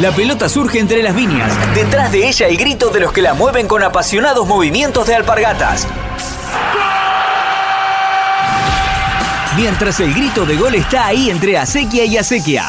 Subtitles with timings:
[0.00, 1.52] La pelota surge entre las viñas.
[1.74, 5.88] Detrás de ella el grito de los que la mueven con apasionados movimientos de alpargatas.
[9.56, 12.62] Mientras el grito de gol está ahí entre acequia y acequia.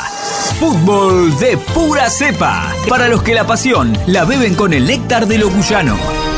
[0.60, 2.74] Fútbol de pura cepa.
[2.88, 6.29] Para los que la pasión la beben con el néctar de lo cuyano.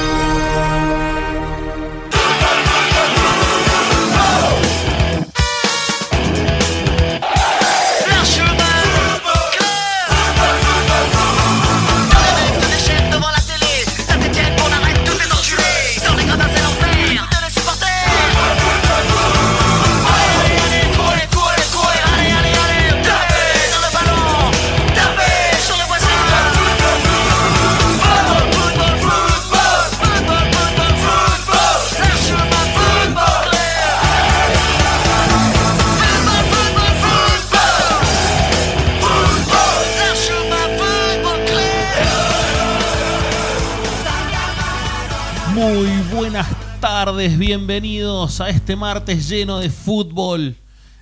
[47.30, 50.56] Bienvenidos a este martes lleno de fútbol.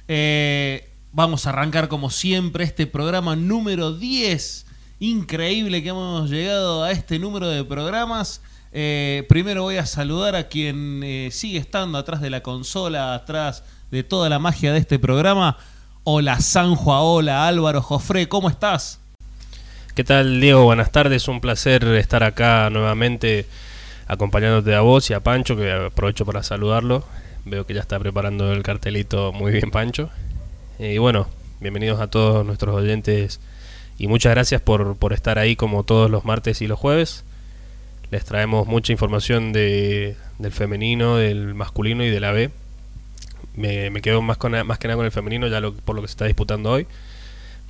[0.09, 4.65] Eh, vamos a arrancar como siempre este programa número 10.
[4.99, 8.41] Increíble que hemos llegado a este número de programas.
[8.73, 13.63] Eh, primero voy a saludar a quien eh, sigue estando atrás de la consola, atrás
[13.89, 15.55] de toda la magia de este programa.
[16.03, 18.99] Hola Sanjo, hola Álvaro Jofré, ¿cómo estás?
[19.95, 20.65] ¿Qué tal, Diego?
[20.65, 21.29] Buenas tardes.
[21.29, 23.45] Un placer estar acá nuevamente
[24.09, 27.05] acompañándote a vos y a Pancho, que aprovecho para saludarlo.
[27.45, 30.09] Veo que ya está preparando el cartelito muy bien, Pancho.
[30.79, 31.27] Eh, Y bueno,
[31.61, 33.39] bienvenidos a todos nuestros oyentes
[33.99, 37.23] y muchas gracias por, por estar ahí como todos los martes y los jueves.
[38.09, 42.49] Les traemos mucha información de, del femenino, del masculino y de la B.
[43.55, 46.07] Me, quedo más, con, más que nada con el femenino, ya lo, por lo que
[46.07, 46.87] se está disputando hoy.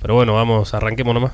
[0.00, 1.32] Pero bueno, vamos, arranquemos nomás.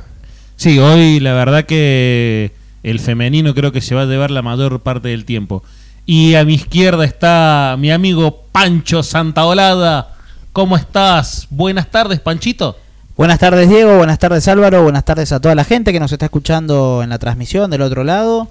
[0.57, 2.51] Sí, hoy la verdad que
[2.83, 5.63] el femenino creo que se va a llevar la mayor parte del tiempo.
[6.05, 10.15] Y a mi izquierda está mi amigo Pancho Santaolada.
[10.53, 11.47] ¿Cómo estás?
[11.51, 12.77] Buenas tardes, Panchito.
[13.17, 16.27] Buenas tardes Diego, buenas tardes Álvaro, buenas tardes a toda la gente que nos está
[16.27, 18.47] escuchando en la transmisión del otro lado.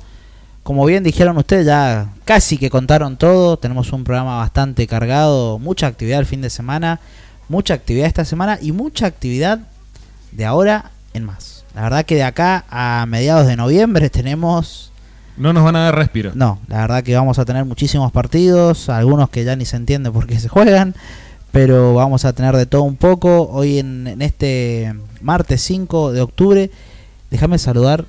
[0.63, 5.85] Como bien dijeron ustedes, ya casi que contaron todo, tenemos un programa bastante cargado, mucha
[5.85, 6.99] actividad el fin de semana,
[7.47, 9.59] mucha actividad esta semana y mucha actividad
[10.31, 11.54] de ahora en más.
[11.75, 14.91] La verdad que de acá a mediados de noviembre tenemos...
[15.37, 16.31] No nos van a dar respiro.
[16.33, 20.09] No, la verdad que vamos a tener muchísimos partidos, algunos que ya ni se entiende
[20.09, 20.95] por qué se juegan,
[21.51, 23.49] pero vamos a tener de todo un poco.
[23.51, 26.71] Hoy en, en este martes 5 de octubre,
[27.29, 28.05] déjame saludar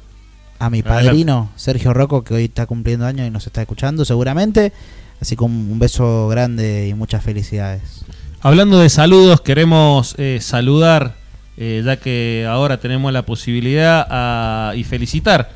[0.60, 1.08] a mi Adelante.
[1.08, 4.72] padrino Sergio Rocco, que hoy está cumpliendo años y nos está escuchando seguramente.
[5.20, 8.04] Así que un, un beso grande y muchas felicidades.
[8.40, 11.16] Hablando de saludos, queremos eh, saludar,
[11.56, 15.50] eh, ya que ahora tenemos la posibilidad a- y felicitar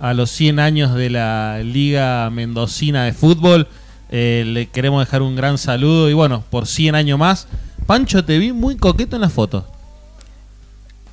[0.00, 3.68] a los 100 años de la Liga Mendocina de Fútbol.
[4.10, 7.48] Eh, le queremos dejar un gran saludo y bueno, por 100 años más.
[7.86, 9.64] Pancho, te vi muy coqueto en las fotos.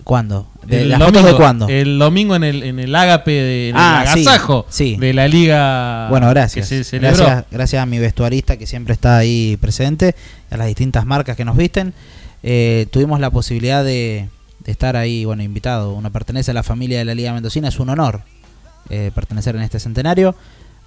[0.03, 0.47] ¿Cuándo?
[0.65, 1.67] ¿De El ¿Las domingo, fotos de cuándo?
[1.69, 4.95] El domingo en el, en el ágape, de, en Ah, el agasajo sí.
[4.97, 6.67] de la Liga Bueno, gracias.
[6.67, 7.17] que se celebró.
[7.17, 10.15] Gracias, gracias a mi vestuarista que siempre está ahí presente,
[10.49, 11.93] a las distintas marcas que nos visten.
[12.43, 14.29] Eh, tuvimos la posibilidad de,
[14.59, 15.93] de estar ahí, bueno, invitado.
[15.93, 18.21] Uno pertenece a la familia de la Liga Mendocina, es un honor
[18.89, 20.35] eh, pertenecer en este centenario.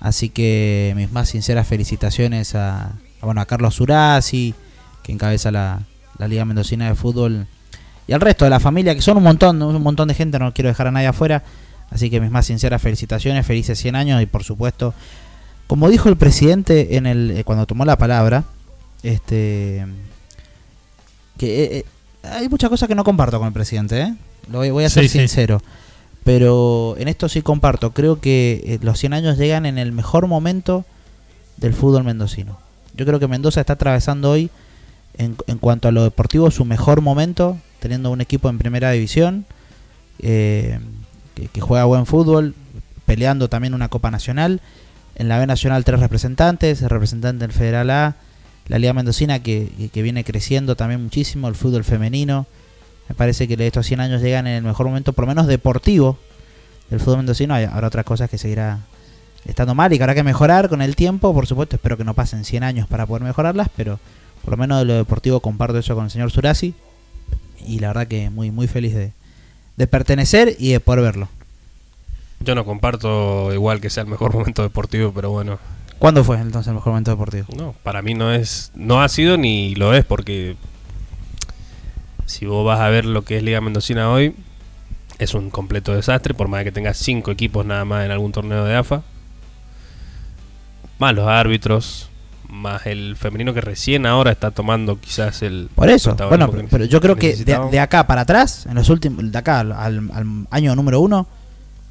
[0.01, 2.93] Así que mis más sinceras felicitaciones a,
[3.23, 4.55] bueno, a Carlos Urasi,
[5.03, 5.83] que encabeza la,
[6.19, 7.47] la Liga Mendocina de Fútbol,
[8.07, 10.53] y al resto de la familia, que son un montón, un montón de gente, no
[10.53, 11.43] quiero dejar a nadie afuera.
[11.91, 14.95] Así que mis más sinceras felicitaciones, felices 100 años y por supuesto,
[15.67, 18.45] como dijo el presidente en el eh, cuando tomó la palabra,
[19.03, 19.87] este
[21.37, 21.85] que eh, eh,
[22.29, 24.15] hay muchas cosas que no comparto con el presidente, ¿eh?
[24.51, 25.19] Lo voy, voy a ser Sí, sí.
[25.19, 25.63] sincero.
[26.23, 27.93] Pero en esto sí comparto.
[27.93, 30.85] Creo que eh, los 100 años llegan en el mejor momento
[31.59, 32.59] del fútbol mendocino.
[32.97, 34.51] Yo creo que Mendoza está atravesando hoy,
[35.19, 39.45] en, en cuanto a lo deportivo, su mejor momento, teniendo un equipo en primera división,
[40.21, 40.79] eh,
[41.35, 42.55] que, que juega buen fútbol,
[43.05, 44.61] peleando también una Copa Nacional.
[45.17, 48.17] En la B Nacional tres representantes, el representante del Federal A,
[48.67, 52.47] la Liga Mendocina que, que- viene creciendo también muchísimo, el fútbol femenino.
[53.09, 56.19] Me parece que estos 100 años llegan en el mejor momento, por lo menos deportivo,
[56.91, 57.55] del fútbol mendocino.
[57.55, 58.81] Hay- Habrá otras cosas que seguirá
[59.45, 61.35] estando mal y que habrá que mejorar con el tiempo.
[61.35, 63.99] Por supuesto, espero que no pasen 100 años para poder mejorarlas, pero
[64.43, 66.75] por lo menos de lo deportivo comparto eso con el señor Surasi.
[67.67, 69.13] Y la verdad que muy, muy feliz de,
[69.77, 71.29] de pertenecer y de poder verlo.
[72.41, 75.59] Yo no comparto igual que sea el mejor momento deportivo, pero bueno,
[76.05, 77.47] ¿Cuándo fue entonces el mejor momento deportivo?
[77.57, 80.55] no, para mí no es, no ha sido ni lo es, porque
[82.27, 84.35] si vos vas a ver lo que es Liga Mendocina hoy,
[85.19, 88.67] es un completo desastre, por más que tenga cinco equipos nada más en algún torneo
[88.67, 89.03] de AFA.
[90.99, 92.11] Más los árbitros,
[92.51, 97.01] más el femenino que recién ahora está tomando quizás el Por eso, bueno, pero yo
[97.01, 100.77] creo que de, de acá para atrás, en los últimos, de acá al- al año
[100.77, 101.27] número uno,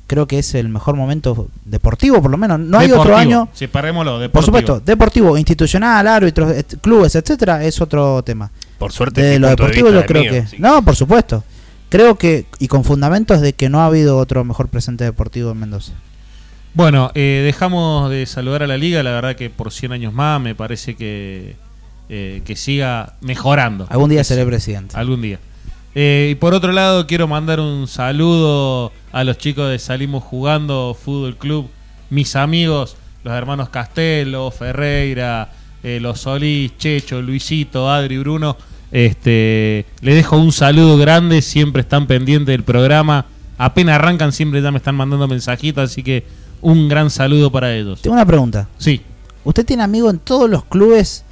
[0.07, 2.59] creo que es el mejor momento deportivo, por lo menos.
[2.59, 4.45] No hay otro año, Separémoslo, por deportivo.
[4.45, 8.51] supuesto, deportivo, institucional, árbitros, et- clubes, etcétera, es otro tema.
[8.77, 10.59] por suerte De lo de deportivo yo creo mío, que...
[10.59, 11.43] No, por supuesto.
[11.89, 15.59] Creo que, y con fundamentos de que no ha habido otro mejor presente deportivo en
[15.59, 15.93] Mendoza.
[16.73, 19.03] Bueno, eh, dejamos de saludar a la liga.
[19.03, 21.55] La verdad que por 100 años más me parece que,
[22.09, 23.85] eh, que siga mejorando.
[23.89, 24.97] Algún día seré presidente.
[24.97, 25.39] Algún día.
[25.95, 30.97] Eh, y por otro lado, quiero mandar un saludo a los chicos de Salimos Jugando
[30.99, 31.69] Fútbol Club,
[32.09, 35.51] mis amigos, los hermanos Castelo, Ferreira,
[35.83, 38.57] eh, los Solís, Checho, Luisito, Adri, Bruno.
[38.91, 43.25] Este, les dejo un saludo grande, siempre están pendientes del programa.
[43.57, 46.25] Apenas arrancan, siempre ya me están mandando mensajitos, así que
[46.61, 48.01] un gran saludo para ellos.
[48.01, 48.67] Tengo una pregunta.
[48.77, 49.01] Sí,
[49.45, 51.25] ¿Usted tiene amigos en todos los clubes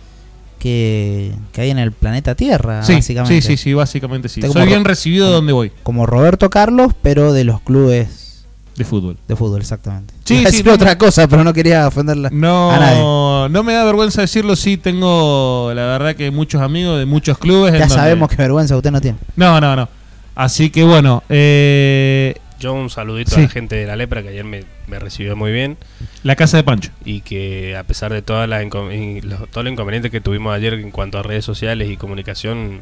[0.62, 3.42] que, que hay en el planeta Tierra, sí, básicamente?
[3.42, 4.42] sí, sí, sí, básicamente sí.
[4.42, 8.46] Soy bien recibido como- donde voy, Como Roberto Carlos, pero de los clubes
[8.78, 9.18] de fútbol.
[9.28, 10.13] de fútbol, exactamente.
[10.24, 12.31] Sí, Iba a sí, decir no, otra cosa, pero no quería ofenderla a
[12.80, 13.00] nadie.
[13.00, 17.38] No, no me da vergüenza decirlo, sí tengo la verdad que muchos amigos de muchos
[17.40, 17.74] clubes.
[17.74, 19.18] en Ya donde- sabemos que vergüenza usted no tiene.
[19.36, 19.90] No, no, no.
[20.36, 23.42] Así que bueno, eh, Yo un saludito Sí.
[23.42, 25.78] a la gente de la lepra que ayer me, me recibió muy bien
[26.24, 26.92] la casa de Pancho.
[27.04, 31.18] y que a pesar de todas las todo lo inconveniente que tuvimos ayer en cuanto
[31.18, 32.80] a redes sociales y comunicación,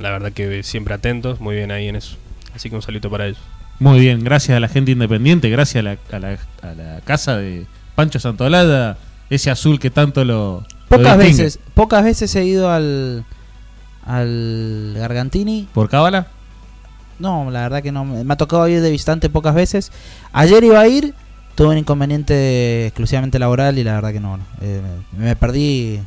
[0.00, 2.16] la verdad que siempre atentos, muy bien ahí en eso.
[2.54, 3.38] Así que un saludo para ellos.
[3.78, 7.36] Muy bien, gracias a la gente independiente, gracias a la, a la, a la casa
[7.36, 8.98] de Pancho Santolada,
[9.30, 10.66] ese azul que tanto lo...
[10.88, 13.24] Pocas veces, pocas veces he ido al
[14.04, 15.68] al Gargantini.
[15.74, 16.28] ¿Por cábala?
[17.18, 18.04] No, la verdad que no.
[18.04, 19.92] Me ha tocado ir de visitante pocas veces.
[20.32, 21.14] Ayer iba a ir,
[21.54, 24.38] tuve un inconveniente exclusivamente laboral y la verdad que no.
[24.60, 24.82] Eh,
[25.16, 26.00] me perdí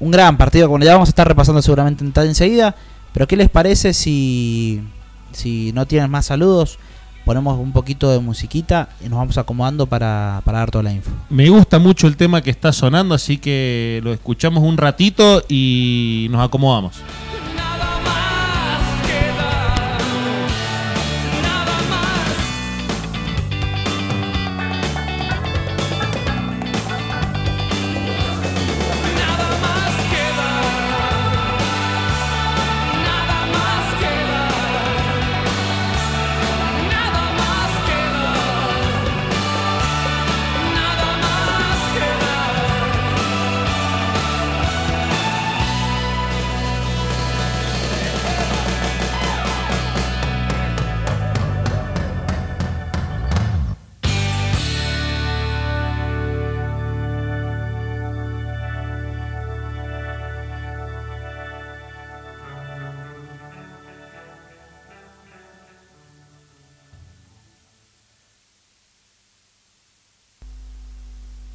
[0.00, 0.68] un gran partido.
[0.68, 2.74] Bueno, ya vamos a estar repasando seguramente enseguida.
[3.12, 4.82] Pero ¿qué les parece si,
[5.32, 6.78] si no tienen más saludos?
[7.24, 11.10] Ponemos un poquito de musiquita y nos vamos acomodando para, para dar toda la info.
[11.30, 16.26] Me gusta mucho el tema que está sonando, así que lo escuchamos un ratito y
[16.30, 17.00] nos acomodamos.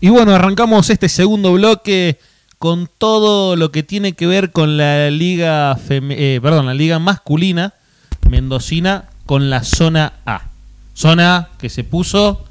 [0.00, 2.18] Y bueno, arrancamos este segundo bloque
[2.62, 7.74] con todo lo que tiene que ver con la liga eh, perdón, la liga masculina
[8.30, 10.42] mendocina con la zona A.
[10.94, 12.44] Zona A que se puso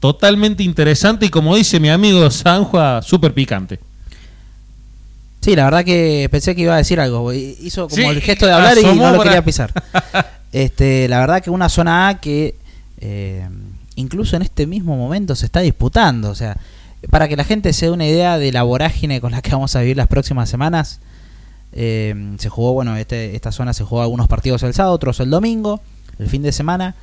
[0.00, 3.78] totalmente interesante y como dice mi amigo Sanjua, súper picante.
[5.42, 7.30] Sí, la verdad que pensé que iba a decir algo.
[7.34, 9.70] Hizo como Sí, el gesto de hablar y no lo para- quería pisar.
[10.52, 12.54] Este, la verdad que una zona A que
[13.02, 13.46] eh,
[13.96, 16.30] incluso en este mismo momento se está disputando.
[16.30, 16.56] O sea,
[17.08, 19.74] para que la gente se dé una idea de la vorágine con la que vamos
[19.76, 21.00] a vivir las próximas semanas.
[21.72, 25.30] eh, se jugó, bueno, este, esta zona se jugó algunos partidos el sábado, otros el
[25.30, 25.80] domingo,
[26.18, 26.94] el fin de semana.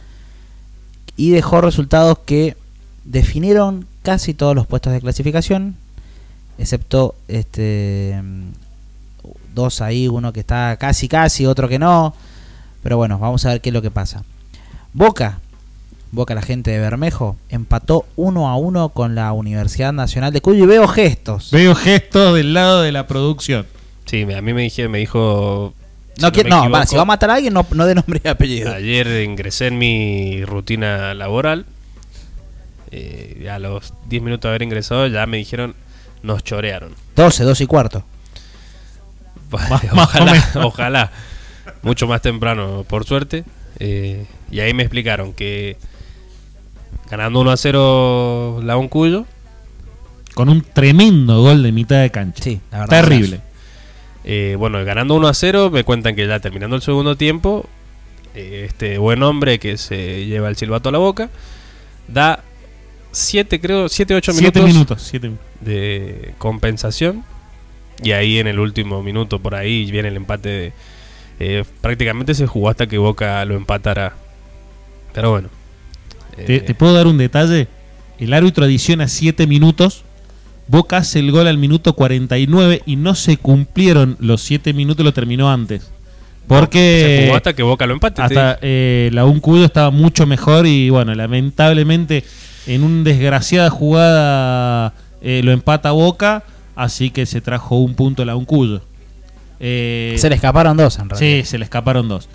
[1.16, 2.56] Y dejó resultados que
[3.06, 5.76] definieron casi todos los puestos de clasificación.
[6.58, 8.22] Excepto este
[9.54, 12.14] dos ahí, uno que está casi casi, otro que no.
[12.84, 14.24] Pero bueno, vamos a ver qué es lo que pasa.
[14.94, 15.40] Boca,
[16.12, 20.64] Boca la gente de Bermejo, empató 1 a 1 con la Universidad Nacional de Cuyo
[20.64, 21.52] y veo gestos.
[21.52, 23.66] Veo gestos del lado de la producción.
[24.06, 25.74] Sí, a mí me, dije, me dijo...
[26.16, 28.22] si No, quiero- no, equivoco, si va a matar a alguien, no, no de nombre
[28.24, 28.74] y apellido.
[28.74, 31.66] Ayer ingresé en mi rutina laboral
[32.92, 35.76] Eh, y a los 10 minutos de haber ingresado ya me dijeron,
[36.24, 36.94] nos chorearon.
[37.18, 38.04] 12, 2 y cuarto.
[39.52, 41.12] Más ojalá, ojalá.
[41.82, 43.44] Mucho más temprano, por suerte.
[43.80, 45.76] Eh, y ahí me explicaron que
[47.10, 49.26] ganando 1 a 0 la Uncuyo,
[50.34, 52.44] Con un tremendo gol de mitad de cancha.
[52.44, 53.02] Sí, la verdad.
[53.02, 53.42] Terrible.
[54.24, 57.66] eh, bueno, ganando 1 a 0, me cuentan que ya terminando el segundo tiempo,
[58.36, 61.30] eh, este buen hombre que se lleva el silbato a la boca,
[62.08, 62.44] da
[63.12, 65.02] 7, creo, 7, 8 Siete minutos, minutos.
[65.02, 65.46] siete minutos.
[65.62, 67.24] de compensación.
[68.04, 70.50] Y ahí en el último minuto, por ahí, viene el empate.
[70.50, 70.74] de-
[71.40, 74.14] eh, prácticamente se jugó hasta que Boca lo empatara.
[75.14, 75.50] Pero bueno.
[76.46, 77.68] ¿Te, eh, te puedo dar un detalle?
[78.20, 80.04] El árbitro adiciona 7 minutos.
[80.68, 85.14] Boca hace el gol al minuto 49 y no se cumplieron los 7 minutos, lo
[85.14, 85.84] terminó antes.
[85.84, 85.90] se
[86.48, 88.16] Porque jugó hasta que Boca lo empate.
[88.16, 92.24] te hasta eh, la Uncuyo estaba mucho mejor y bueno, lamentablemente
[92.66, 96.44] en una desgraciada jugada eh, lo empata Boca,
[96.76, 98.82] así que se trajo un punto la Uncuyo.
[99.60, 101.40] Eh, Se le escaparon dos en realidad.
[101.40, 102.28] Sí, se le escaparon dos.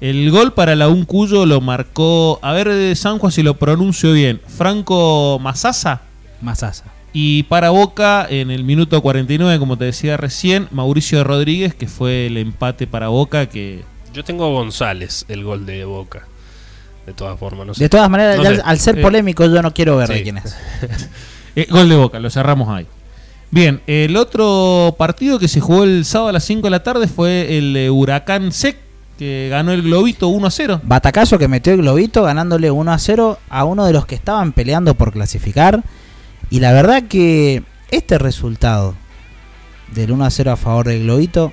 [0.00, 4.12] El gol para la Uncuyo lo marcó, a ver, de San Juan si lo pronuncio
[4.12, 6.02] bien, Franco Masasa.
[6.40, 6.84] Masasa.
[7.12, 12.26] Y para Boca, en el minuto 49, como te decía recién, Mauricio Rodríguez, que fue
[12.26, 13.82] el empate para Boca, que
[14.14, 16.26] Yo tengo a González, el gol de Boca.
[17.06, 17.84] De todas formas, no sé.
[17.84, 20.38] De todas maneras, No al- al ser Eh, polémico, yo no quiero ver de quién
[20.38, 20.54] es.
[21.56, 22.86] Eh, gol de Boca, lo cerramos ahí.
[23.50, 27.08] Bien, el otro partido que se jugó el sábado a las 5 de la tarde
[27.08, 28.76] fue el de Huracán Sec,
[29.18, 30.80] que ganó el Globito 1 a 0.
[30.84, 34.52] Batacazo que metió el globito ganándole 1 a 0 a uno de los que estaban
[34.52, 35.82] peleando por clasificar.
[36.50, 38.94] Y la verdad que este resultado
[39.92, 41.52] del 1 a 0 a favor del globito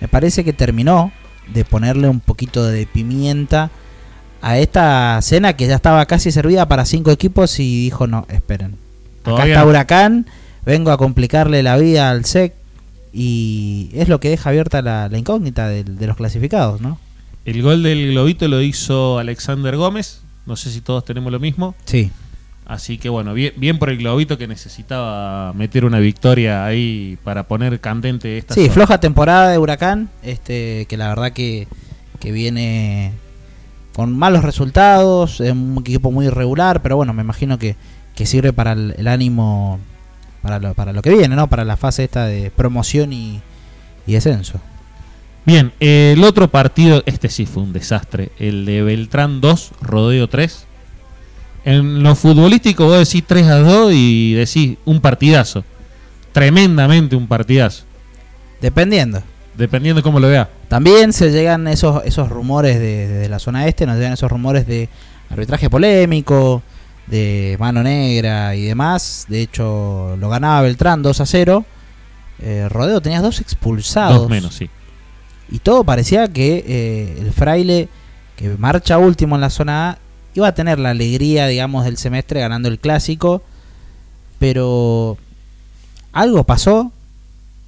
[0.00, 1.10] me parece que terminó
[1.52, 3.70] de ponerle un poquito de pimienta
[4.42, 8.76] a esta cena que ya estaba casi servida para cinco equipos y dijo no, esperen.
[9.24, 9.64] Acá está.
[9.64, 10.26] Huracán,
[10.64, 12.59] vengo a complicarle la vida al SEC
[13.12, 16.98] y es lo que deja abierta la, la incógnita de los clasificados, ¿no?
[17.44, 21.74] El gol del Globito lo hizo Alexander Gómez, no sé si todos tenemos lo mismo.
[21.84, 22.10] Sí.
[22.66, 27.48] Así que bueno, bien, bien por el Globito que necesitaba meter una victoria ahí para
[27.48, 28.72] poner candente esta Sí, zona.
[28.74, 31.66] floja temporada de Huracán, este, que la verdad que,
[32.20, 33.12] que viene
[33.92, 37.74] con malos resultados, es un equipo muy irregular, pero bueno, me imagino que,
[38.14, 39.80] que sirve para el, el ánimo,
[40.42, 41.48] para lo, para lo que viene, ¿no?
[41.48, 43.40] Para la fase esta de promoción y,
[44.06, 44.60] y descenso.
[45.46, 50.66] Bien, el otro partido, este sí fue un desastre, el de Beltrán 2, Rodeo 3.
[51.64, 55.64] En lo futbolístico vos decís 3 a 2 y decís un partidazo.
[56.32, 57.84] Tremendamente un partidazo,
[58.60, 59.22] Dependiendo.
[59.56, 60.48] dependiendo de cómo lo veas.
[60.68, 64.66] También se llegan esos, esos rumores de, de la zona este, nos llegan esos rumores
[64.66, 64.88] de
[65.28, 66.62] arbitraje polémico,
[67.10, 69.26] de mano negra y demás.
[69.28, 71.64] De hecho, lo ganaba Beltrán 2 a 0.
[72.38, 74.18] Eh, Rodeo tenías dos expulsados.
[74.20, 74.70] Dos menos, sí.
[75.50, 77.88] Y todo parecía que eh, el fraile,
[78.36, 79.98] que marcha último en la zona A,
[80.34, 83.42] iba a tener la alegría, digamos, del semestre ganando el clásico.
[84.38, 85.18] Pero
[86.12, 86.92] algo pasó.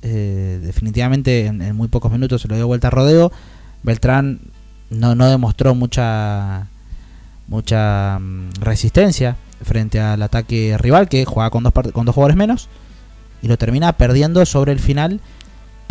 [0.03, 3.31] eh, definitivamente en, en muy pocos minutos se lo dio vuelta a rodeo.
[3.83, 4.41] Beltrán
[4.91, 6.67] no, no demostró mucha
[7.47, 12.69] mucha mm, resistencia frente al ataque rival que jugaba con dos, con dos jugadores menos
[13.43, 15.21] y lo termina perdiendo sobre el final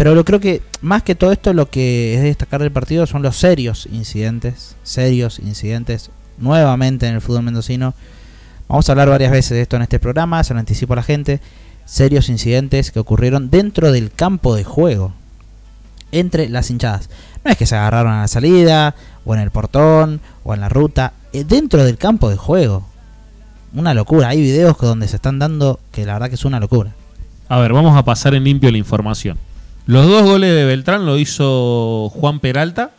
[0.02, 3.06] pero lo creo que más que todo esto lo que es de destacar del partido
[3.06, 7.94] son los serios incidentes, serios incidentes nuevamente en el fútbol mendocino.
[8.68, 11.04] Vamos a hablar varias veces de esto en este programa, se lo anticipo a la
[11.04, 11.40] gente.
[11.86, 15.14] Serios incidentes que ocurrieron dentro del campo de juego,
[16.12, 17.12] entre las hinchadas.
[17.44, 18.96] No es que se agarraron a la salida,
[19.26, 22.86] o en el portón, o en la ruta, eh, dentro del campo de juego.
[23.74, 26.92] Una locura, hay videos donde se están dando que la verdad que es una locura.
[27.48, 29.38] A ver, vamos a pasar en limpio la información.
[29.86, 32.92] Los dos goles de Beltrán lo hizo Juan Peralta.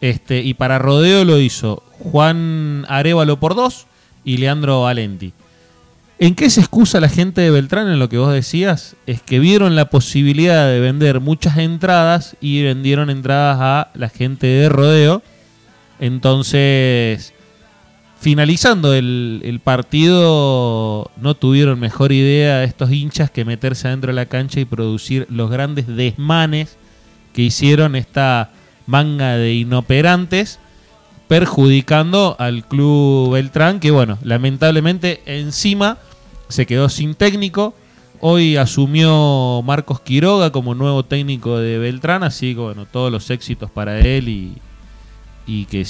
[0.00, 3.86] Este, y para Rodeo lo hizo Juan Arevalo por dos
[4.24, 5.32] y Leandro Valenti.
[6.22, 8.94] ¿En qué se excusa la gente de Beltrán en lo que vos decías?
[9.06, 14.46] Es que vieron la posibilidad de vender muchas entradas y vendieron entradas a la gente
[14.46, 15.20] de Rodeo.
[15.98, 17.34] Entonces,
[18.20, 24.60] finalizando el, partido, no tuvieron mejor idea estos hinchas que meterse adentro de la cancha
[24.60, 26.76] y producir los grandes desmanes
[27.32, 28.52] que hicieron esta
[28.86, 30.60] manga de inoperantes,
[31.26, 35.98] perjudicando al club Beltrán, que bueno, lamentablemente encima
[36.52, 37.74] se quedó sin técnico.
[38.20, 43.68] Hoy asumió Marcos Quiroga como nuevo técnico de Beltrán, así que bueno, todos los éxitos
[43.70, 44.58] para él y,
[45.46, 45.84] y que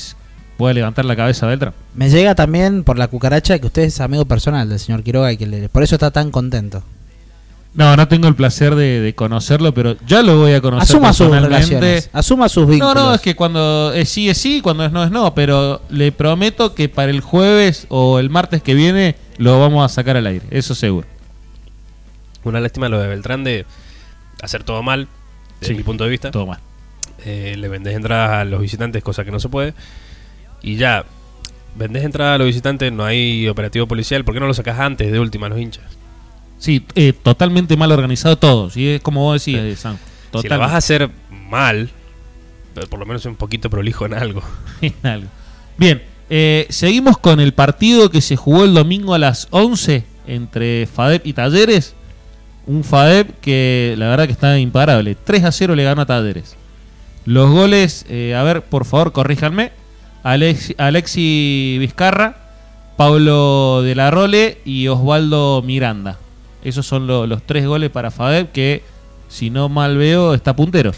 [0.57, 1.75] puede levantar la cabeza Beltrán.
[1.95, 5.37] Me llega también por la cucaracha que usted es amigo personal del señor Quiroga y
[5.37, 6.83] que le- por eso está tan contento.
[7.75, 11.13] No, no tengo el placer de, de conocerlo, pero ya lo voy a conocer Asuma
[11.15, 11.57] sus personalmente.
[11.79, 12.95] relaciones, asuma sus No, vínculos.
[12.95, 16.13] no, es que cuando es sí es sí, cuando es no es no, pero le
[16.13, 20.27] prometo que para el jueves o el martes que viene lo vamos a sacar al
[20.27, 21.07] aire, eso seguro.
[22.45, 23.65] Una lástima lo de Beltrán de
[24.43, 25.09] hacer todo mal,
[25.61, 26.31] desde Sí, mi punto de vista.
[26.31, 26.59] Todo mal.
[27.25, 29.73] Eh, le vendés entradas a los visitantes, cosa que no se puede.
[30.61, 31.05] Y ya,
[31.77, 34.25] vendés entradas a los visitantes, no hay operativo policial.
[34.25, 35.85] ¿Por qué no lo sacás antes de última a los hinchas?
[36.63, 39.97] Sí, eh, totalmente mal organizado todo, sí, es como vos decías, eh, San.
[39.97, 40.03] Si
[40.37, 40.59] la Total.
[40.61, 41.11] vas a hacer
[41.51, 41.91] mal,
[42.73, 44.43] pero por lo menos un poquito prolijo en algo.
[44.81, 45.27] en algo.
[45.77, 50.87] Bien, eh, seguimos con el partido que se jugó el domingo a las 11 entre
[50.87, 51.95] FADEP y Talleres.
[52.69, 55.17] Un FADEP que la verdad que está imparable.
[55.17, 56.55] 3 a 0 le ganó a Talleres.
[57.25, 59.73] Los goles, eh, a ver, por favor, corríjanme.
[60.23, 62.37] Alex- Alexi Vizcarra,
[62.97, 66.19] Pablo de la Role y Osvaldo Miranda.
[66.65, 68.83] Esos son lo- los tres goles para FADEP que,
[69.29, 70.93] si no mal veo, está puntero.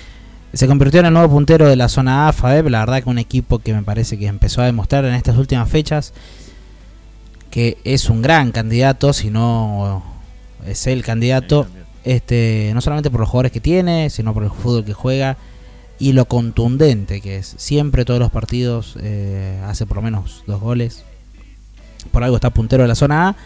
[0.53, 2.69] Se convirtió en el nuevo puntero de la zona A, FADEP.
[2.69, 5.69] La verdad que un equipo que me parece que empezó a demostrar en estas últimas
[5.69, 6.13] fechas
[7.51, 10.03] que es un gran candidato, si no
[10.67, 11.67] es el candidato,
[12.03, 15.37] este, no solamente por los jugadores que tiene, sino por el fútbol que juega
[16.01, 17.55] y lo contundente que es.
[17.57, 21.05] Siempre todos los partidos eh, hace por lo menos dos goles.
[22.11, 23.37] Por algo está puntero de la zona A.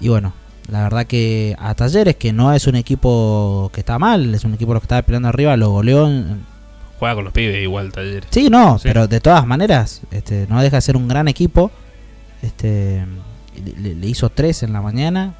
[0.00, 0.32] Y bueno,
[0.68, 4.54] la verdad que a Talleres, que no es un equipo que está mal, es un
[4.54, 6.08] equipo que está peleando arriba, lo goleó.
[6.98, 8.28] Juega con los pibes igual, Talleres.
[8.30, 8.84] Sí, no, Sí.
[8.88, 11.70] pero de todas maneras, este, no deja de ser un gran equipo.
[12.42, 13.04] Este,
[13.80, 15.34] le, le hizo tres en la mañana,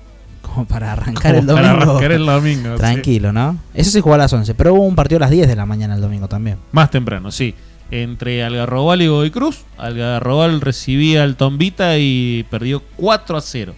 [0.42, 1.90] como para arrancar el Como para domingo.
[1.92, 2.78] arrancar el domingo, sí.
[2.78, 3.58] Tranquilo, ¿no?
[3.74, 5.66] Eso sí jugó a las 11, pero hubo un partido a las 10 de la
[5.66, 6.58] mañana el domingo también.
[6.72, 7.54] Más temprano, sí.
[7.90, 9.64] Entre Algarrobal y Godoy Cruz.
[9.78, 13.74] Algarrobal recibía al Tombita y perdió 4 a 0.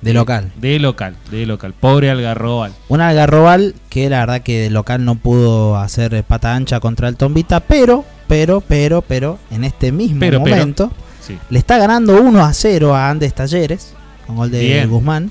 [0.00, 0.52] De local.
[0.56, 1.74] De local, de local.
[1.78, 2.72] Pobre Algarrobal.
[2.88, 7.08] Un Algarrobal que la verdad que de local no pudo hacer eh, pata ancha contra
[7.08, 10.56] el Tombita, pero, pero, pero, pero, en este mismo Pero, pero.
[10.56, 11.36] momento Sí.
[11.50, 13.92] le está ganando 1 a 0 a Andes Talleres,
[14.26, 14.88] con gol de Bien.
[14.88, 15.30] Guzmán,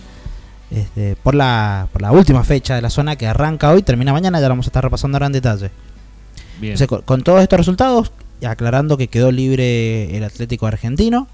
[0.69, 4.39] este, por, la, por la última fecha de la zona que arranca hoy, termina mañana,
[4.39, 5.71] ya lo vamos a estar repasando ahora en detalle.
[6.59, 6.73] Bien.
[6.73, 11.27] Entonces, con, con todos estos resultados, y aclarando que quedó libre el Atlético Argentino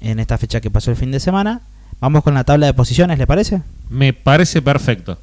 [0.00, 1.60] en esta fecha que pasó el fin de semana,
[2.00, 3.62] vamos con la tabla de posiciones, ¿le parece?
[3.88, 5.18] Me parece perfecto.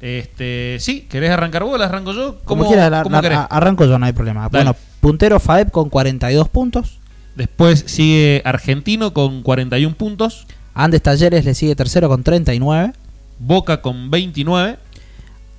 [0.00, 1.78] Este, sí, ¿querés arrancar vos?
[1.78, 2.38] ¿La arranco yo?
[2.44, 3.38] Como ¿Cómo, quiera, la- cómo la- querés?
[3.38, 4.48] a- arranco yo, no hay problema.
[4.48, 4.64] Dale.
[4.64, 6.98] Bueno, puntero FAEP con 42 puntos.
[7.34, 10.46] Después sigue Argentino con 41 puntos.
[10.74, 12.92] Andes Talleres le sigue tercero con 39.
[13.40, 14.78] Boca con 29.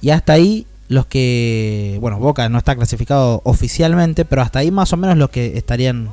[0.02, 4.92] Y hasta ahí los que, bueno, Boca no está clasificado oficialmente, pero hasta ahí más
[4.94, 6.10] o menos los que estarían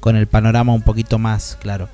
[0.00, 1.88] con el panorama un poquito más claro.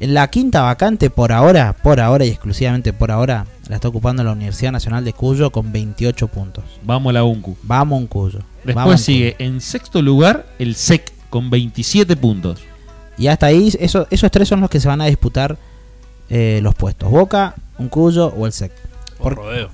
[0.00, 4.22] En la quinta vacante por ahora, por ahora y exclusivamente por ahora, la está ocupando
[4.22, 6.64] la Universidad Nacional de Cuyo con 28 puntos.
[6.84, 7.56] Vamos a la UNCU.
[7.64, 8.38] Vamos un Cuyo.
[8.58, 12.60] Después vamos sigue en sexto lugar el SEC con 27 puntos.
[13.16, 15.58] Y hasta ahí, eso- esos tres son los que se van a disputar
[16.30, 17.10] eh, los puestos.
[17.10, 18.70] Boca, un Cuyo o el SEC.
[19.18, 19.70] Por Por- rodeo.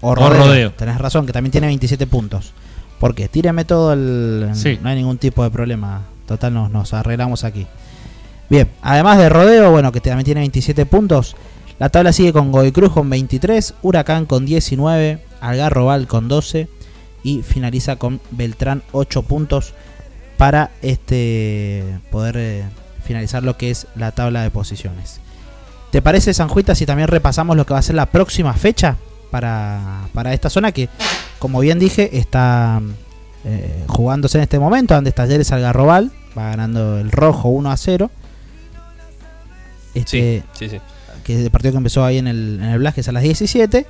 [0.00, 0.38] O O rodeo.
[0.46, 0.72] Rodeo.
[0.72, 2.54] Tenés razón, que también tiene 27 puntos.
[2.98, 3.28] ¿Por qué?
[3.28, 4.50] Tíreme todo el...
[4.54, 4.78] Sí.
[4.82, 6.02] No hay ningún tipo de problema.
[6.26, 7.66] Total, nos, nos arreglamos aquí.
[8.50, 11.36] Bien, además de Rodeo, bueno, que también tiene 27 puntos.
[11.78, 16.68] La tabla sigue con Godoy Cruz con 23, Huracán con 19, Algarrobal con 12
[17.22, 19.72] y finaliza con Beltrán 8 puntos
[20.36, 22.64] para este poder eh,
[23.04, 25.20] finalizar lo que es la tabla de posiciones.
[25.92, 28.96] ¿Te parece, Sanjuita, si también repasamos lo que va a ser la próxima fecha
[29.30, 30.88] para, para esta zona que,
[31.38, 32.82] como bien dije, está
[33.44, 34.96] eh, jugándose en este momento?
[34.96, 38.10] Andes Talleres Algarrobal, va ganando el rojo 1 a 0.
[39.94, 40.80] Este, Sí, sí, sí.
[41.24, 43.86] que es el partido que empezó ahí en el, en el Blasquez a las 17.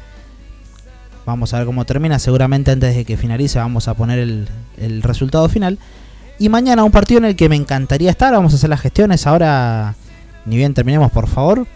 [1.26, 2.18] Vamos a ver cómo termina.
[2.18, 5.78] Seguramente antes de que finalice vamos a poner el, el resultado final.
[6.38, 8.32] Y mañana un partido en el que me encantaría estar.
[8.32, 9.26] Vamos a hacer las gestiones.
[9.26, 9.94] Ahora,
[10.46, 11.66] ni bien terminemos, por favor.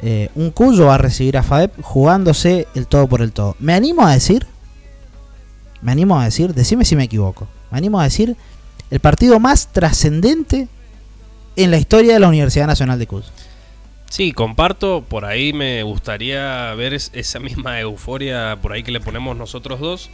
[0.00, 3.56] Eh, un Cuyo va a recibir a FADEP jugándose el todo por el todo.
[3.58, 4.46] Me animo a decir,
[5.80, 7.48] me animo a decir, decime si me equivoco.
[7.72, 8.36] Me animo a decir
[8.90, 10.68] el partido más trascendente
[11.56, 13.26] en la historia de la Universidad Nacional de Cuyo.
[14.10, 15.04] Sí, comparto.
[15.06, 19.80] Por ahí me gustaría ver es- esa misma euforia por ahí que le ponemos nosotros
[19.80, 20.10] dos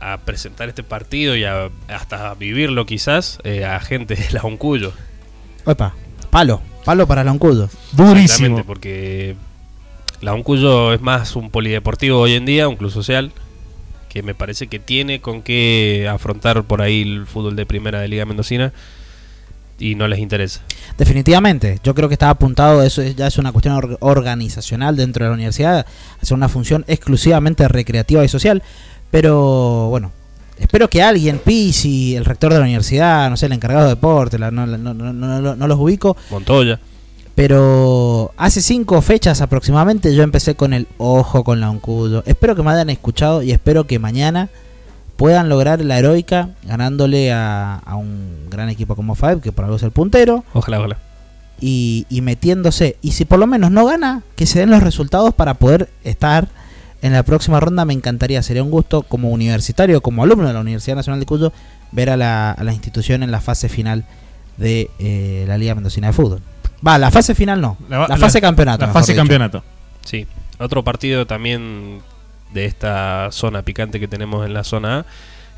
[0.00, 4.92] a presentar este partido y a, hasta vivirlo quizás eh, a gente de la Uncuyo.
[5.64, 5.94] Opa,
[6.30, 7.70] palo, palo para Loncudo.
[7.92, 8.20] Durísimo.
[8.20, 9.36] Exactamente, porque
[10.20, 13.32] la Uncuyo es más un polideportivo hoy en día, un club social,
[14.10, 18.08] que me parece que tiene con qué afrontar por ahí el fútbol de primera de
[18.08, 18.72] Liga Mendocina
[19.78, 20.60] y no les interesa.
[20.98, 25.24] Definitivamente, yo creo que está apuntado, eso es- ya es una cuestión or- organizacional dentro
[25.24, 25.86] de la universidad,
[26.20, 28.62] hacer una función exclusivamente recreativa y social,
[29.10, 30.12] pero bueno,
[30.58, 34.38] espero que alguien, Pisi, el rector de la universidad, no sé, el encargado de deporte,
[34.38, 36.80] la- no, no- no- los ubico, Montoya.
[37.34, 42.22] pero hace cinco fechas aproximadamente yo empecé con el ojo con la Uncuyo.
[42.26, 44.48] Espero que me hayan escuchado y espero que mañana
[45.16, 49.76] puedan lograr la heroica ganándole a, a un gran equipo como Five, que por algo
[49.76, 50.98] es el puntero, Ojalá, ojalá.
[51.60, 52.96] y, y metiéndose.
[53.02, 56.48] Y si por lo menos no gana, que se den los resultados para poder estar
[57.02, 57.84] en la próxima ronda.
[57.84, 61.52] Me encantaría, sería un gusto como universitario, como alumno de la Universidad Nacional de Cuyo,
[61.92, 64.04] ver a la, a la institución en la fase final
[64.56, 66.40] de eh, la Liga Mendocina de Fútbol.
[66.86, 68.86] Va, la fase final no, la, la- fase campeonato.
[68.86, 69.20] La fase dicho.
[69.20, 69.62] campeonato.
[70.04, 70.26] Sí.
[70.58, 72.00] Otro partido también
[72.52, 75.06] de esta zona picante que tenemos en la zona A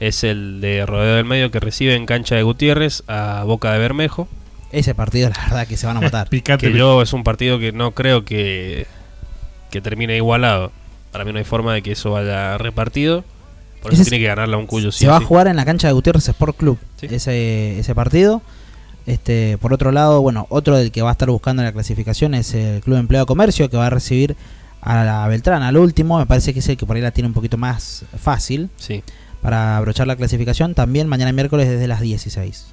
[0.01, 3.79] es el de Rodeo del Medio que recibe en cancha de Gutiérrez a Boca de
[3.79, 4.29] Bermejo.
[4.71, 6.29] Ese partido, la verdad, que se van a matar.
[6.31, 6.71] Picante.
[6.71, 8.87] Que yo es un partido que no creo que,
[9.71, 10.71] que termine igualado.
[11.11, 13.25] Para mí no hay forma de que eso vaya repartido.
[13.83, 15.87] Por eso Ese tiene que ganarla un cuyo se va a jugar en la cancha
[15.89, 17.07] de Gutiérrez Sport Club Sí.
[17.11, 18.43] ese, ese partido.
[19.07, 22.53] Este, por otro lado, bueno, otro del que va a estar buscando la clasificación es
[22.55, 24.37] el Club Empleo de Comercio, que va a recibir
[24.89, 26.19] a la Beltrán al último.
[26.19, 29.03] Me parece que es el que por ahí la tiene un poquito más fácil Sí.
[29.43, 30.75] para abrochar la clasificación.
[30.75, 32.67] También mañana miércoles desde las 16.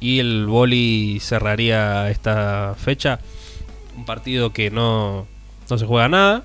[0.00, 3.20] Y el boli cerraría esta fecha.
[3.96, 5.26] Un partido que no,
[5.70, 6.42] no se juega nada.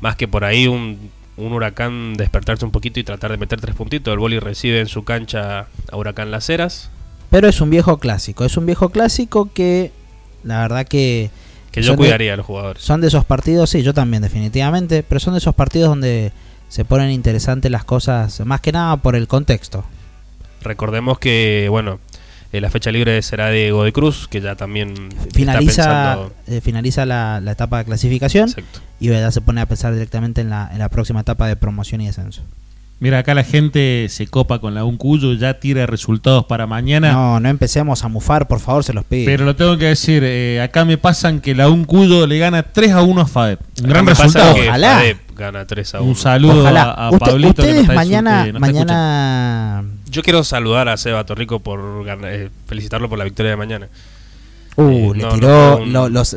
[0.00, 3.74] Más que por ahí un, un huracán despertarse un poquito y tratar de meter tres
[3.74, 4.12] puntitos.
[4.12, 6.90] El boli recibe en su cancha a Huracán Las Heras.
[7.30, 8.44] Pero es un viejo clásico.
[8.44, 9.90] Es un viejo clásico que
[10.44, 11.30] la verdad que
[11.76, 12.82] Que yo de- cuidaría a los jugadores.
[12.82, 16.32] son de esos partidos, sí, yo también definitivamente, pero son de esos partidos donde
[16.68, 19.84] se ponen interesantes las cosas, más que nada por el contexto.
[20.62, 22.00] Recordemos que, bueno,
[22.52, 26.32] eh, la fecha libre será de de Cruz, que ya también Finaliza, pensando.
[26.48, 28.80] eh, finaliza la, la etapa de clasificación Exacto.
[28.98, 32.00] y ya se pone a pensar directamente en la, en la próxima etapa de promoción
[32.00, 32.42] y descenso.
[32.98, 37.12] Mira, acá la gente se copa con la Uncuyo, ya tira resultados para mañana.
[37.12, 39.26] No, no empecemos a mufar, por favor, se los pido.
[39.26, 42.92] Pero lo tengo que decir, eh, acá me pasan que la Uncuyo le gana 3
[42.92, 43.60] a 1 a Fadet.
[43.82, 44.54] Un gran me pasa resultado.
[44.54, 44.94] que Ojalá.
[44.94, 46.08] Fadep gana 3 a 1.
[46.08, 46.82] Un saludo Ojalá.
[46.84, 50.96] a, a Usted- Pablito que ustedes nos está- mañana, que mañana, Yo quiero saludar a
[50.96, 53.88] Seba Torrico por eh, felicitarlo por la victoria de mañana.
[54.76, 56.36] uh, Eh, le no, tiró no lo- los.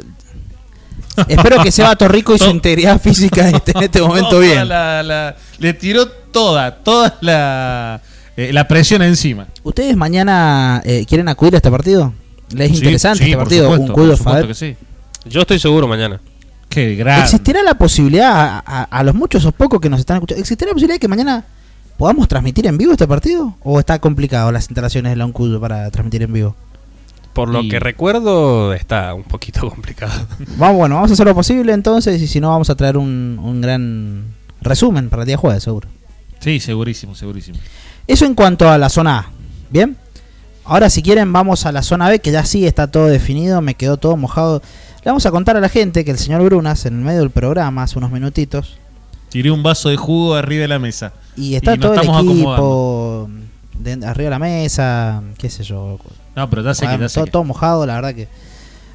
[1.28, 4.68] Espero que Seba Torrico y su integridad física esté en este momento Toda bien.
[4.70, 8.02] la- la- le tiró toda, toda la,
[8.38, 9.48] eh, la presión encima.
[9.64, 12.14] ¿Ustedes mañana eh, quieren acudir a este partido?
[12.54, 13.64] ¿Les es Sí, interesante sí, este por partido?
[13.64, 14.76] supuesto, un por que sí.
[15.26, 16.20] Yo estoy seguro mañana.
[16.70, 17.24] Qué grande.
[17.24, 20.70] ¿Existirá la posibilidad, a, a- a los muchos o pocos que nos están escuchando, ¿existirá
[20.70, 21.44] la posibilidad de que mañana
[21.98, 23.56] podamos transmitir en vivo este partido?
[23.64, 26.56] ¿O está complicado las instalaciones de la Uncuyo para transmitir en vivo?
[27.34, 30.28] Por lo Y- que recuerdo, está un poquito complicado.
[30.58, 33.40] Vamos, bueno, vamos a hacer lo posible entonces y si no vamos a traer un,
[33.42, 34.24] un gran
[34.62, 35.88] resumen para el día jueves, seguro.
[36.40, 37.58] Sí, segurísimo, segurísimo.
[38.08, 39.30] Eso en cuanto a la zona A.
[39.70, 39.96] ¿Bien?
[40.66, 43.76] Ahora si quieren vamos a la zona B, que ya sí está todo definido, me
[43.76, 44.62] quedó todo mojado.
[45.04, 47.30] Le vamos a contar a la gente que el señor Brunas, en el medio del
[47.30, 48.78] programa, hace unos minutitos,
[49.30, 51.14] Tiré un vaso de jugo arriba de la mesa.
[51.38, 53.30] y está Y todo el equipo
[53.80, 55.98] de- arriba de la mesa, qué sé yo,
[56.36, 58.28] No, pero ya sé que Bueno, ya sé todo, que- todo mojado, la verdad que.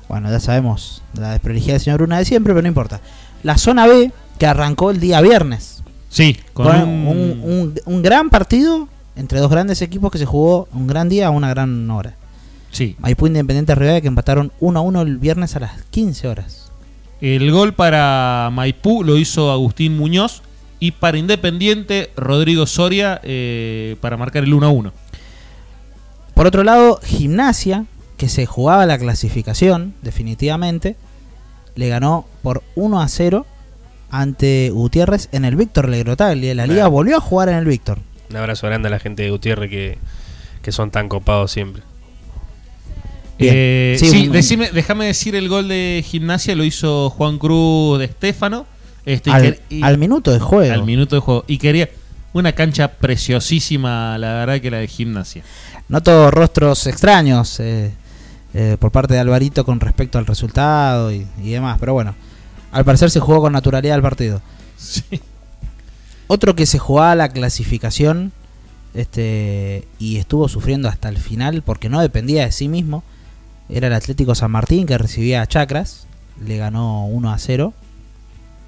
[0.08, 3.00] Bueno, ya sabemos la desprolijidad del señor Bruna de siempre, pero no importa.
[3.42, 8.02] La zona B, que arrancó el día viernes, Sí, con con un, un, un- un
[8.02, 11.90] gran partido entre dos grandes equipos que se jugó un gran día a una gran
[11.90, 12.14] hora.
[12.70, 12.96] Sí.
[12.98, 16.70] Maipú Independiente Rivadavia que empataron 1 a 1 el viernes a las 15 horas.
[17.20, 20.42] El gol para Maipú lo hizo Agustín Muñoz
[20.86, 24.92] y para Independiente Rodrigo Soria eh, para marcar el 1 a 1.
[26.34, 27.84] Por otro lado, Gimnasia,
[28.16, 30.96] que se jugaba la clasificación, definitivamente,
[31.76, 33.46] le ganó por 1 a 0
[34.10, 36.54] ante Gutiérrez en el Víctor Legrotaglia.
[36.54, 36.90] La liga Claro.
[36.90, 37.98] volvió a jugar en el Víctor.
[38.30, 39.98] Un abrazo grande a la gente de Gutiérrez que,
[40.62, 41.82] que son tan copados siempre.
[43.38, 47.98] Eh, Sí, sí, un- decime- déjame decir el gol de Gimnasia lo hizo Juan Cruz
[47.98, 48.66] de Estefano.
[49.06, 50.72] Este, al, que- y- al minuto de juego.
[50.72, 51.44] al minuto de juego.
[51.46, 51.88] Y quería
[52.32, 55.42] una cancha preciosísima, la verdad, que la de Gimnasia.
[55.88, 57.92] Noto rostros extraños eh,
[58.54, 61.76] eh, por parte de Alvarito con respecto al resultado y, y demás.
[61.78, 62.14] Pero bueno,
[62.72, 64.40] al parecer se jugó con naturalidad el partido.
[64.76, 65.02] Sí.
[66.26, 68.32] Otro que se jugaba la clasificación
[68.94, 73.02] este, y estuvo sufriendo hasta el final porque no dependía de sí mismo
[73.68, 76.06] era el Atlético San Martín que recibía a Chacras.
[76.44, 77.72] Le ganó 1 a 0.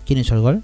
[0.07, 0.62] ¿Quién hizo el gol?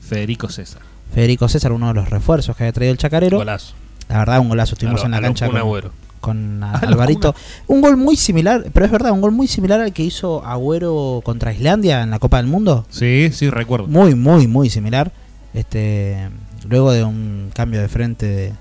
[0.00, 0.82] Federico César.
[1.14, 3.38] Federico César, uno de los refuerzos que había traído el Chacarero.
[3.38, 3.74] Golazo.
[4.08, 4.74] La verdad, un golazo.
[4.74, 5.90] Estuvimos lo- en la cancha con, Agüero.
[6.20, 7.34] con a- Alvarito.
[7.66, 11.20] Un gol muy similar, pero es verdad, un gol muy similar al que hizo Agüero
[11.24, 12.86] contra Islandia en la Copa del Mundo.
[12.90, 13.86] Sí, sí, recuerdo.
[13.88, 15.12] Muy, muy, muy similar.
[15.54, 16.28] Este,
[16.68, 18.52] luego de un cambio de frente de,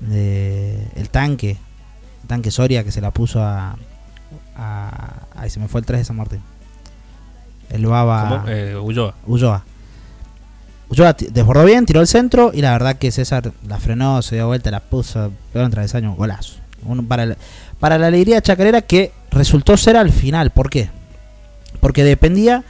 [0.00, 1.56] de el tanque,
[2.22, 3.76] el tanque Soria que se la puso a,
[4.56, 6.40] a ahí se me fue el 3 de San Martín.
[7.70, 8.44] El Baba.
[8.48, 9.14] Eh, Ulloa.
[9.26, 9.64] Ulloa.
[10.88, 14.46] Ulloa desbordó bien, tiró el centro y la verdad que César la frenó, se dio
[14.46, 16.54] vuelta, la puso, pegó en travesaño, golazo.
[16.84, 17.36] Un- para, la-
[17.80, 20.50] para la alegría chacarera que resultó ser al final.
[20.50, 20.88] ¿Por qué?
[21.80, 22.62] Porque dependía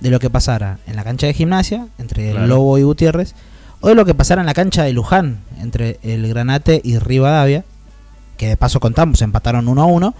[0.00, 2.48] de lo que pasara en la cancha de gimnasia, entre el.
[2.48, 3.34] Lobo y Gutiérrez,
[3.80, 7.64] o de lo que pasara en la cancha de Luján, entre el Granate y Rivadavia,
[8.36, 10.14] que de paso contamos, empataron 1 a 1.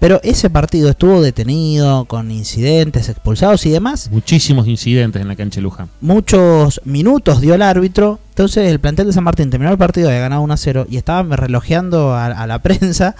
[0.00, 5.56] Pero ese partido estuvo detenido, con incidentes, expulsados y demás Muchísimos incidentes en la cancha
[5.56, 5.90] de Luján.
[6.00, 8.18] muchos minutos dio el árbitro.
[8.30, 10.96] Entonces el plantel de San Martín terminó el partido, había ganado 1 a 0 y
[10.96, 13.14] estaban relojeando a, a la prensa,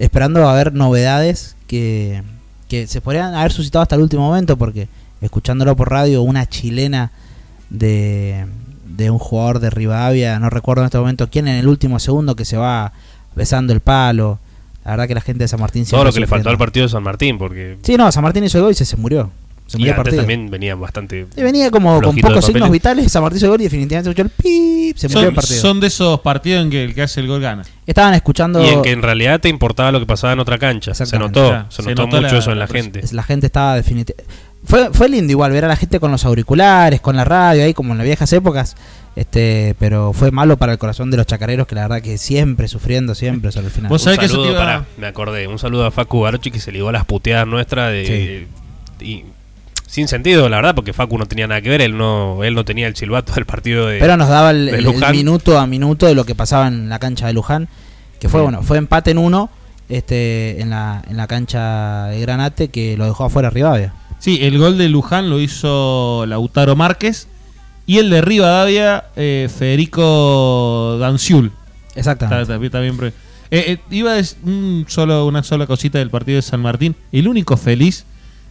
[0.00, 2.24] esperando a ver novedades que,
[2.68, 4.88] que se podrían haber suscitado hasta el último momento, porque
[5.20, 7.12] escuchándolo por radio, una chilena
[7.70, 8.46] de,
[8.84, 12.34] de un jugador de Rivadavia, no recuerdo en este momento quién, en el último segundo
[12.34, 12.92] que se va
[13.34, 14.40] besando el palo.
[14.86, 16.86] La verdad que la gente de San Martín Todo lo que le faltó al partido
[16.86, 19.30] de San Martín, porque Sí, no, San Martín hizo el gol y se, se murió.
[19.66, 21.26] Se y el antes también venía bastante.
[21.36, 24.22] Y venía como con pocos signos vitales, San Martín hizo el gol y definitivamente escuchó
[24.22, 25.60] el pip, se murió el partido.
[25.60, 27.64] son de esos partidos en que el que hace el gol gana.
[27.84, 30.94] Estaban escuchando, Y en que en realidad te importaba lo que pasaba en otra cancha.
[30.94, 33.00] Se notó, Ya, se se notó notó mucho la- eso en la gente.
[33.00, 34.32] es- la gente estaba definitivamente...
[34.64, 37.74] Fue, fue lindo igual ver a la gente con los auriculares, con la radio, ahí
[37.74, 38.76] como en las viejas épocas,
[39.16, 42.68] este pero fue malo para el corazón de los chacareros que la verdad que siempre
[42.68, 43.88] sufriendo, siempre sobre el final.
[43.88, 46.70] Vos Un que saludo, iba- pará, me acordé, un saludo a Facu Barochi que se
[46.70, 48.46] ligó a las puteadas nuestras de,
[49.00, 49.24] y
[49.86, 52.64] sin sentido, la verdad, porque Facu no tenía nada que ver, él no él no
[52.64, 56.24] tenía el silbato del partido de Pero nos daba el, minuto a minuto de lo
[56.24, 57.68] que pasaba en la cancha de Luján,
[58.20, 59.48] que fue bueno, fue empate en uno
[59.88, 63.94] este en la, en la cancha de Granate que lo dejó afuera Rivadavia.
[64.18, 67.28] Sí, el gol de Luján lo hizo Lautaro Márquez.
[67.86, 71.52] Y el de Rivadavia, eh, Federico Danciul.
[71.94, 72.42] Exactamente.
[72.66, 73.12] Está, bien, eh,
[73.50, 76.96] eh, iba a decir un solo, una sola cosita del partido de San Martín.
[77.12, 78.04] El único feliz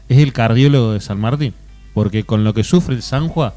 [0.09, 1.53] es el cardiólogo de San Martín.
[1.93, 3.51] Porque con lo que sufre el San Juan,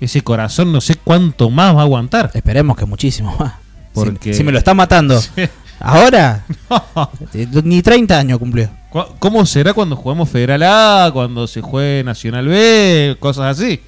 [0.00, 2.30] ese corazón no sé cuánto más va a aguantar.
[2.34, 3.54] Esperemos que muchísimo más.
[3.92, 5.20] Porque- Si, si me lo está matando.
[5.80, 6.44] Ahora,
[7.64, 8.70] ni 30 años cumplió.
[8.90, 13.80] Cu- ¿Cómo será cuando jugamos Federal A, cuando se juegue Nacional B, cosas así?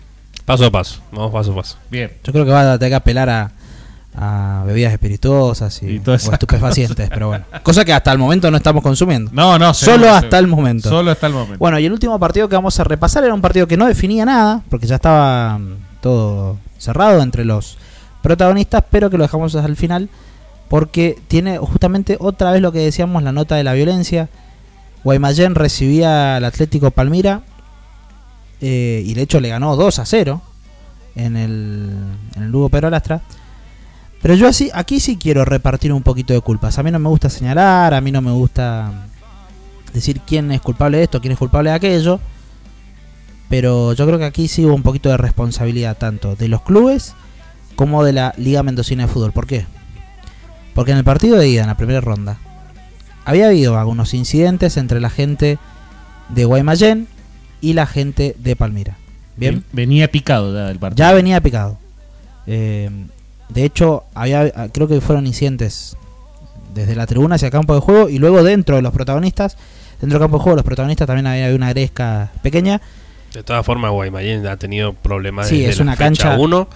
[0.46, 1.76] Paso a paso, vamos paso a paso.
[1.90, 2.11] Bien.
[2.24, 3.50] Yo creo que va a tener que apelar a,
[4.16, 7.44] a bebidas espirituosas y, Y o estupefacientes, pero bueno.
[7.62, 9.30] Cosa que hasta el momento no estamos consumiendo.
[9.35, 9.74] No, no.
[9.74, 10.38] Solo seguro, hasta seguro.
[10.38, 10.88] el momento.
[10.88, 11.59] Solo hasta el momento.
[11.59, 14.24] Bueno, y el último partido que vamos a repasar era un partido que no definía
[14.24, 17.76] nada, porque ya estaba mm, todo cerrado entre los
[18.22, 20.09] protagonistas, pero que lo dejamos hasta el final,
[20.68, 24.28] porque tiene justamente otra vez lo que decíamos, la nota de la violencia.
[25.04, 27.42] Guaymallén recibía al Atlético Palmira
[28.61, 30.42] eh, y de hecho le ganó 2 a 0
[31.14, 31.90] en el,
[32.35, 33.23] en el Lugo Pedro Lastra.
[34.23, 36.79] Pero yo así, aquí sí quiero repartir un poquito de culpas.
[36.79, 39.07] A mí no me gusta señalar, a mí no me gusta
[39.92, 42.21] decir quién es culpable de esto, quién es culpable de aquello.
[43.49, 47.14] Pero yo creo que aquí sí hubo un poquito de responsabilidad tanto de los clubes
[47.77, 49.33] como de la Liga Mendocina de Fútbol.
[49.33, 49.66] ¿Por qué?
[50.75, 52.38] Porque en el partido de ida, en la primera ronda,
[53.25, 55.59] había habido algunos incidentes entre la gente
[56.29, 57.09] de Guaymallén
[57.61, 58.97] y la gente de Palmira.
[59.37, 61.07] Bien, Ven- Venía picado ya del partido.
[61.07, 61.79] ya venía picado.
[62.47, 62.90] Eh,
[63.49, 65.97] de hecho, había, creo que fueron incidentes
[66.75, 69.57] desde la tribuna hacia el campo de juego y luego dentro de los protagonistas,
[70.01, 72.81] dentro del campo de juego, los protagonistas también había una gresca pequeña.
[73.33, 76.69] De todas formas, Guaymallén ha tenido problemas Sí, desde es la una fecha cancha- 1,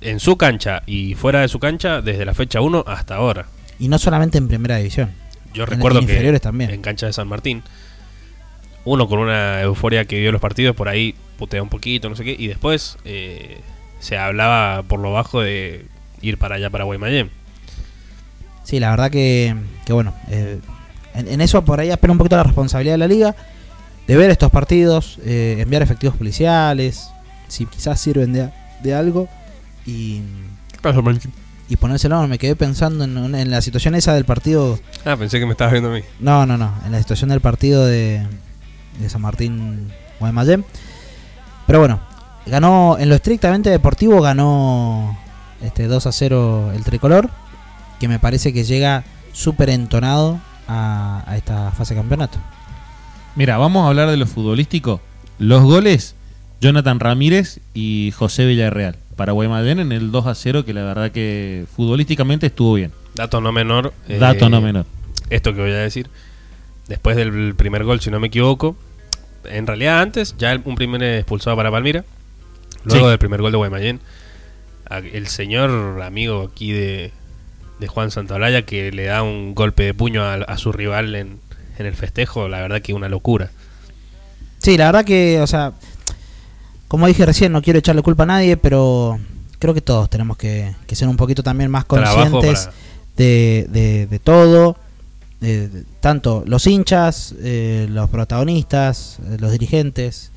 [0.00, 3.46] en su cancha y fuera de su cancha, desde la fecha 1 hasta ahora.
[3.78, 5.10] Y no solamente en primera división.
[5.54, 6.70] Yo En- recuerdo en que inferiores también.
[6.70, 7.62] en cancha de San Martín,
[8.86, 12.24] uno con una euforia que vio los partidos, por ahí putea un poquito, no sé
[12.24, 13.60] qué, y después eh,
[14.00, 15.84] se hablaba por lo bajo de
[16.22, 17.30] ir para allá, para Guaymallén.
[18.64, 20.58] Sí, la verdad que, que bueno, eh,
[21.14, 23.36] en, en eso por ahí espera un poquito la responsabilidad de la liga,
[24.06, 27.08] de ver estos partidos, eh, enviar efectivos policiales,
[27.48, 28.50] si quizás sirven de,
[28.82, 29.28] de algo,
[29.84, 30.22] y,
[31.68, 32.26] y ponérselo.
[32.28, 35.72] Me quedé pensando en, en la situación esa del partido, Ah, pensé que me estabas
[35.72, 36.02] viendo a mí.
[36.20, 38.24] no, no, no, en la situación del partido de,
[38.98, 40.64] de San Martín Guaymallén.
[41.66, 42.00] Pero bueno,
[42.46, 45.18] ganó, en lo estrictamente deportivo, ganó
[45.62, 47.30] este 2 a 0 el tricolor,
[48.00, 52.38] que me parece que llega súper entonado a, a esta fase de campeonato.
[53.34, 55.00] Mira, vamos a hablar de lo futbolístico.
[55.38, 56.14] Los goles,
[56.60, 58.96] Jonathan Ramírez y José Villarreal.
[59.16, 62.92] para Guaymallén en el 2 a 0, que la verdad que futbolísticamente estuvo bien.
[63.14, 63.92] Dato no menor.
[64.08, 64.86] eh, Dato no menor.
[65.30, 66.08] Esto que voy a decir.
[66.88, 68.76] Después del primer gol, si no me equivoco.
[69.50, 72.04] En realidad antes, ya un primer expulsado para Palmira.
[72.84, 73.10] Luego Sí.
[73.10, 74.00] del primer gol de Guaymallén.
[74.90, 77.10] El señor amigo aquí de,
[77.80, 81.40] de Juan Santaolalla que le da un golpe de puño a, a su rival en,
[81.78, 83.50] en el festejo, la verdad que una locura.
[84.58, 85.72] Sí, la verdad que, o sea,
[86.88, 89.18] como dije recién, no quiero echarle culpa a nadie, pero
[89.58, 92.72] creo que todos tenemos que, que ser un poquito también más conscientes para-
[93.16, 94.76] de, de- de todo,
[95.40, 100.30] de- tanto los hinchas, eh, los protagonistas, eh, los dirigentes,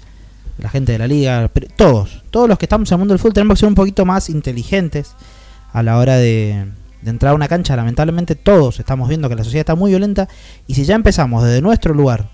[0.57, 3.33] la gente de la liga, todos, todos los que estamos en el mundo del fútbol
[3.33, 5.13] tenemos que ser un poquito más inteligentes
[5.71, 6.65] a la hora de,
[7.01, 7.75] de entrar a una cancha.
[7.77, 10.27] Lamentablemente todos estamos viendo que la sociedad está muy violenta
[10.67, 12.29] y si ya empezamos desde nuestro lugar,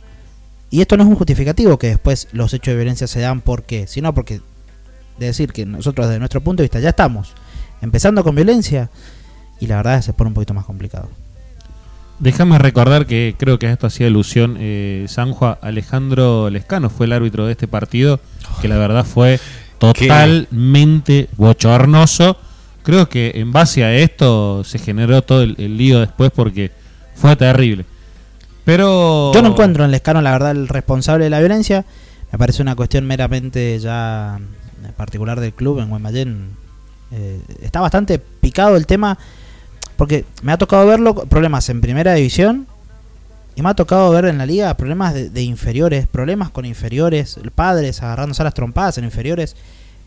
[0.71, 3.85] y esto no es un justificativo que después los hechos de violencia se dan porque,
[3.85, 4.41] sino porque
[5.19, 7.33] de decir que nosotros desde nuestro punto de vista ya estamos
[7.81, 8.89] empezando con violencia
[9.59, 11.09] y la verdad se pone un poquito más complicado.
[12.19, 17.13] Déjame recordar que creo que a esto hacía alusión eh, Sanjua Alejandro Lescano, fue el
[17.13, 18.19] árbitro de este partido,
[18.61, 19.39] que la verdad fue
[19.79, 22.37] totalmente bochornoso.
[22.83, 26.71] Creo que en base a esto se generó todo el, el lío después porque
[27.15, 27.85] fue terrible.
[28.63, 31.85] Pero Yo no encuentro en Lescano la verdad el responsable de la violencia,
[32.31, 36.49] me parece una cuestión meramente ya eh, particular del club en Guaymallén.
[37.11, 39.17] Eh, está bastante picado el tema
[39.97, 42.67] porque me ha tocado verlo problemas en primera división
[43.55, 47.39] y me ha tocado ver en la liga problemas de, de inferiores, problemas con inferiores,
[47.55, 49.55] padres agarrándose a las trompadas en inferiores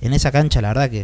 [0.00, 1.00] en esa cancha, la verdad que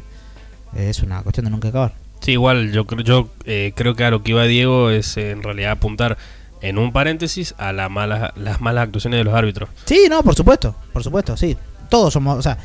[0.76, 1.94] eh, es una cuestión de nunca acabar.
[2.20, 5.30] Sí, igual yo, creo- yo eh, creo que a lo que iba Diego es eh,
[5.30, 6.16] en realidad apuntar
[6.60, 9.68] en un paréntesis a la mala, las malas actuaciones de los árbitros.
[9.84, 11.56] Sí, no, por supuesto, por supuesto, sí.
[11.90, 12.56] Todos somos, o sea,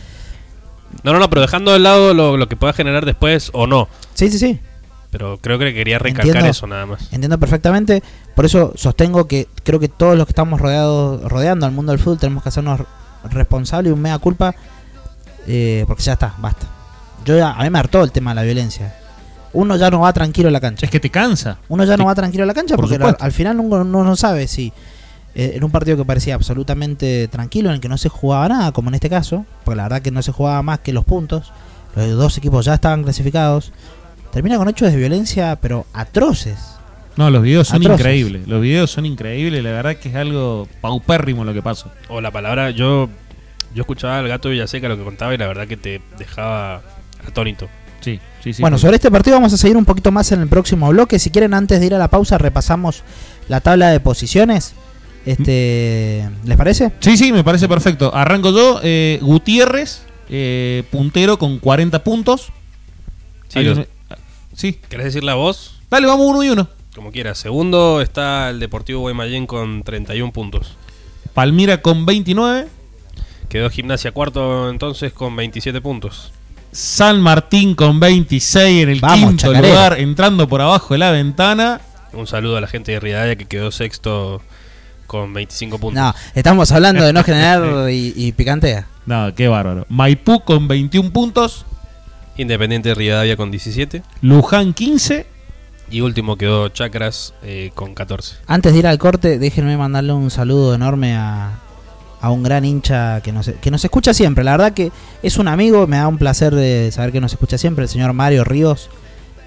[1.03, 3.87] No, no, no, pero dejando de lado lo, lo que pueda generar después o no.
[4.13, 4.59] sí, sí, sí.
[5.11, 6.51] Pero creo que quería recalcar Entiendo.
[6.51, 7.11] eso nada más.
[7.11, 8.03] Entiendo perfectamente,
[8.35, 11.99] por eso sostengo que creo que todos los que estamos rodeados, rodeando al mundo del
[11.99, 12.81] fútbol tenemos que hacernos
[13.31, 14.53] responsables y un mea culpa,
[15.47, 16.67] eh, porque ya está, basta.
[17.25, 18.95] Yo ya, a mí me hartó el tema de la violencia.
[19.51, 20.85] Uno ya no va tranquilo a la cancha.
[20.85, 21.57] es que te cansa.
[21.69, 24.15] Uno ya no va tranquilo a la cancha Por porque al final uno, uno no
[24.15, 24.71] sabe si
[25.35, 28.71] eh, en un partido que parecía absolutamente tranquilo, en el que no se jugaba nada,
[28.71, 31.51] como en este caso, porque la verdad que no se jugaba más que los puntos,
[31.95, 33.71] los dos equipos ya estaban clasificados,
[34.31, 36.57] termina con hechos de violencia, pero atroces.
[37.17, 37.99] No, los videos son Atroces.
[37.99, 38.47] increíbles.
[38.47, 39.61] Los videos son increíbles.
[39.63, 41.91] La verdad que es algo paupérrimo lo que pasa.
[42.07, 43.09] O la palabra, yo
[43.75, 46.81] yo escuchaba al gato Villaseca lo que contaba y la verdad que te dejaba
[47.27, 47.67] atónito.
[48.01, 48.61] Sí, sí, sí.
[48.61, 51.19] bueno, sobre este partido vamos a seguir un poquito más en el próximo bloque.
[51.19, 53.03] Si quieren, antes de ir a la pausa, repasamos
[53.49, 54.73] la tabla de posiciones.
[55.25, 56.91] Este, ¿Les parece?
[57.01, 58.15] Sí, sí, me parece perfecto.
[58.15, 58.79] Arranco yo.
[58.81, 62.51] eh, Gutiérrez, eh, puntero con 40 puntos.
[63.49, 63.87] Sí, ¿Alguien los-
[64.59, 64.73] sí.
[64.89, 65.79] ¿Querés decir la voz?
[65.89, 66.67] Dale, vamos uno y uno.
[66.93, 67.37] Como quieras.
[67.37, 70.75] Segundo está el Deportivo Guaymallén con 31 puntos.
[71.33, 72.67] Palmira con 29.
[73.47, 76.33] Quedó Gimnasia cuarto entonces con 27 puntos.
[76.71, 79.67] San Martín con 26 en el Vamos, quinto chacarera.
[79.69, 81.81] lugar, entrando por abajo de la ventana.
[82.13, 84.41] Un saludo a la gente de Rivadavia que quedó sexto
[85.07, 86.03] con 25 puntos.
[86.03, 88.87] No, estamos hablando de no generar y, y picantea.
[89.05, 89.85] No, qué bárbaro.
[89.89, 91.65] Maipú con 21 puntos.
[92.39, 94.01] Independiente de Rivadavia con 17.
[94.21, 95.25] Luján 15.
[95.91, 98.37] Y último quedó Chacras eh, con 14.
[98.47, 101.59] Antes de ir al corte, déjenme mandarle un saludo enorme a,
[102.21, 104.43] a un gran hincha que nos, que nos escucha siempre.
[104.43, 107.57] La verdad que es un amigo, me da un placer de saber que nos escucha
[107.57, 108.89] siempre, el señor Mario Ríos,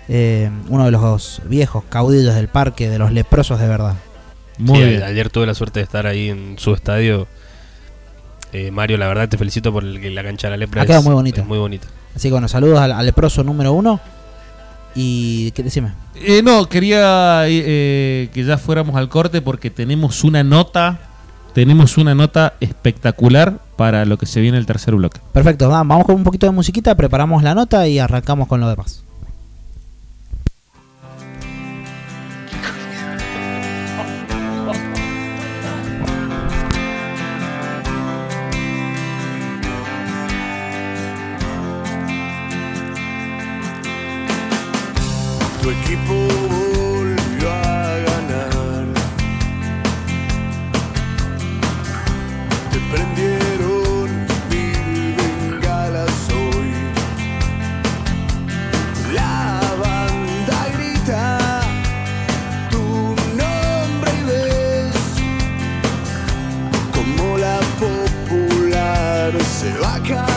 [0.08, 3.94] eh, uno de los viejos caudillos del parque, de los leprosos de verdad.
[4.58, 5.02] Muy Sí, bien.
[5.04, 7.26] Ayer tuve la suerte de estar ahí en su estadio.
[8.52, 10.82] Eh, Mario, la verdad te felicito por el la cancha de la lepra.
[10.82, 11.40] Ha quedado es- muy bonita.
[11.40, 11.86] es muy bonita.
[12.14, 13.98] Así que bueno, saludos al, al leproso número uno.
[14.94, 15.92] Y, ¿qué decime?
[16.16, 20.98] Eh, no, quería eh, que ya fuéramos al corte porque tenemos una nota.
[21.54, 25.20] Tenemos una nota espectacular para lo que se viene el tercer bloque.
[25.32, 28.68] Perfecto, va- vamos con un poquito de musiquita, preparamos la nota y arrancamos con lo
[28.68, 29.02] demás.
[45.62, 46.14] Tu equipo
[46.48, 48.84] volvió a ganar.
[52.72, 56.72] Te prendieron mil bengalas hoy.
[59.14, 61.60] La banda grita
[62.68, 64.96] tu nombre y ves
[66.92, 70.31] como la popular se va a caer.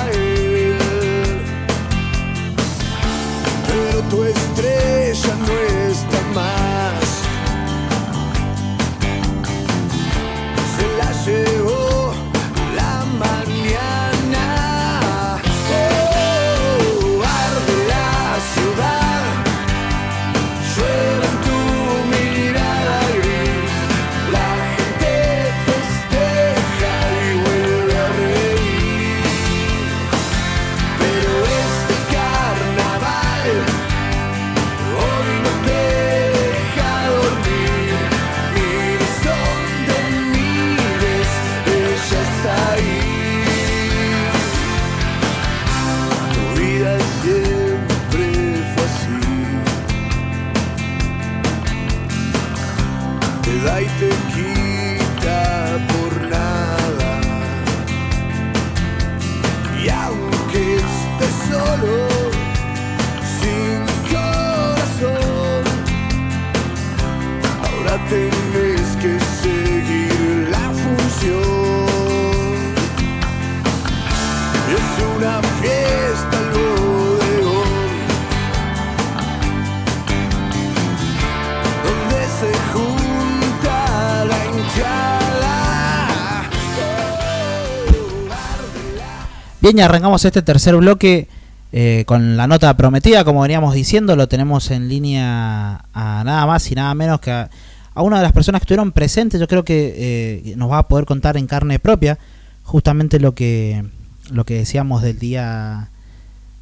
[89.65, 91.27] Bien, y arrancamos este tercer bloque
[91.71, 96.69] eh, con la nota prometida, como veníamos diciendo, lo tenemos en línea a nada más
[96.71, 97.49] y nada menos que a,
[97.95, 101.05] una de las personas que estuvieron presentes, yo creo que eh, nos va a poder
[101.05, 102.19] contar en carne propia
[102.61, 103.83] justamente lo que
[104.29, 105.89] lo que decíamos del día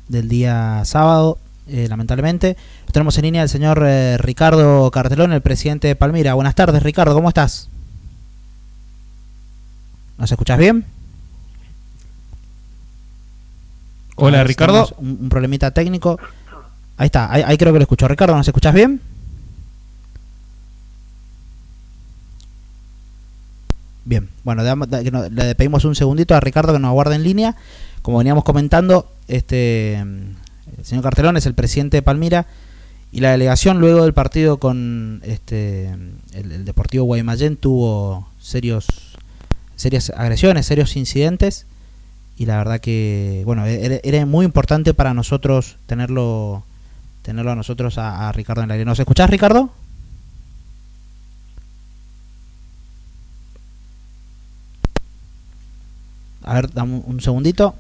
[0.07, 2.55] del día sábado, eh, lamentablemente.
[2.85, 3.85] Lo tenemos en línea el señor
[4.19, 6.35] Ricardo Cartelón, el presidente de Palmira.
[6.35, 7.67] Buenas tardes, Ricardo, ¿cómo estás?
[10.17, 10.85] ¿Nos escuchas bien?
[14.15, 14.89] Hola, ver, Ricardo.
[14.97, 16.19] Un, un problemita técnico.
[16.97, 18.07] Ahí está, ahí, ahí creo que lo escucho.
[18.07, 19.01] Ricardo, ¿nos escuchas bien?
[24.05, 27.55] Bien, bueno, le pedimos un segundito a Ricardo que nos aguarde en línea.
[28.01, 32.45] Como veníamos comentando, este el señor Cartelón es el presidente de Palmira
[33.11, 35.89] y la delegación luego del partido con este
[36.33, 38.87] el, el Deportivo Guaymallén tuvo serios
[39.77, 41.65] serias agresiones, serios incidentes
[42.37, 46.63] y la verdad que bueno e-, era, era muy importante para nosotros tenerlo
[47.21, 48.85] tenerlo a nosotros a, a Ricardo en el aire.
[48.85, 49.71] ¿Nos escuchás Ricardo?
[56.43, 57.75] A ver, dame un- un segundito.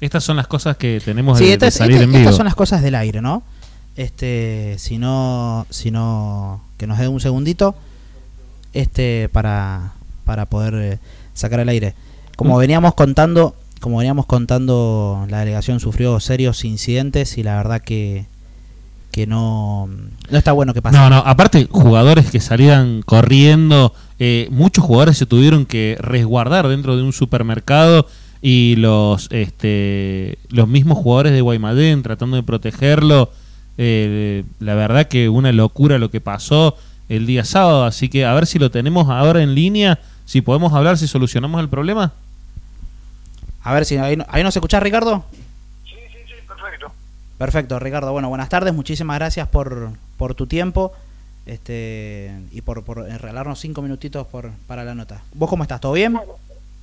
[0.00, 2.20] Estas son las cosas que tenemos Sí, de, estas, de salir estas- en vivo.
[2.20, 3.42] estas son las cosas del aire, ¿no?
[3.96, 7.74] Este, si no, si no, que nos dé un segundito,
[8.72, 9.92] este, para,
[10.24, 10.98] para poder eh,
[11.32, 11.94] sacar el aire.
[12.36, 12.58] Como Mm.
[12.60, 13.54] veníamos contando,
[13.84, 18.24] como veníamos contando, la delegación sufrió serios incidentes y la verdad que,
[19.10, 19.90] que no,
[20.30, 20.96] no está bueno que pase.
[20.96, 26.96] No, no, aparte jugadores que salían corriendo, eh, muchos jugadores se tuvieron que resguardar dentro
[26.96, 28.06] de un supermercado
[28.40, 33.32] y los este los mismos jugadores de Guaymallén tratando de protegerlo,
[33.76, 36.74] eh, la verdad que una locura lo que pasó
[37.10, 40.72] el día sábado, así que a ver si lo tenemos ahora en línea, si podemos
[40.72, 42.14] hablar, si solucionamos el problema.
[43.64, 45.24] A ver si ahí, no- ahí nos escuchás, Ricardo.
[45.84, 46.92] Sí, sí, sí, perfecto.
[47.38, 48.12] Perfecto, Ricardo.
[48.12, 48.72] Bueno, buenas tardes.
[48.74, 50.92] Muchísimas gracias por, por tu tiempo
[51.46, 55.22] este y por, por regalarnos cinco minutitos por, para la nota.
[55.34, 55.80] ¿Vos cómo estás?
[55.80, 56.12] ¿Todo bien?
[56.14, 56.34] Bueno,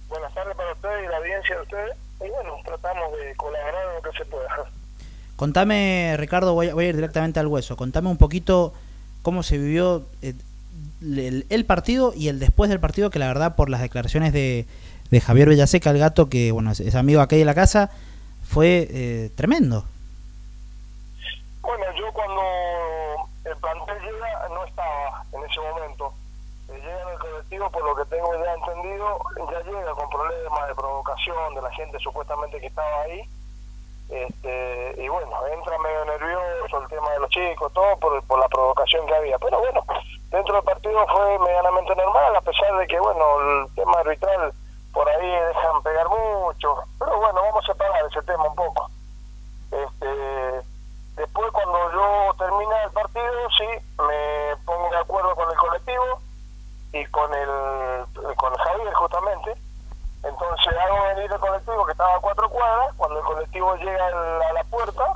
[0.09, 1.97] buenas tardes para ustedes y la audiencia de ustedes.
[2.25, 4.49] Y bueno, tratamos de colaborar en lo que se pueda.
[5.36, 7.75] Contame, Ricardo, voy a, voy a ir directamente al hueso.
[7.75, 8.73] Contame un poquito
[9.23, 10.34] cómo se vivió eh,
[11.01, 14.67] el, el partido y el después del partido, que la verdad, por las declaraciones de,
[15.12, 17.91] de Javier Bellaseca, el gato, que bueno es, amigo aquí de la casa,
[18.47, 19.84] fue eh, tremendo.
[21.62, 22.41] Bueno, yo cuando
[23.43, 26.14] el plantel llega no estaba en ese momento.
[26.70, 29.20] Eh, llega en el colectivo, por lo que tengo ya entendido,
[29.51, 33.22] ya llega con problemas de provocación de la gente supuestamente que estaba ahí.
[34.09, 38.47] Este, y bueno, entra medio nervioso el tema de los chicos, todo por, por la
[38.47, 39.38] provocación que había.
[39.39, 39.84] Pero bueno,
[40.30, 44.53] dentro del partido fue medianamente normal, a pesar de que, bueno, el tema arbitral
[44.93, 46.75] por ahí dejan pegar mucho.
[46.99, 48.89] Pero bueno, vamos a separar ese tema un poco.
[49.71, 50.61] Este,
[51.15, 53.67] después cuando yo termine el partido, sí,
[53.99, 56.19] me pongo de acuerdo con el colectivo
[56.93, 57.49] y con el
[58.35, 59.55] con Javier justamente.
[60.23, 64.41] Entonces hago venir el colectivo que estaba a cuatro cuadras, cuando el colectivo llega al-
[64.43, 65.13] a la puerta,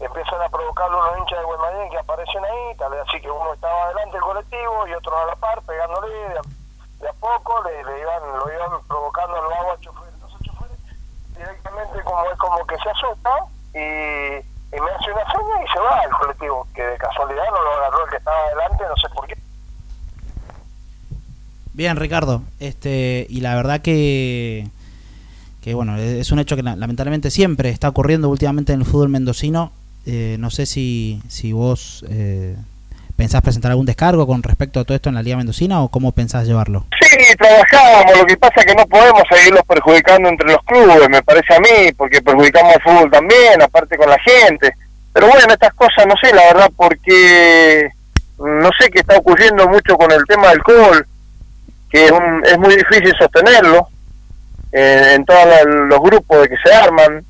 [0.00, 3.52] empiezan a provocarlo unos hinchas de Guaymallén que aparecen ahí, tal vez así que uno
[3.52, 6.40] estaba adelante del colectivo y otro a la par, pegándole
[7.00, 10.14] de a, a poco, le, iban, lo iban provocando los aguas choferes.
[10.20, 10.78] Los choferes
[11.36, 13.30] directamente como es como que se asusta
[13.74, 17.62] y, y me hace una seña y se va el colectivo, que de casualidad no
[17.62, 19.38] lo agarró el que estaba adelante, no sé por qué.
[21.74, 22.42] Bien, Ricardo.
[22.58, 24.66] Este, y la verdad que,
[25.62, 29.08] que bueno, es un hecho que la- lamentablemente siempre está ocurriendo últimamente en el fútbol
[29.10, 29.70] mendocino.
[30.06, 32.56] Eh, no sé si, si vos eh,
[33.18, 36.12] pensás presentar algún descargo con respecto a todo esto en la Liga Mendocina o cómo
[36.12, 36.86] pensás llevarlo.
[37.02, 41.20] Sí, trabajábamos, lo que pasa es que no podemos seguirlos perjudicando entre los clubes, me
[41.24, 44.72] parece a mí, porque perjudicamos al fútbol también, aparte con la gente.
[45.12, 47.88] Pero bueno, estas cosas no sé, la verdad, porque
[48.38, 51.04] no sé qué está ocurriendo mucho con el tema del alcohol,
[51.90, 53.88] que es, un- es muy difícil sostenerlo
[54.70, 57.24] eh, en todos los grupos de que se arman.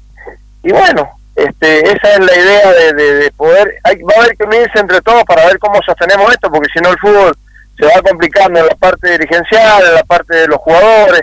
[0.62, 4.36] Y bueno, este, esa es la idea de, de- de poder, hay, va a haber
[4.36, 7.36] que unirse entre todos para ver cómo sostenemos esto, porque si no el fútbol
[7.78, 11.22] se va complicando en la parte dirigencial, en la parte de los jugadores.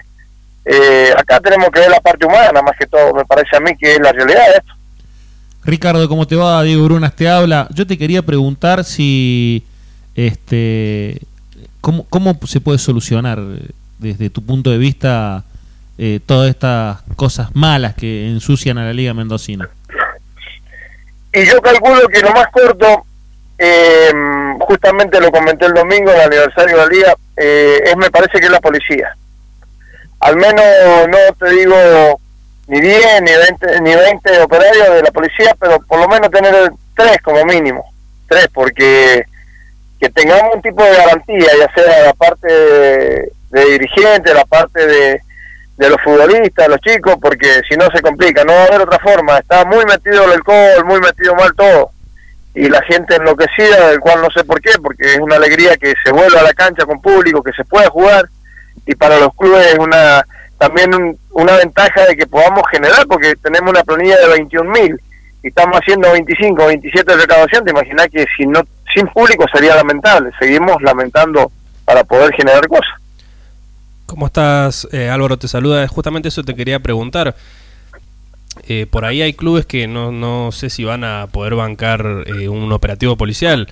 [0.68, 3.72] Eh, acá tenemos que ver la parte humana, más que todo, me parece a mí
[3.78, 4.74] que es la realidad de esto.
[5.64, 6.64] Ricardo, ¿cómo te va?
[6.64, 7.68] Diego Brunas te habla.
[7.74, 9.64] Yo te quería preguntar si
[10.16, 11.20] este
[11.82, 15.44] cómo, cómo se puede solucionar eh, desde tu punto de vista
[15.98, 19.70] eh, todas estas cosas malas que ensucian a la Liga Mendocina.
[21.36, 23.06] Y yo calculo que lo más corto,
[23.58, 24.10] eh,
[24.62, 28.46] justamente lo comenté el domingo el aniversario de la liga, eh, es me parece que
[28.46, 29.14] es la policía.
[30.22, 30.64] Al menos
[31.10, 31.76] no te digo
[32.68, 36.72] ni 10 ni 20, ni 20 operarios de la policía, pero por lo menos tener
[36.96, 37.84] tres como mínimo,
[38.30, 39.26] tres, porque
[40.00, 45.22] que tengamos un tipo de garantía, ya sea la parte de dirigente, la parte de,
[45.78, 49.00] de los futbolistas, los chicos, porque si no se complica, no va a haber otra
[49.00, 51.92] forma, está muy metido el alcohol, muy metido mal todo,
[52.54, 55.94] y la gente enloquecida, del cual no sé por qué, porque es una alegría que
[56.04, 58.26] se vuelva a la cancha con público, que se pueda jugar,
[58.86, 60.24] y para los clubes es una
[60.58, 64.98] también un- una ventaja de que podamos generar, porque tenemos una planilla de 21 mil
[65.44, 68.62] y estamos haciendo 25, 27 de recaudación, te imaginas que no
[68.94, 71.52] sin público sería lamentable, seguimos lamentando
[71.84, 72.94] para poder generar cosas.
[74.06, 75.38] ¿Cómo estás, eh, Álvaro?
[75.38, 75.88] Te saluda.
[75.88, 77.36] Justamente eso te quería preguntar.
[78.68, 82.48] Eh, por ahí hay clubes que no, no sé si van a poder bancar eh,
[82.50, 83.68] un operativo policial.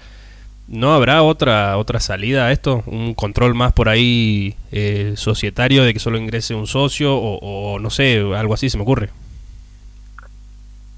[0.68, 2.84] ¿No habrá otra otra salida a esto?
[2.86, 7.90] ¿Un control más por ahí eh, societario de que solo ingrese un socio o, no
[7.90, 9.10] sé, algo así se me ocurre?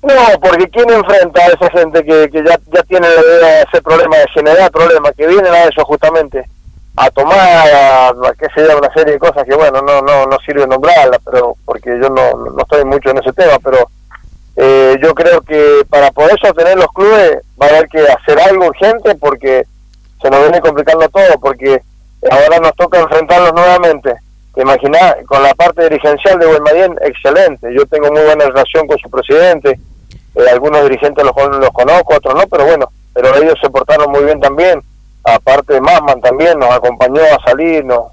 [0.04, 3.08] No, porque ¿quién enfrenta a esa gente que, que ya, ya tiene
[3.68, 6.46] ese problema, de generar problemas, que vienen a eso justamente,
[6.98, 8.14] a tomar, a, a
[8.56, 11.90] sé yo, una serie de cosas que, bueno, no no no sirve nombrarlas, pero porque
[12.02, 13.90] yo no, no estoy mucho en ese tema, pero
[14.56, 18.68] eh, yo creo que para poder sostener los clubes va a haber que hacer algo
[18.68, 19.66] urgente porque
[20.22, 21.82] se nos viene complicando todo, porque
[22.32, 24.16] ahora nos toca enfrentarlos nuevamente.
[24.54, 24.64] Te
[25.26, 27.68] con la parte dirigencial de Guaymallén, excelente.
[27.76, 29.78] Yo tengo muy buena relación con su presidente,
[30.36, 34.24] eh, algunos dirigentes los, los conozco, otros no, pero bueno, pero ellos se portaron muy
[34.24, 34.82] bien también.
[35.26, 38.06] Aparte, Masman también nos acompañó a salir, nos-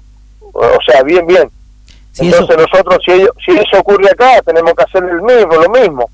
[0.53, 1.49] o sea, bien, bien.
[2.13, 5.69] Eso- Entonces nosotros, si, ello- si eso ocurre acá, tenemos que hacer el mismo, lo
[5.69, 6.09] mismo,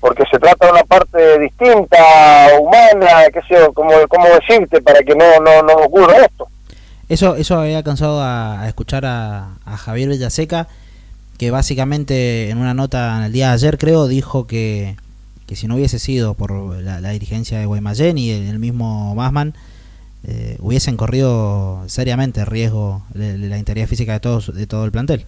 [0.00, 1.98] porque se trata de una parte distinta,
[2.60, 6.46] humana, qué sé yo, cómo, cómo decirte, para que no, no, no ocurra esto.
[7.08, 10.66] Eso, eso había alcanzado a, a escuchar a, a Javier Villaseca,
[11.38, 14.96] que básicamente en una nota en el día de ayer, creo, dijo que,
[15.46, 19.14] que si no hubiese sido por la, la dirigencia de Guaymallén y el, el mismo
[19.14, 19.54] Masman,
[20.26, 25.26] eh, hubiesen corrido seriamente riesgo de, la integridad física de todos de todo el plantel.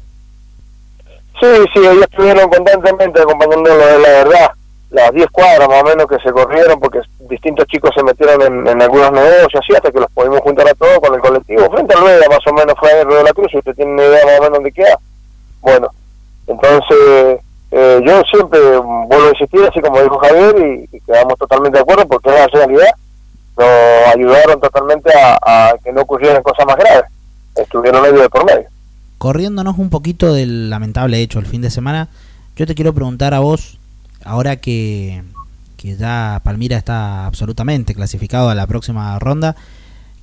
[1.41, 4.51] Sí, sí, ellos estuvieron constantemente acompañándolo la verdad.
[4.91, 8.81] Las 10 cuadras más o menos que se corrieron porque distintos chicos se metieron en,
[8.81, 11.69] algunos negocios así hasta que los pudimos juntar a todos con el colectivo.
[11.71, 14.05] Frente al Vega más o menos fue en Río de la Cruz, usted tiene una
[14.05, 14.99] idea más o menos dónde queda.
[15.61, 15.89] Bueno,
[16.47, 17.41] entonces
[17.73, 21.83] eh, yo siempre vuelvo a insistir, así como dijo Javier, y, y quedamos totalmente de
[21.83, 22.91] acuerdo porque es la realidad.
[23.57, 27.05] Nos ayudaron totalmente a, que no ocurrieran cosas más graves.
[27.57, 28.69] Estuvieron ellos de por medio.
[29.19, 32.09] Corriéndonos un poquito del lamentable hecho el fin de semana,
[32.57, 33.79] yo te quiero preguntar a vos,
[34.25, 35.23] ahora que,
[35.77, 39.55] que ya Palmira está absolutamente clasificado a la próxima ronda,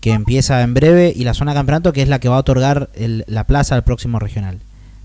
[0.02, 2.90] que empieza en breve, y la zona campeonato que es la que va a otorgar
[2.96, 4.60] el- la plaza al próximo regional.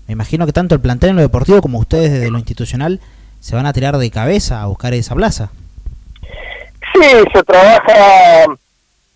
[0.07, 2.99] Me imagino que tanto el plantel en lo deportivo como ustedes desde lo institucional
[3.39, 5.49] se van a tirar de cabeza a buscar esa plaza.
[6.99, 8.45] Sí, se trabaja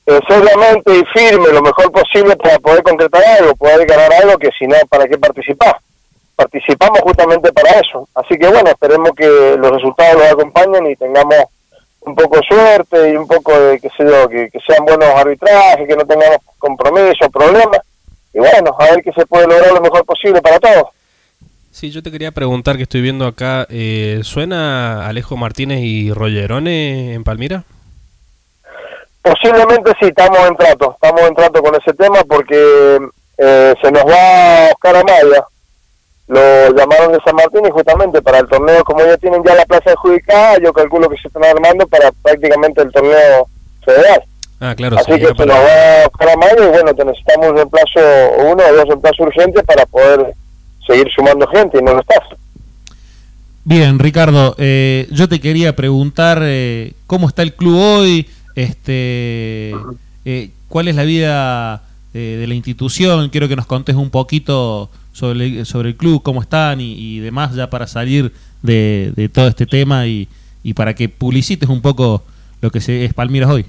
[0.05, 4.49] eh, seriamente y firme lo mejor posible para poder concretar algo, poder ganar algo que
[4.57, 5.77] si no, ¿para qué participar?
[6.36, 8.07] Participamos justamente para eso.
[8.13, 11.38] Así que bueno, esperemos que los resultados los acompañen y tengamos
[12.01, 15.09] un poco de suerte y un poco de, qué sé yo, que, que sean buenos
[15.09, 17.79] arbitrajes, que no tengamos compromisos, problemas.
[18.34, 20.89] Y bueno, a ver qué se puede lograr lo mejor posible para todos.
[21.72, 27.13] Sí, yo te quería preguntar que estoy viendo acá, eh, ¿suena Alejo Martínez y Rogerone
[27.13, 27.63] en Palmira?
[29.22, 32.99] Posiblemente sí, estamos en trato, estamos en trato con ese tema porque
[33.38, 35.45] eh, se nos va Oscar Amaya,
[36.28, 39.65] lo llamaron de San Martín y justamente para el torneo, como ya tienen ya la
[39.65, 43.47] plaza adjudicada, yo calculo que se están armando para prácticamente el torneo
[43.86, 44.24] federal.
[44.59, 47.99] Ah, claro, Así que se nos va Oscar Amaya y bueno, te necesitamos un reemplazo,
[48.39, 50.34] uno o dos reemplazos urgentes para poder
[50.86, 52.38] seguir sumando gente y no lo estás.
[53.63, 59.75] Bien, Ricardo, eh, yo te quería preguntar eh, cómo está el club hoy, este,
[60.25, 63.29] eh, cuál es la vida eh, de la institución.
[63.29, 67.53] Quiero que nos contes un poquito sobre, sobre el club, cómo están y, y demás,
[67.53, 70.27] ya para salir de, de todo este tema y,
[70.63, 72.23] y para que publicites un poco
[72.61, 73.65] lo que se, es Palmiras hoy.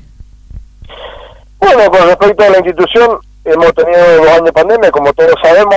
[1.58, 5.76] Bueno, con respecto a la institución, hemos tenido dos años de pandemia, como todos sabemos,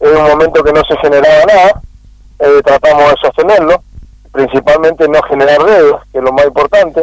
[0.00, 1.82] en un momento que no se generaba nada,
[2.38, 3.82] eh, tratamos de sostenerlo,
[4.32, 7.02] principalmente no generar deudas, que es lo más importante.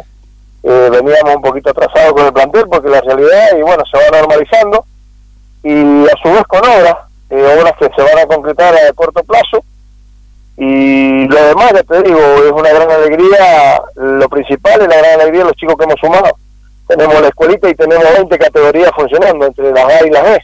[0.63, 4.19] Eh, veníamos un poquito atrasados con el plantel porque la realidad, y bueno, se va
[4.19, 4.85] normalizando,
[5.63, 6.95] y a su vez con obras,
[7.29, 9.63] eh, obras que se van a concretar a corto plazo,
[10.57, 15.19] y lo demás, ya te digo, es una gran alegría, lo principal es la gran
[15.19, 16.37] alegría de los chicos que hemos sumado
[16.87, 20.39] tenemos la escuelita y tenemos 20 categorías funcionando entre las A y las B.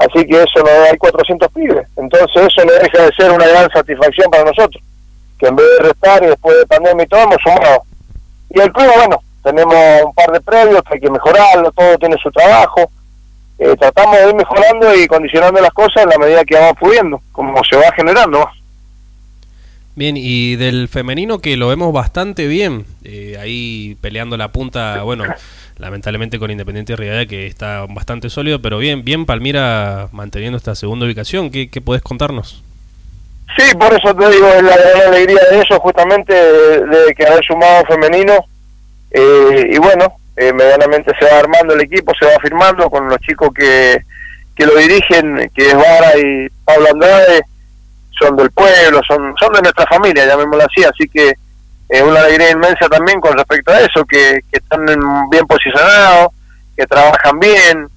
[0.00, 1.86] Así que eso no hay 400 pibes.
[1.96, 4.82] Entonces eso no deja de ser una gran satisfacción para nosotros,
[5.38, 7.82] que en vez de restar y después de pandemia y todo, hemos sumado.
[8.48, 12.16] Y el club, bueno, tenemos un par de previos que hay que mejorarlo, todo tiene
[12.22, 12.90] su trabajo.
[13.58, 17.20] Eh, tratamos de ir mejorando y condicionando las cosas en la medida que vamos pudiendo,
[17.32, 18.48] como se va generando.
[19.96, 25.24] Bien, y del femenino que lo vemos bastante bien, eh, ahí peleando la punta, bueno,
[25.80, 31.06] lamentablemente con Independiente Rivadavia que está bastante sólido, pero bien, bien Palmira manteniendo esta segunda
[31.06, 32.62] ubicación, ¿qué, qué podés contarnos?
[33.56, 37.44] Sí, por eso te digo, es la gran alegría de eso, justamente de, que haber
[37.44, 38.34] sumado femenino.
[39.10, 40.06] Eh, y bueno,
[40.36, 44.04] eh, medianamente se va armando el equipo, se va firmando con los chicos que,
[44.54, 47.42] que lo dirigen, que es Vara y Pablo Andrade,
[48.20, 51.32] son del pueblo, son, son de nuestra familia, llamémoslo así, así que
[51.90, 56.28] es una alegría inmensa también con respecto a eso, que, que están en- bien posicionados,
[56.76, 57.88] que trabajan bien,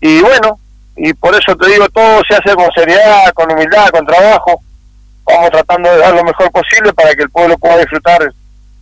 [0.00, 0.58] y bueno,
[0.96, 4.60] y por eso te digo, todo se hace con seriedad, con humildad, con trabajo,
[5.24, 8.32] vamos tratando de dar lo mejor posible para que el pueblo pueda disfrutar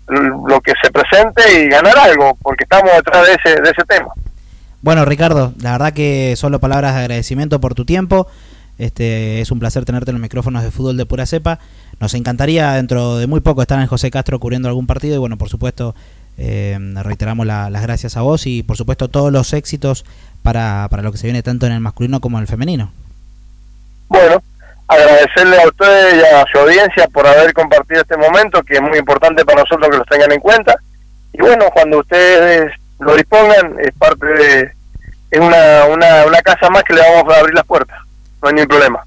[0.07, 4.09] lo que se presente y ganar algo, porque estamos detrás de ese, de ese tema.
[4.83, 8.27] Bueno, Ricardo, la verdad que solo palabras de agradecimiento por tu tiempo.
[8.77, 11.59] Este, es un placer tenerte en los micrófonos de fútbol de pura cepa.
[12.01, 15.37] Nos encantaría dentro de muy poco estar en José Castro cubriendo algún partido y bueno,
[15.39, 15.95] por supuesto,
[16.39, 20.05] eh, reiteramos la- las gracias a vos y por supuesto todos los éxitos
[20.43, 22.93] para, para lo que se viene tanto en el masculino como en el femenino.
[24.09, 24.43] Bueno,
[24.89, 28.99] agradecerle a ustedes y a su audiencia por haber compartido este momento, que es muy
[28.99, 30.75] importante para nosotros que los tengan en cuenta.
[31.33, 32.71] Y bueno, cuando ustedes
[33.01, 34.73] lo dispongan, es parte de.
[35.31, 37.99] Es una, una, una casa más que le vamos a abrir las puertas.
[38.43, 39.05] No hay ningún problema.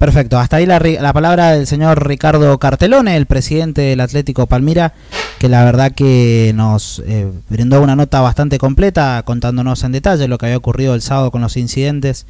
[0.00, 4.94] Perfecto, hasta ahí la, la palabra del señor Ricardo Cartelone, el presidente del Atlético Palmira,
[5.38, 10.38] que la verdad que nos eh, brindó una nota bastante completa, contándonos en detalle lo
[10.38, 12.24] que había ocurrido el sábado con los incidentes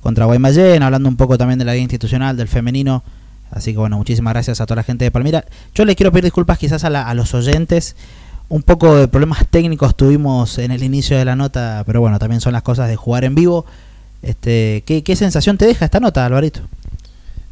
[0.00, 3.02] contra Guaymallén, hablando un poco también de la vida institucional, del femenino.
[3.50, 5.44] Así que bueno, muchísimas gracias a toda la gente de Palmira.
[5.74, 7.96] Yo les quiero pedir disculpas quizás a, la- a los oyentes.
[8.48, 12.40] Un poco de problemas técnicos tuvimos en el inicio de la nota, pero bueno, también
[12.40, 13.66] son las cosas de jugar en vivo.
[14.22, 16.60] Este, ¿qué, qué sensación te deja esta nota, Alvarito?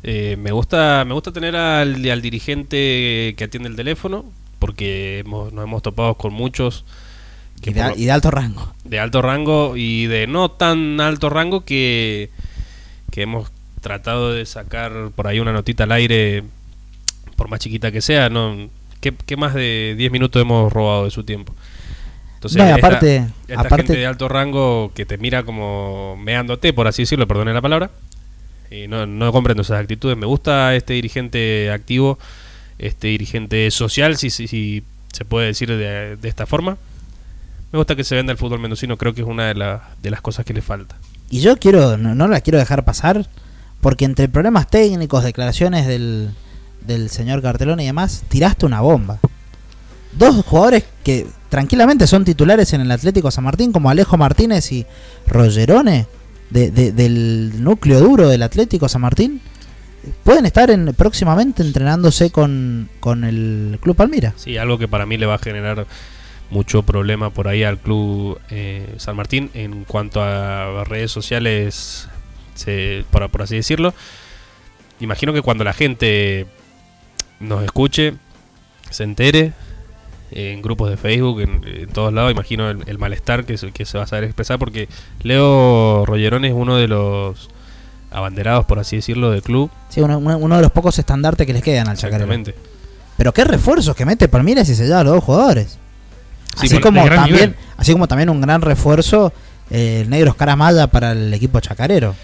[0.02, 4.24] Eh, me gusta me gusta tener al, al dirigente que atiende el teléfono,
[4.58, 6.84] porque hemos- nos hemos topado con muchos
[7.60, 8.72] que Y de, por lo- y de alto rango.
[8.84, 12.30] de alto rango y de no tan alto rango que,
[13.10, 16.44] que hemos tratado de sacar por ahí una notita al aire,
[17.36, 18.68] por más chiquita que sea, no
[19.00, 21.52] ¿qué, qué más de 10 minutos hemos robado de su tiempo?
[22.34, 26.16] Entonces, No, y esta- aparte- esta, aparte- gente de alto rango que te mira como
[26.16, 27.90] meándote, por así decirlo, perdone la palabra,
[28.70, 30.16] y no, comprendo esas actitudes.
[30.16, 32.18] Me gusta este dirigente activo,
[32.78, 36.76] este dirigente social, si, se puede decir de, esta forma.
[37.72, 40.10] Me gusta que se venda el fútbol mendocino, creo que es una de, la- de
[40.10, 40.96] las cosas que le falta.
[41.30, 43.26] Y yo quiero, no, no la quiero dejar pasar,
[43.80, 46.30] porque entre problemas técnicos, declaraciones del,
[46.86, 49.18] del señor Cartelón y demás, tiraste una bomba.
[50.12, 54.86] Dos jugadores que tranquilamente son titulares en el Atlético San Martín, como Alejo Martínez y
[55.26, 56.06] Rogerone,
[56.50, 59.40] de- de- del núcleo duro del Atlético San Martín,
[60.24, 64.32] pueden estar en, próximamente entrenándose con, con el Club Palmira.
[64.36, 65.86] Sí, algo que para mí le va a generar
[66.50, 72.08] mucho problema por ahí al club eh, San Martín en cuanto a redes sociales,
[72.54, 73.92] se, por, por así decirlo.
[75.00, 76.46] Imagino que cuando la gente
[77.38, 78.14] nos escuche,
[78.90, 79.52] se entere
[80.30, 83.84] en grupos de Facebook, en, en todos lados, imagino el, el malestar que se, que
[83.84, 84.88] se va a saber expresar porque
[85.22, 87.48] Leo Rollerón es uno de los
[88.10, 89.70] abanderados, por así decirlo, del club.
[89.88, 92.32] Sí, uno, uno- de los pocos estandartes que les quedan al Chacarero.
[92.32, 92.54] Exactamente.
[93.16, 95.78] Pero qué refuerzos que mete Palmira si se lleva a los dos jugadores.
[96.56, 97.56] Sí, así como también, nivel.
[97.76, 99.32] así como también un gran refuerzo
[99.70, 102.14] eh, el negro Oscar Amaya para el equipo chacarero.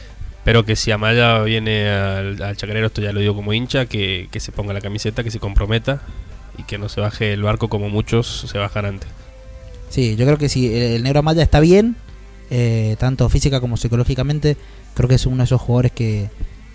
[0.45, 4.29] Pero que si Amaya viene al, al chacarero, esto ya lo digo como hincha, que,
[4.31, 6.01] que se ponga la camiseta, que se comprometa
[6.59, 9.09] y que no se baje el barco como muchos se bajan antes.
[9.91, 11.97] Sí, yo creo que si el negro Amaya está bien,
[12.51, 14.57] eh, tanto física como psicológicamente,
[14.95, 16.31] creo que es uno de esos jugadores que,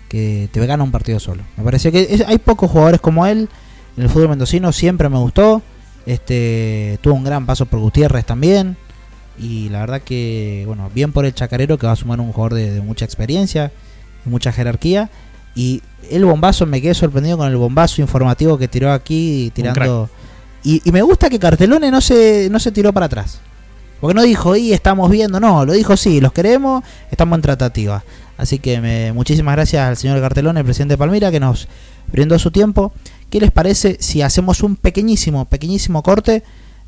[0.08, 1.42] que te gana un partido solo.
[1.56, 3.48] Me parece que hay pocos jugadores como él
[3.96, 5.62] en el fútbol mendocino, siempre me gustó.
[6.06, 8.76] Este tuvo un gran paso por Gutiérrez también.
[9.38, 12.54] Y la verdad que, bueno, bien por el Chacarero que va a sumar un jugador
[12.54, 13.72] de, de mucha experiencia
[14.24, 15.10] y mucha jerarquía.
[15.54, 20.08] Y el bombazo, me quedé sorprendido con el bombazo informativo que tiró aquí, tirando.
[20.62, 23.40] Y, y me gusta que Cartelone no se, no se tiró para atrás.
[24.00, 28.02] Porque no dijo, y estamos viendo, no, lo dijo, sí, los queremos, estamos en tratativa.
[28.38, 31.68] Así que me- muchísimas gracias al señor Cartelone, el presidente de Palmira, que nos
[32.10, 32.92] brindó su tiempo.
[33.28, 36.42] ¿Qué les parece si hacemos un pequeñísimo, pequeñísimo corte?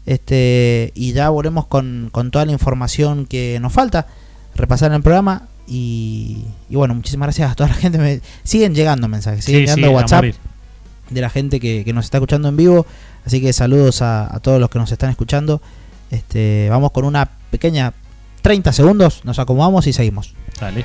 [0.07, 4.07] Este, y ya volvemos con, con toda la información que nos falta
[4.55, 5.49] repasar en el programa.
[5.67, 7.99] Y, y bueno, muchísimas gracias a toda la gente.
[7.99, 10.25] Me, siguen llegando mensajes, siguen Sí, llegando sí, WhatsApp
[11.11, 12.87] de la gente que, que nos está escuchando en vivo.
[13.25, 15.61] Así que saludos a, a todos los que nos están escuchando.
[16.11, 17.95] Este, vamos con una pequeña
[18.43, 20.35] 30 segundos, nos acomodamos y seguimos.
[20.61, 20.85] Dale.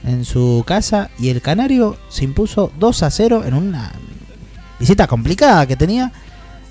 [0.04, 1.10] en su casa.
[1.18, 3.92] Y el Canario se impuso 2 a 0 en una
[4.78, 6.12] visita complicada que tenía.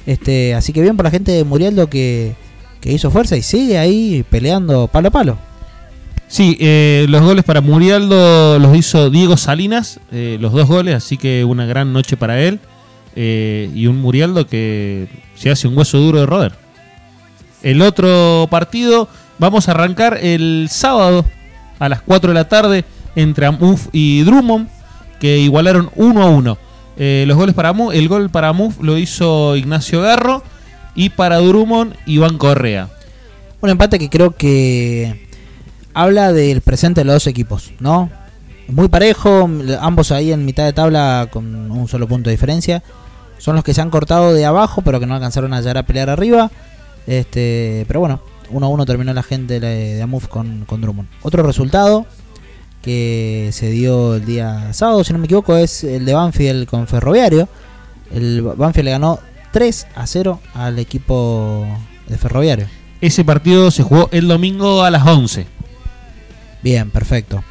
[0.06, 2.36] Este, así que bien por la gente de Murialdo que,
[2.80, 5.51] que hizo fuerza y sigue ahí peleando palo a palo.
[6.32, 11.18] Sí, eh, los goles para Murialdo los hizo Diego Salinas, eh, los dos goles, así
[11.18, 12.62] que una gran noche para él.
[13.18, 16.54] Eh, y un Murialdo que se hace un hueso duro de roder.
[17.62, 19.10] El otro partido
[19.40, 21.26] vamos a arrancar el sábado
[21.80, 22.86] a las 4 de la tarde
[23.18, 24.70] entre Amuf y Drummond,
[25.20, 26.58] que igualaron 1 a 1.
[26.96, 30.44] Eh, los goles para Mu- el gol para Muf lo hizo Ignacio Garro
[30.96, 32.88] y para Drummond Iván Correa.
[33.60, 35.28] Un empate que creo que
[35.94, 38.10] habla del presente de los dos equipos, ¿no?
[38.68, 42.84] Muy parejo, ambos ahí en mitad de tabla con un solo punto de diferencia.
[43.38, 45.86] Son los que se han cortado de abajo, pero que no alcanzaron a llegar a
[45.86, 46.52] pelear arriba.
[47.08, 48.22] Este, pero bueno,
[48.52, 51.10] 1 a 1 terminó la gente de, Amuf con, con Drummond.
[51.24, 52.06] Otro resultado
[52.82, 56.88] que se dio el día sábado, si no me equivoco, es el de Banfield con
[56.88, 57.48] Ferroviario.
[58.14, 59.20] El Banfield le ganó
[59.52, 61.68] 3 a 0 al equipo
[62.08, 62.68] de Ferroviario.
[63.02, 65.48] Ese partido se jugó el domingo a las 11.
[66.62, 67.44] Bien, perfecto.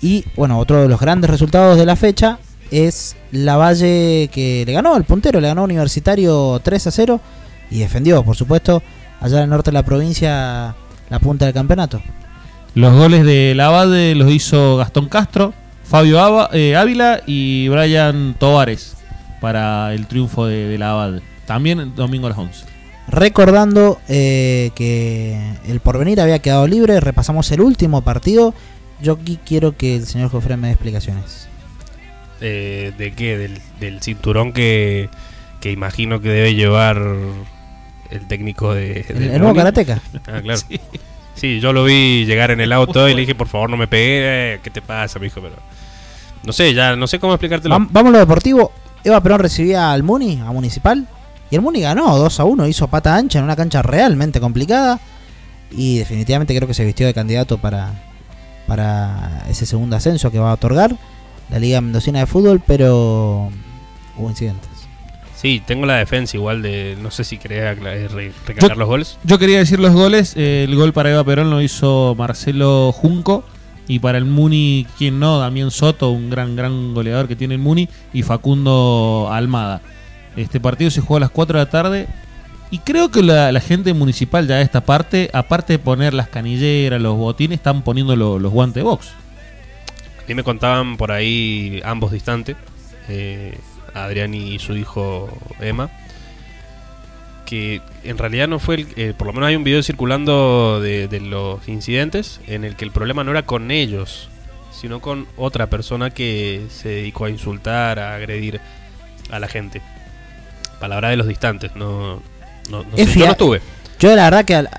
[0.00, 2.38] Y bueno, otro de los grandes resultados de la fecha
[2.70, 7.20] es la Valle que le ganó al puntero, le ganó Universitario 3 a 0
[7.70, 8.82] y defendió, por supuesto,
[9.20, 10.74] allá en el norte de la provincia
[11.10, 12.00] la punta del campeonato.
[12.74, 15.52] Los goles de Lavade los hizo Gastón Castro,
[15.84, 18.96] Fabio eh, Ávila y Brian Tovares
[19.40, 21.20] para el triunfo de, de Lavade.
[21.46, 22.64] También el domingo a las 11.
[23.10, 25.36] Recordando eh, que
[25.66, 28.54] el porvenir había quedado libre, repasamos el último partido.
[29.02, 31.48] Yo aquí quiero que el señor Jofre me dé explicaciones.
[32.40, 33.36] Eh, ¿De qué?
[33.36, 35.08] Del, del cinturón que,
[35.60, 37.02] que imagino que debe llevar
[38.10, 39.04] el técnico de...
[39.08, 40.00] El, del el nuevo karateca.
[40.26, 40.60] Ah, claro.
[41.36, 41.58] Sí.
[41.58, 44.54] yo lo vi llegar en el auto y le dije, por favor, no me pegue.
[44.56, 45.40] eh, ¿Qué te pasa, mijo?
[45.40, 45.54] Pero
[46.44, 47.74] no sé, ya no sé cómo explicártelo.
[47.74, 48.72] Vam- Vamos a lo deportivo.
[49.04, 51.06] Eva Perón recibía al Muni, a Municipal.
[51.50, 52.66] Y el Muni ganó 2 a 1.
[52.68, 55.00] Hizo pata ancha en una cancha realmente complicada.
[55.70, 57.92] Y definitivamente creo que se vistió de candidato para,
[58.66, 60.94] para ese segundo ascenso que va a otorgar
[61.50, 62.62] la Liga Mendocina de Fútbol.
[62.66, 63.50] Pero
[64.16, 64.68] hubo incidentes.
[65.36, 66.98] Sí, tengo la defensa igual de...
[67.00, 69.18] No sé si querés eh, re- recalcar Yo- los goles.
[69.24, 70.34] Yo quería decir los goles.
[70.36, 73.42] eh, el gol para Eva Perón lo hizo Marcelo Junco.
[73.88, 77.60] Y para el Muni, quien no, Damián Soto, un gran, gran goleador que tiene el
[77.60, 77.88] Muni.
[78.12, 79.80] Y Facundo Almada.
[80.40, 82.06] Este partido se jugó a las 4 de la tarde.
[82.72, 87.00] Y creo que la, gente municipal ya de esta parte, aparte de poner las canilleras,
[87.00, 89.08] los botines, están poniendo lo- los guantes de box.
[89.08, 92.56] A mí me contaban por ahí ambos distantes,
[93.08, 93.58] eh,
[93.92, 95.28] Adrián y su hijo
[95.58, 95.90] Emma,
[97.44, 101.20] que en realidad no fue, el, eh, por lo menos hay un video circulando de
[101.20, 104.28] los incidentes en el que el problema no era con ellos,
[104.70, 108.60] sino con otra persona que se dedicó a insultar, a agredir
[109.32, 109.82] a la gente.
[110.80, 112.16] Palabra de los distantes, no,
[112.70, 113.60] no, no sé, yo no estuve.
[113.98, 114.70] Yo la verdad que al-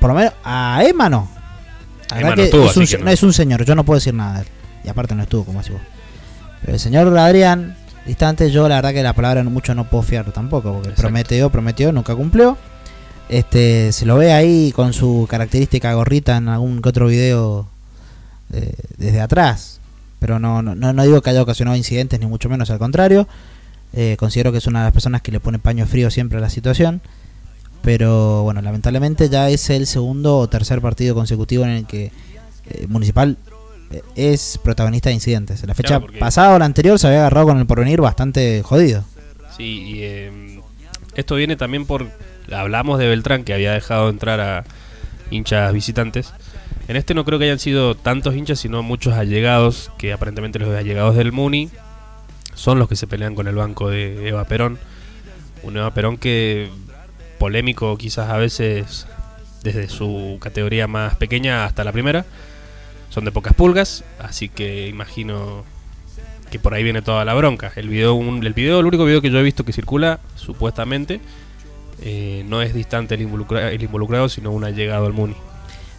[0.00, 1.28] por lo menos a Emma no.
[2.10, 3.10] La Emma no estuvo, es, un, que no.
[3.10, 4.46] es un señor, yo no puedo decir nada de él.
[4.84, 5.80] Y aparte no estuvo, como así vos.
[6.60, 10.30] Pero el señor Adrián, distante, yo la verdad que la palabra mucho no puedo fiar
[10.32, 11.02] tampoco, porque Exacto.
[11.02, 12.56] prometió, prometió, nunca cumplió.
[13.28, 17.66] Este, se lo ve ahí con su característica gorrita en algún que otro video
[18.52, 19.80] eh, desde atrás.
[20.20, 23.28] Pero no, no, no no digo que haya ocasionado incidentes, ni mucho menos, al contrario.
[23.92, 26.40] Eh, considero que es una de las personas que le pone paño frío siempre a
[26.40, 27.00] la situación.
[27.82, 32.10] Pero bueno, lamentablemente ya es el segundo o tercer partido consecutivo en el que
[32.70, 33.36] eh, Municipal
[33.90, 35.64] eh, es protagonista de incidentes.
[35.66, 39.04] La fecha Claro, pasada o la anterior se había agarrado con el porvenir bastante jodido.
[39.56, 40.60] Sí, y eh,
[41.14, 42.08] esto viene también por.
[42.52, 44.64] Hablamos de Beltrán que había dejado entrar a
[45.30, 46.32] hinchas visitantes.
[46.88, 50.74] En este no creo que hayan sido tantos hinchas, sino muchos allegados, que aparentemente los
[50.74, 51.68] allegados del Muni
[52.58, 54.78] son los que se pelean con el banco de Eva Perón.
[55.62, 56.68] Un Eva Perón que
[57.38, 59.06] polémico quizás a veces
[59.62, 62.24] desde su categoría más pequeña hasta la primera.
[63.10, 65.64] Son de pocas pulgas, así que imagino
[66.50, 67.72] que por ahí viene toda la bronca.
[67.76, 71.20] El video, un- el video, el único video que yo he visto que circula, supuestamente,
[72.02, 75.34] eh, no es distante el, involucra- el involucrado, sino un allegado al Muni.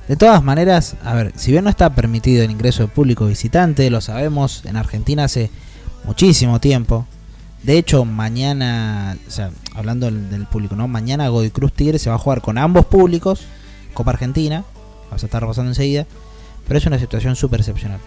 [0.07, 3.89] De todas maneras, a ver, si bien no está permitido el ingreso de público visitante,
[3.89, 5.51] lo sabemos en Argentina hace
[6.03, 7.05] muchísimo tiempo.
[7.63, 10.87] De hecho, mañana, o sea, hablando del, del público, ¿no?
[10.87, 13.41] Mañana Godoy Cruz Tigre se va a jugar con ambos públicos,
[13.93, 14.63] Copa Argentina,
[15.05, 16.05] vamos a estar repasando enseguida,
[16.67, 17.99] pero es una situación súper excepcional.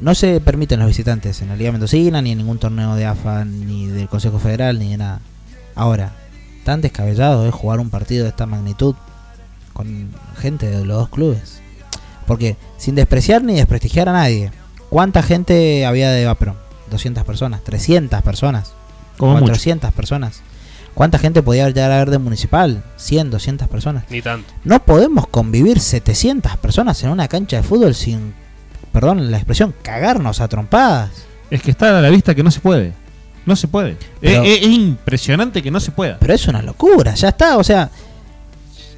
[0.00, 3.44] No se permiten los visitantes en la Liga Mendocina, ni en ningún torneo de AFA,
[3.44, 5.20] ni del Consejo Federal, ni de nada.
[5.74, 6.14] Ahora,
[6.64, 8.94] tan descabellado es jugar un partido de esta magnitud
[9.74, 11.60] con gente de los dos clubes.
[12.26, 14.52] Porque, sin despreciar ni desprestigiar a nadie,
[14.90, 16.56] ¿cuánta gente había de Vaperon?
[16.90, 18.72] 200 personas, 300 personas,
[19.16, 19.44] Como mucho.
[19.46, 20.42] 400 personas.
[20.92, 22.82] ¿Cuánta gente podía llegar a haber de municipal?
[22.96, 24.04] 100, 200 personas.
[24.10, 24.52] Ni tanto.
[24.64, 28.34] No podemos convivir 700 personas en una cancha de fútbol sin,
[28.92, 31.10] perdón la expresión, cagarnos a trompadas.
[31.48, 32.92] Es que está a la vista que no se puede.
[33.46, 33.96] No se puede.
[34.20, 36.18] Pero- es, es- es impresionante que no se pueda.
[36.18, 37.88] Pero es una locura, ya está, o sea,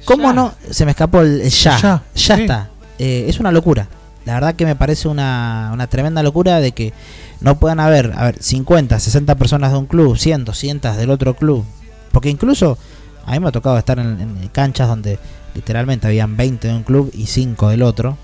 [0.05, 0.33] ¿cómo Ya.
[0.33, 0.53] no?
[0.71, 2.41] Se me escapó el, el ya, Ya, ya, sí.
[2.41, 2.69] está.
[2.99, 3.87] Eh, es una locura.
[4.25, 6.93] La verdad que me parece una, una tremenda locura de que
[7.41, 11.35] no puedan haber, a ver, 50, 60 personas de un club, 100, 200 del otro
[11.35, 11.65] club.
[12.11, 12.77] Porque incluso
[13.25, 15.19] a mí me ha tocado estar en, canchas donde
[15.53, 18.17] literalmente habían 20 de un club y 5 del otro.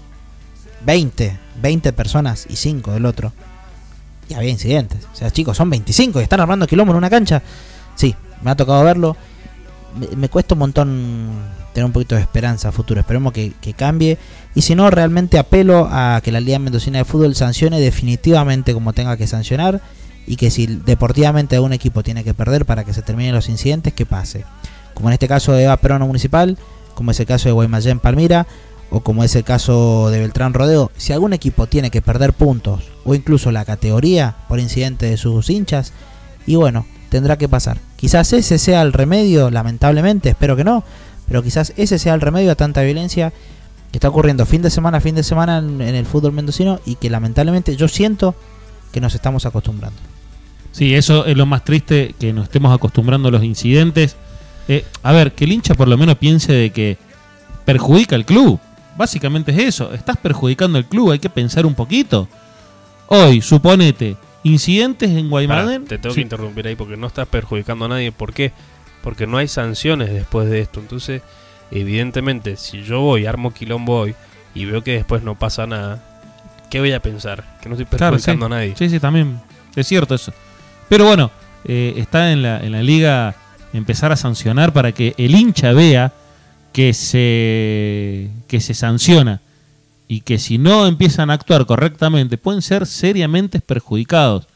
[0.86, 3.34] 20, 20 personas y 5 del otro.
[4.30, 5.06] Y había incidentes.
[5.12, 7.42] O sea, chicos, son 25 y están armando quilombo en una cancha.
[7.96, 9.18] Sí, me ha tocado verlo.
[10.16, 11.30] Me cuesta un montón
[11.74, 13.00] tener un poquito de esperanza a futuro.
[13.00, 14.18] Esperemos que, que cambie.
[14.56, 18.94] Y si no, realmente apelo a que la Liga Mendocina de Fútbol sancione definitivamente como
[18.94, 19.82] tenga que sancionar.
[20.28, 23.94] Y que si deportivamente un equipo tiene que perder para que se terminen los incidentes,
[23.94, 24.46] que pase.
[24.94, 26.58] Como en este caso de Eva Perono Municipal,
[26.94, 28.46] como es el caso de Guaymallén Palmira,
[28.92, 32.84] o como es el caso de Beltrán Rodeo, si algún equipo tiene que perder puntos
[33.06, 35.94] o incluso la categoría por incidente de sus hinchas,
[36.46, 37.78] y bueno, tendrá que pasar.
[37.96, 40.84] Quizás ese sea el remedio, lamentablemente, espero que no,
[41.30, 43.32] pero quizás ese sea el remedio a tanta violencia
[43.92, 46.96] que está ocurriendo fin de semana fin de semana en, en el fútbol mendocino y
[46.96, 48.36] que lamentablemente yo siento
[48.92, 49.98] que nos estamos acostumbrando.
[50.72, 54.16] Sí, eso es lo más triste, que nos estemos acostumbrando a los incidentes.
[54.68, 56.98] Eh, a ver, que el hincha por lo menos piense de que
[57.66, 58.60] perjudica al club.
[58.98, 62.28] Básicamente es eso, estás perjudicando al club, hay que pensar un poquito.
[63.08, 65.86] Hoy, suponete, incidentes en Guaymallén.
[65.86, 66.22] te tengo Sí.
[66.22, 68.12] que interrumpir ahí porque no estás perjudicando a nadie.
[68.12, 68.52] ¿Por qué?
[69.10, 70.80] Porque no hay sanciones después de esto.
[70.80, 71.24] Entonces,
[71.72, 74.14] evidentemente, si yo voy, armo quilombo hoy
[74.54, 76.00] y veo que después no pasa nada,
[76.70, 77.58] ¿qué voy a pensar?
[77.60, 78.54] Que no estoy Claro, perjudicando sí.
[78.54, 78.76] a nadie.
[78.78, 79.42] Sí, sí, también.
[79.76, 80.32] Es cierto eso.
[80.90, 81.32] Pero bueno,
[81.66, 83.34] eh, está en la, en la liga
[83.74, 86.14] empezar a sancionar para que el hincha vea
[86.72, 89.42] que se, que se sanciona
[90.08, 94.48] y que si no empiezan a actuar correctamente pueden ser seriamente perjudicados.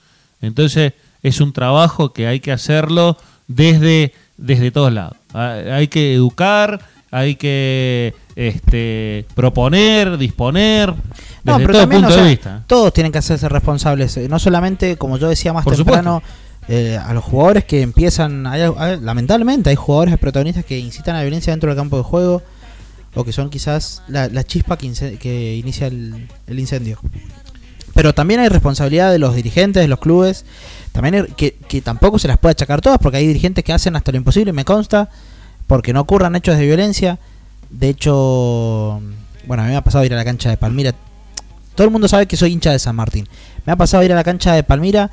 [0.41, 0.93] Entonces
[1.23, 5.17] es un trabajo que hay que hacerlo desde, desde todos lados.
[5.33, 6.79] Ah, Hay que educar,
[7.11, 10.89] hay que este, proponer, disponer,
[11.43, 12.63] No, desde pero todo también, punto o sea, de vista.
[12.67, 14.17] todos tienen que hacerse responsables.
[14.17, 16.23] eh, No solamente, como yo decía más Por temprano,
[16.67, 18.47] eh, a los jugadores que empiezan.
[18.47, 22.03] hay- hay- lamentablemente, hay jugadores protagonistas que incitan a la violencia dentro del campo de
[22.03, 22.41] juego
[23.15, 26.99] o que son quizás la, la chispa que, que inicia el, el incendio.
[27.93, 30.45] Pero también hay responsabilidad de los dirigentes de los clubes.
[30.91, 33.95] También hay- que, que tampoco se las puede achacar todas porque hay dirigentes que hacen
[33.95, 35.09] hasta lo imposible, me consta,
[35.67, 37.19] porque no ocurran hechos de violencia.
[37.69, 39.01] De hecho,
[39.47, 40.93] bueno, a mí me ha pasado ir a la cancha de Palmira.
[41.75, 43.27] Todo el mundo sabe que soy hincha de San Martín.
[43.65, 45.09] Me ha pasado ir a la cancha de Palmira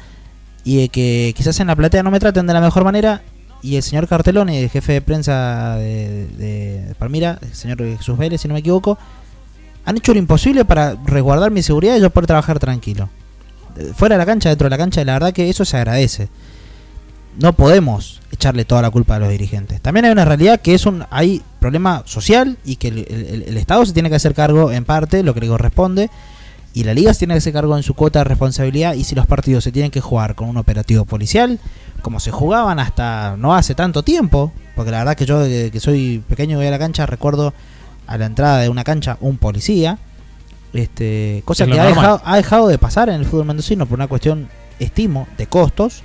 [0.65, 3.23] y de que quizás en la platea no me traten de la mejor manera.
[3.63, 8.41] Y el señor Carteloni, el jefe de prensa de, de Palmira, el señor Jesús Vélez,
[8.41, 8.99] si no me equivoco,
[9.85, 13.09] han hecho lo imposible para resguardar mi seguridad y yo poder trabajar tranquilo.
[13.77, 16.29] Eh, Fuera de la cancha, dentro de la cancha, la verdad que eso se agradece.
[17.39, 19.81] No podemos echarle toda la culpa a los dirigentes.
[19.81, 23.93] También hay una realidad que es un hay problema social y que el, Estado se
[23.93, 26.11] tiene que hacer cargo en parte, lo que le corresponde,
[26.73, 29.15] y la liga se tiene que hacer cargo en su cuota de responsabilidad y si
[29.15, 31.59] los partidos se tienen que jugar con un operativo policial,
[32.03, 35.81] como se jugaban hasta no hace tanto tiempo, porque la verdad que yo desde que
[35.81, 37.53] soy pequeño y voy a la cancha recuerdo
[38.11, 39.97] a la entrada de una cancha un policía,
[40.73, 43.99] este, cosa Es que ha dejado, ha dejado de pasar en el fútbol mendocino por
[43.99, 44.49] una cuestión,
[44.81, 46.03] estimo, de costos.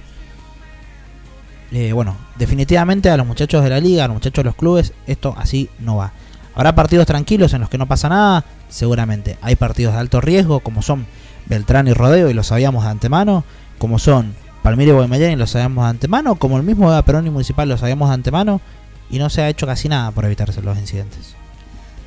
[1.71, 4.93] Eh, bueno, definitivamente a los muchachos de la liga, a los muchachos de los clubes,
[5.07, 6.13] esto así no va.
[6.53, 9.39] Habrá partidos tranquilos en los que no pasa nada, seguramente.
[9.41, 11.07] Hay partidos de alto riesgo, como son
[11.47, 13.43] Beltrán y Rodeo, y lo sabíamos de antemano,
[13.79, 17.25] como son Palmira y Guaymallén, y lo sabíamos de antemano, como el mismo Eva Perón
[17.25, 18.61] y Municipal lo sabíamos de antemano,
[19.09, 21.35] y no se ha hecho casi nada por evitarse los incidentes.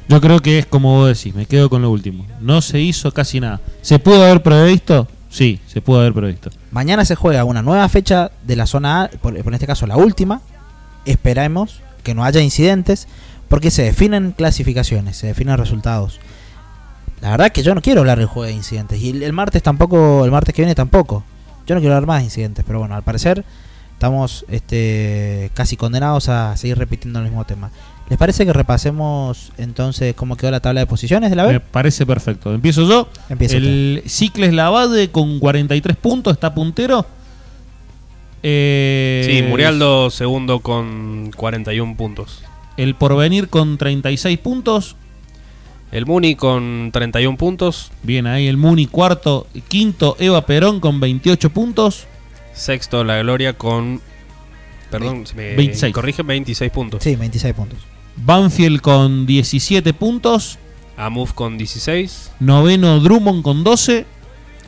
[0.08, 2.26] Yo creo que es como vos decís, me quedo con lo último.
[2.40, 3.60] No se hizo casi nada.
[3.82, 5.06] ¿Se pudo haber previsto?
[5.28, 6.50] Sí, se pudo haber previsto.
[6.70, 10.40] Mañana se juega una nueva fecha de la zona A, por, este caso la última.
[11.04, 13.06] Esperemos que no haya incidentes,
[13.48, 16.20] porque se definen clasificaciones, se definen resultados.
[17.20, 19.00] La verdad que yo no quiero hablar del juego de incidentes.
[19.00, 21.22] Y el, el martes tampoco, el martes que viene tampoco.
[21.66, 23.44] Yo no quiero hablar más de incidentes, pero bueno, al parecer
[23.98, 27.72] estamos este, casi condenados a seguir repitiendo el mismo tema.
[28.08, 31.60] ¿Les parece que repasemos entonces cómo quedó la tabla de posiciones de la Me B?
[31.60, 32.54] parece perfecto.
[32.54, 33.08] Empiezo yo.
[33.28, 37.04] Empieza el Cicles Lavade con 43 puntos, está puntero.
[38.42, 42.42] Eh, Sí, Murialdo segundo con 41 puntos.
[42.76, 44.96] El Porvenir con 36 puntos.
[45.90, 47.90] El Muni con 31 puntos.
[48.02, 49.46] Bien, ahí el Muni cuarto.
[49.68, 52.06] Quinto, Eva Perón con 28 puntos.
[52.52, 54.00] Sexto, La Gloria con.
[54.90, 55.92] Perdón, se me 26.
[55.94, 57.02] corrige 26 puntos.
[57.02, 57.78] Sí, 26 puntos.
[58.24, 60.58] Banfield con 17 puntos.
[60.96, 62.32] Amuf con 16.
[62.40, 64.06] Noveno, Drummond con 12.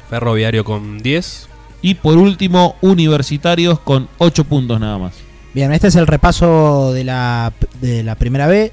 [0.08, 1.48] Ferroviario con 10.
[1.82, 5.14] Y por último, Universitarios con 8 puntos nada más.
[5.54, 8.72] Bien, este es el repaso de la, de la primera B.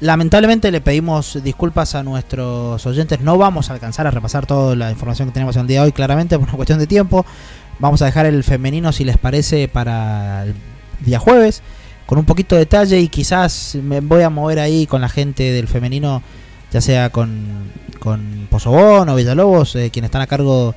[0.00, 3.20] lamentablemente le pedimos disculpas a nuestros oyentes.
[3.20, 5.92] No vamos a alcanzar a repasar toda la información que tenemos el día de hoy,
[5.92, 7.26] claramente, por una cuestión de tiempo.
[7.78, 10.54] Vamos a dejar el femenino, si les parece, para el
[11.00, 11.62] día jueves,
[12.12, 15.44] con un poquito de detalle y quizás me voy a mover ahí con la gente
[15.44, 16.22] del femenino,
[16.70, 20.74] ya sea con, con Pozobón o Villalobos, eh, quienes están a cargo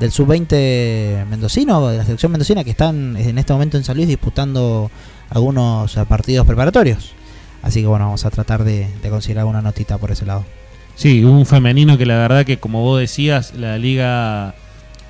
[0.00, 4.08] del sub-20 mendocino, de la selección mendocina, que están en este momento en San Luis
[4.08, 4.90] disputando
[5.28, 7.12] algunos eh, partidos preparatorios.
[7.60, 10.46] Así que bueno, vamos a tratar de, de conseguir alguna notita por ese lado.
[10.94, 14.54] Sí, un femenino que la verdad que como vos decías, la liga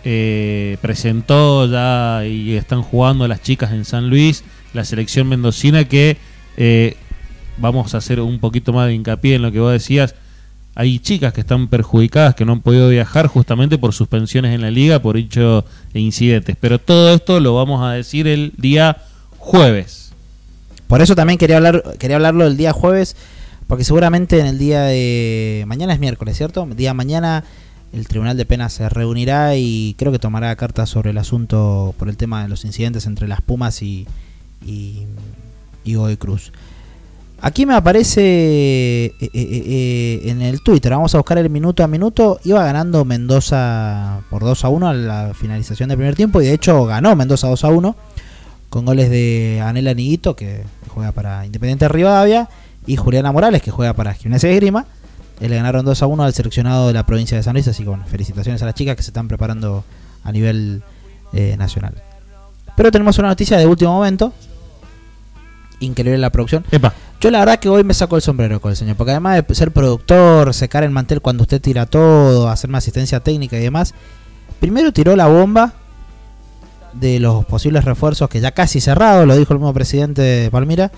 [0.04, 4.42] eh, presentó ya y están jugando las chicas en San Luis,
[4.74, 6.16] la selección mendocina que
[6.56, 6.96] eh,
[7.58, 10.14] vamos a hacer un poquito más de hincapié en lo que vos decías.
[10.74, 14.70] Hay chicas que están perjudicadas, que no han podido viajar justamente por suspensiones en la
[14.70, 16.56] liga, por hecho e incidentes.
[16.60, 18.98] Pero todo esto lo vamos a decir el día
[19.38, 20.12] jueves.
[20.86, 23.16] Por eso también quería hablar quería hablarlo el día jueves,
[23.66, 26.62] porque seguramente en el día de mañana es miércoles, ¿cierto?
[26.62, 27.44] El día de mañana
[27.92, 32.08] el Tribunal de Penas se reunirá y creo que tomará cartas sobre el asunto por
[32.08, 34.06] el tema de los incidentes entre las Pumas y,
[34.64, 35.06] y,
[35.84, 36.52] y Godoy Cruz.
[37.40, 41.86] Aquí me aparece eh, eh, eh, en el Twitter, vamos a buscar el minuto a
[41.86, 46.46] minuto, iba ganando Mendoza por 2 a 1 a la finalización del primer tiempo y
[46.46, 47.96] de hecho ganó Mendoza 2 a 1
[48.70, 52.48] con goles de Anela Niguito que juega para Independiente de Rivadavia
[52.88, 54.86] y Juliana Morales que juega para Gimnasia de Grima.
[55.38, 57.88] le ganaron 2 a 1 al seleccionado de la provincia de San Luis, así que
[57.88, 59.84] bueno, felicitaciones a las chicas que se están preparando
[60.24, 60.82] a nivel
[61.56, 61.94] nacional.
[62.76, 64.32] Pero tenemos una noticia de último momento.
[65.80, 66.64] Increíble la producción.
[66.70, 69.42] Epa, Yo la verdad que hoy me saco el sombrero con el señor, porque además
[69.46, 73.94] de ser productor, secar el mantel cuando usted tira todo, hacerme asistencia técnica y demás,
[74.60, 75.74] primero tiró la bomba
[76.92, 80.90] de los posibles refuerzos que ya casi cerrado, lo dijo el mismo presidente de Palmira,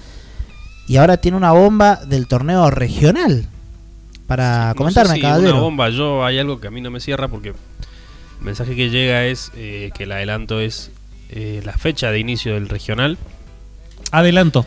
[0.86, 3.46] y ahora tiene una bomba del torneo regional
[4.26, 5.52] para No comentarme, sé si caballero.
[5.52, 7.54] Una bomba, yo hay algo que a mí no me cierra porque el
[8.40, 10.90] mensaje que llega es eh, que el adelanto es
[11.30, 13.18] eh, la fecha de inicio del regional.
[14.10, 14.66] Adelanto.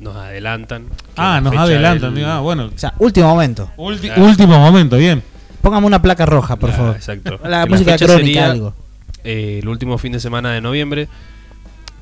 [0.00, 0.84] Nos adelantan.
[1.16, 2.14] Ah, la nos adelantan.
[2.14, 2.70] del- Ah, bueno.
[2.74, 3.70] O sea, último momento.
[3.76, 4.24] Ulti- Claro.
[4.24, 5.22] Último momento, bien.
[5.60, 6.96] Póngame una placa roja, por Ah, favor.
[6.96, 7.40] Exacto.
[7.44, 8.74] La Que música fecha crónica, sería, algo.
[9.24, 11.08] eh, el último fin de semana de noviembre.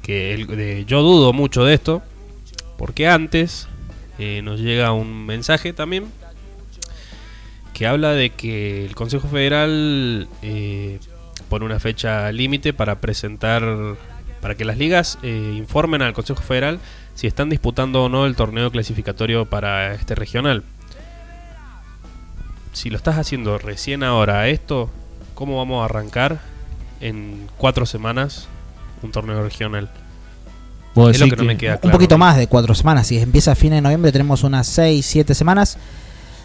[0.02, 2.02] Que el- de- yo dudo mucho de esto.
[2.76, 3.66] Porque antes
[4.18, 6.04] eh, nos llega un mensaje también.
[7.72, 10.98] Que habla de que el Consejo Federal eh,
[11.48, 13.62] pone una fecha límite para presentar.
[14.46, 16.78] Para que las ligas eh, informen al Consejo Federal
[17.16, 20.62] si están disputando o no el torneo clasificatorio para este regional.
[22.72, 24.88] Si lo estás haciendo recién ahora esto,
[25.34, 26.38] ¿cómo vamos a arrancar
[27.00, 28.46] en cuatro semanas
[29.02, 29.90] un torneo regional?
[30.94, 31.98] Es lo que no me queda Un claro.
[31.98, 33.08] poquito más de cuatro semanas.
[33.08, 35.76] Si empieza a fines de noviembre, tenemos unas seis, siete semanas.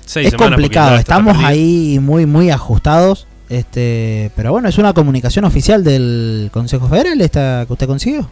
[0.07, 3.27] Seis es semanas, complicado, estamos ahí muy, muy ajustados.
[3.51, 8.29] Este, pero bueno, es una comunicación oficial del Consejo Federal esta que usted consiguió.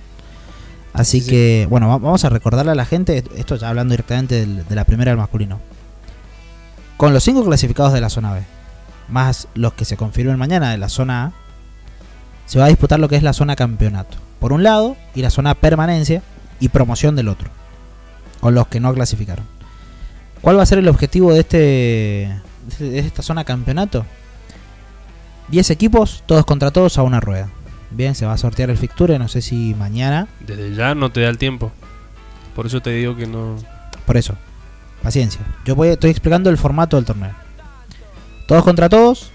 [0.94, 1.30] Así Sí, sí.
[1.32, 4.86] que, bueno, va- vamos a recordarle a la gente, esto ya hablando directamente de la
[4.86, 5.60] primera del masculino.
[6.96, 8.44] Con los cinco clasificados de la zona B,
[9.10, 11.32] más los que se confirmen mañana de la zona A,
[12.46, 14.18] se va a disputar lo que es la zona campeonato.
[14.40, 16.24] Por un lado, y la zona permanencia
[16.62, 17.50] y promoción del otro.
[18.40, 19.46] Con los que no clasificaron.
[20.42, 21.58] ¿Cuál va a ser el objetivo de este
[22.80, 24.06] de esta zona campeonato?
[25.52, 27.50] 10 equipos, todos contra todos a una rueda.
[27.92, 30.28] Bien, se va a sortear el fixture, no sé si mañana.
[30.42, 31.72] Desde ya no te da el tiempo.
[32.56, 33.56] Por eso te digo que no.
[34.06, 34.36] Por eso,
[35.02, 35.42] paciencia.
[35.66, 37.34] Yo voy, estoy explicando el formato del torneo.
[38.48, 39.32] Todos contra todos,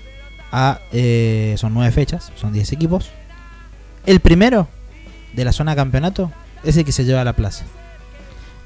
[0.52, 3.10] a, eh, son 9 fechas, son 10 equipos.
[4.06, 4.68] El primero
[5.32, 6.30] de la zona campeonato
[6.62, 7.64] es el que se lleva a la plaza.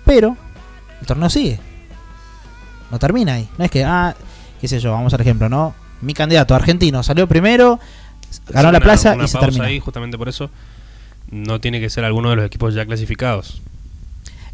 [0.05, 0.37] Pero
[1.01, 1.61] el torneo sigue.
[2.91, 3.49] No termina ahí.
[3.57, 4.15] No es que, ah,
[4.61, 5.75] qué sé yo, vamos al ejemplo, ¿no?
[6.03, 7.79] Mi candidato argentino salió primero,
[8.49, 9.65] ganó la plaza una y se pausa termina.
[9.66, 10.51] ahí, justamente por eso.
[11.31, 13.61] No tiene que ser alguno de los equipos ya clasificados.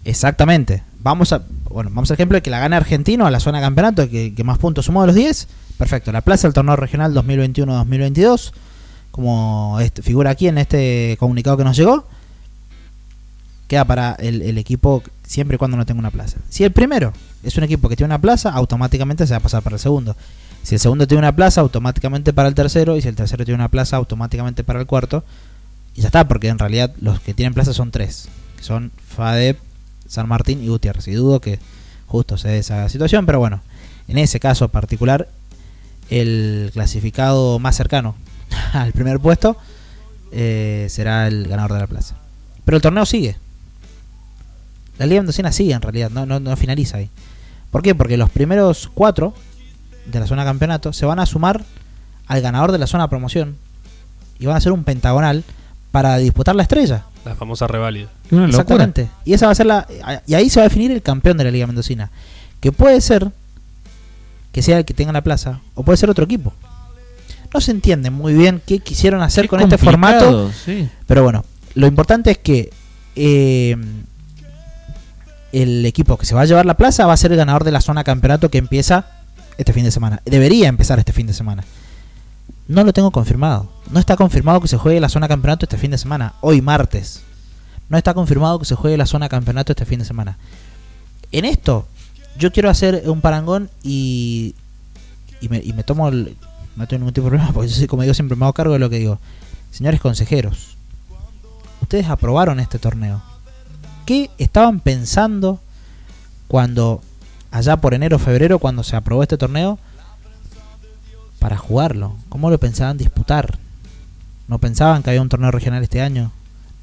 [0.05, 0.83] Exactamente.
[1.01, 4.09] Vamos a, bueno, vamos al ejemplo de que la gane Argentino a la zona campeonato,
[4.09, 5.49] que, que más puntos sumó de los 10.
[5.79, 6.13] Perfecto.
[6.13, 8.53] La plaza del torneo regional 2021-2022,
[9.11, 12.07] como este- figura aquí en este comunicado que nos llegó,
[13.69, 16.39] queda para el, el equipo siempre y cuando no tenga una plaza.
[16.49, 17.13] Si el primero
[17.43, 20.17] es un equipo que tiene una plaza, automáticamente se va a pasar para el segundo.
[20.65, 22.97] Si el segundo tiene una plaza, automáticamente para el tercero.
[22.97, 25.23] Y si el tercero tiene una plaza, automáticamente para el cuarto.
[25.95, 28.29] Y ya está, porque en realidad los que tienen plaza son tres.
[28.57, 29.59] Que son FADEP,
[30.09, 31.07] San Martín y Gutiérrez.
[31.09, 31.59] Y dudo que
[32.07, 33.27] justo se dé esa situación.
[33.27, 33.61] Pero bueno,
[34.09, 35.29] en ese caso particular,
[36.09, 38.15] el clasificado más cercano
[38.73, 39.59] al primer puesto
[40.33, 42.17] eh, será el ganador de la plaza.
[42.65, 43.37] Pero el torneo sigue.
[44.97, 47.11] La Liga Mendocina sigue en realidad, no, no, no finaliza ahí.
[47.71, 47.95] ¿Por qué?
[47.95, 49.35] Porque los primeros cuatro
[50.07, 51.65] de la zona campeonato se van a sumar
[52.27, 53.57] al ganador de la zona promoción
[54.39, 55.45] y van a hacer un pentagonal
[55.91, 57.05] para disputar la estrella.
[57.25, 58.09] La famosa reválida.
[58.31, 58.63] Una locura.
[58.63, 59.09] Exactamente.
[59.25, 59.87] Y esa va a ser la
[60.27, 62.11] y ahí se va a definir el campeón de la Liga Mendocina,
[62.61, 63.31] que puede ser
[64.53, 66.53] que sea el que tenga la plaza o puede ser otro equipo.
[67.53, 70.89] No se entiende muy bien qué quisieron hacer Qué con este formato, sí.
[71.07, 71.45] pero bueno,
[71.75, 72.71] lo importante es que
[73.15, 73.77] eh,
[75.53, 77.71] el equipo que se va a llevar la plaza va a ser el ganador de
[77.71, 79.07] la zona campeonato que empieza
[79.59, 80.21] este fin de semana.
[80.25, 81.65] Debería empezar este fin de semana.
[82.67, 83.69] No lo tengo confirmado.
[83.91, 86.35] No está confirmado que se juegue la zona campeonato este fin de semana.
[86.41, 87.23] Hoy martes.
[87.89, 90.39] No está confirmado que se juegue la zona campeonato este fin de semana.
[91.31, 91.87] En esto,
[92.39, 94.55] yo quiero hacer un parangón y,
[95.41, 98.15] y, me, y me tomo no tengo ningún tipo de problema porque yo como digo
[98.15, 99.19] siempre me hago cargo de lo que digo.
[99.71, 100.77] Señores consejeros,
[101.83, 103.23] ustedes aprobaron este torneo.
[104.07, 105.61] ¿Qué estaban pensando
[106.49, 107.03] cuando
[107.55, 109.79] allá por enero o febrero cuando se aprobó este torneo
[111.39, 112.17] para jugarlo?
[112.29, 113.59] ¿Cómo lo pensaban disputar?
[114.49, 116.33] ¿No pensaban que había un torneo regional este año?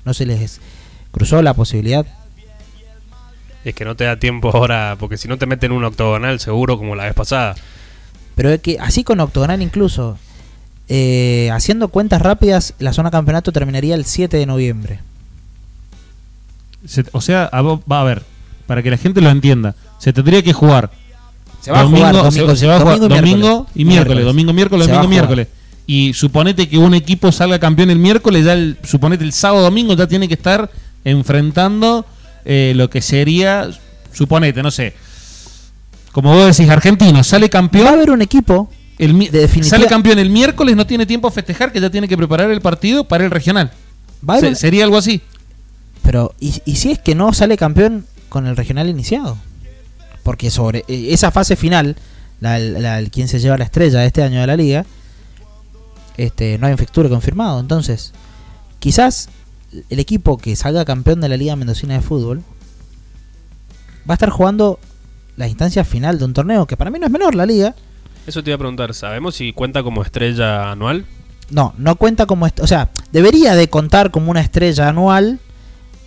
[0.06, 0.60] ¿No se les
[1.11, 2.06] cruzó la posibilidad?
[3.64, 6.77] Es que no te da tiempo ahora, porque si no te meten un octogonal seguro
[6.77, 7.53] como la vez pasada.
[8.35, 10.18] Pero es que así con octogonal incluso,
[10.88, 14.99] eh, haciendo cuentas rápidas, la zona campeonato terminaría el 7 de noviembre.
[16.88, 18.23] Se- o sea, a va a ver,
[18.65, 20.89] para que la gente lo entienda, se tendría que jugar
[21.61, 23.67] Se va a jugar domingo, se, se va a jugar domingo y domingo miércoles.
[23.75, 25.47] y miércoles, domingo, miércoles, Se domingo, miércoles.
[25.85, 29.93] Y suponete que un equipo salga campeón el miércoles, ya el, suponete el sábado domingo
[29.93, 30.69] ya tiene que estar
[31.03, 32.05] enfrentando
[32.45, 33.69] eh, lo que sería,
[34.13, 34.93] suponete, no sé,
[36.11, 39.87] como vos decís, Argentino sale Va a campeón, haber un equipo el, de definitiva- sale
[39.87, 43.03] campeón el miércoles, no tiene tiempo a festejar, que ya tiene que preparar el partido
[43.05, 43.71] para el regional.
[44.27, 45.21] Va a haber Se- un- sería algo así.
[46.03, 49.37] Pero, ¿y, y si es que no sale campeón con el regional iniciado?
[50.23, 51.95] Porque sobre eh, esa fase final,
[52.39, 54.85] la, la- el quien se lleva la estrella de este año de la liga,
[56.18, 57.60] este, no hay un fixture confirmado.
[57.60, 58.14] Entonces,
[58.80, 59.30] quizás
[59.89, 62.39] el equipo que salga campeón de la Liga Mendocina de Fútbol
[64.10, 64.80] va a estar jugando
[65.38, 67.73] la instancia final de un torneo, que para mí no es menor la liga.
[68.27, 71.06] Eso te iba a preguntar, ¿sabemos si cuenta como estrella anual?
[71.49, 72.48] No, no cuenta como...
[72.61, 75.39] O sea, debería de contar como una estrella anual,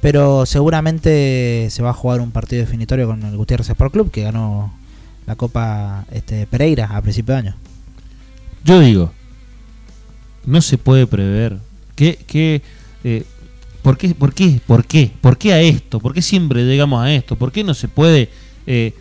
[0.04, 4.20] pero seguramente se va a jugar un partido definitorio con el Gutiérrez Sport Club, que
[4.20, 4.70] ganó
[5.26, 7.56] la Copa este, Pereira a principio de año.
[8.66, 9.12] Yo digo,
[10.44, 11.56] no se puede prever.
[11.96, 12.60] ¿Qué, qué,
[13.02, 13.24] eh,
[13.80, 15.10] ¿por, qué, por, qué, ¿Por qué?
[15.22, 16.00] ¿Por qué a esto?
[16.00, 17.36] ¿Por qué siempre llegamos a esto?
[17.36, 18.28] ¿Por qué no se puede...?
[18.66, 18.92] eh,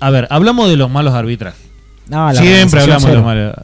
[0.00, 1.64] a ver, hablamos de los malos arbitrajes.
[2.08, 3.54] No, Siempre hablamos de los malos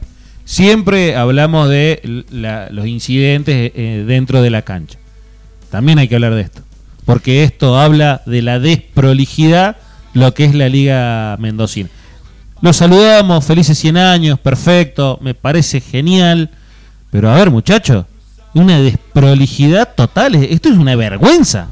[0.45, 4.97] Siempre hablamos de la- los incidentes eh, dentro de la cancha.
[5.69, 6.61] También hay que hablar de esto.
[7.07, 9.77] Porque esto habla de la desprolijidad,
[10.13, 11.89] lo que es la Liga Mendocina.
[12.61, 16.51] Los saludamos, felices 100 años, perfecto, me parece genial.
[17.09, 18.05] Pero a ver, muchachos,
[18.53, 20.35] una desprolijidad total.
[20.35, 21.69] Esto es una vergüenza.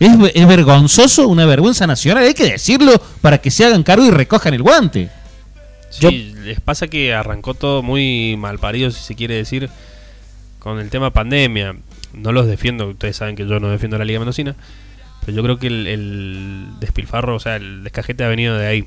[0.00, 2.24] Es, ve- es vergonzoso, una vergüenza nacional.
[2.24, 5.10] Hay que decirlo para que se hagan cargo y recojan el guante.
[5.90, 9.68] Sí, les pasa que arrancó todo muy mal parido, si se quiere decir,
[10.58, 11.74] con el tema pandemia.
[12.12, 14.54] No los defiendo, ustedes saben que yo no defiendo la Liga Mendocina,
[15.20, 18.86] pero yo creo que el, el despilfarro, o sea, el descajete ha venido de ahí.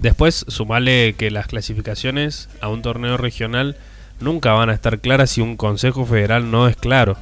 [0.00, 3.76] Después, sumarle que las clasificaciones a un torneo regional
[4.20, 7.16] nunca van a estar claras si un consejo federal no es claro.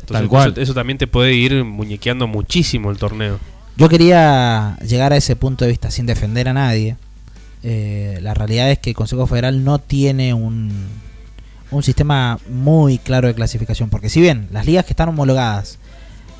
[0.00, 0.52] Entonces, Tal cual.
[0.52, 3.38] Eso, eso también te puede ir muñequeando muchísimo el torneo.
[3.76, 6.96] Yo quería llegar a ese punto de vista sin defender a nadie.
[7.62, 10.70] Eh, la realidad es que el Consejo Federal no tiene un,
[11.70, 13.90] un sistema muy claro de clasificación.
[13.90, 15.78] Porque si bien las ligas que están homologadas,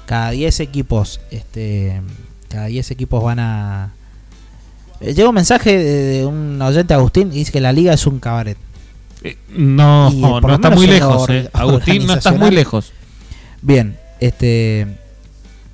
[0.07, 2.01] cada 10 equipos, este,
[2.49, 3.93] cada 10 equipos van a...
[5.01, 8.19] Eh, llega un mensaje de, un oyente Agustín y dice que la liga es un
[8.19, 8.59] cabaret.
[9.23, 11.49] Eh, No, Y, no, lo está muy lejos, eh.
[11.53, 12.93] Agustín, no estás muy lejos.
[13.63, 14.87] Bien, este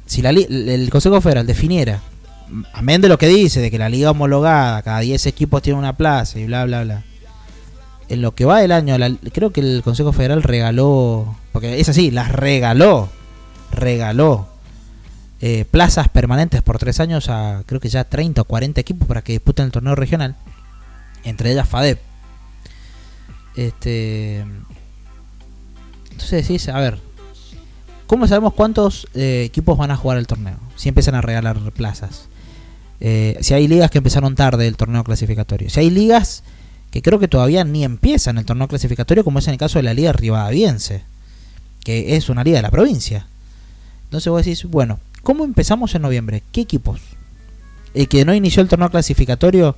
[0.06, 2.00] si la el Consejo Federal definiera,
[2.72, 5.96] amén de lo que dice, de que la liga homologada, cada 10 equipos tiene una
[5.96, 7.02] plaza y bla, bla, bla.
[8.08, 8.96] En lo que va del año,
[9.32, 13.08] creo que el Consejo Federal regaló, porque es así, las regaló,
[13.72, 14.48] regaló
[15.40, 19.22] eh, plazas permanentes por tres años a creo que ya 30 o 40 equipos para
[19.22, 20.34] que disputen el torneo regional,
[21.24, 21.98] entre ellas FADEP.
[23.54, 24.44] Este,
[26.10, 26.98] entonces decís, a ver,
[28.06, 30.56] ¿cómo sabemos cuántos eh, equipos van a jugar el torneo?
[30.76, 32.28] Si empiezan a regalar plazas.
[33.00, 35.68] Eh, si hay ligas que empezaron tarde el torneo clasificatorio.
[35.68, 36.44] Si hay ligas
[36.96, 39.82] que creo que todavía ni empiezan el torneo clasificatorio, como es en el caso de
[39.82, 41.02] la Liga Rivadaviense,
[41.84, 43.26] que es una liga de la provincia.
[44.04, 46.44] Entonces vos decís, bueno, ¿Cómo empezamos en noviembre?
[46.52, 47.00] ¿Qué equipos?
[47.94, 49.74] El que no inició el torneo clasificatorio,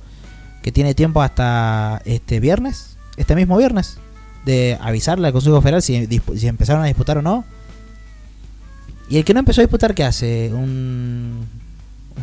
[0.61, 3.97] que tiene tiempo hasta este viernes, este mismo viernes,
[4.45, 6.07] de avisarle al Consejo Federal si,
[6.43, 7.45] empezaron a disputar o no.
[9.09, 10.51] Y el que no empezó a disputar, ¿qué hace?
[10.53, 11.47] ¿Un,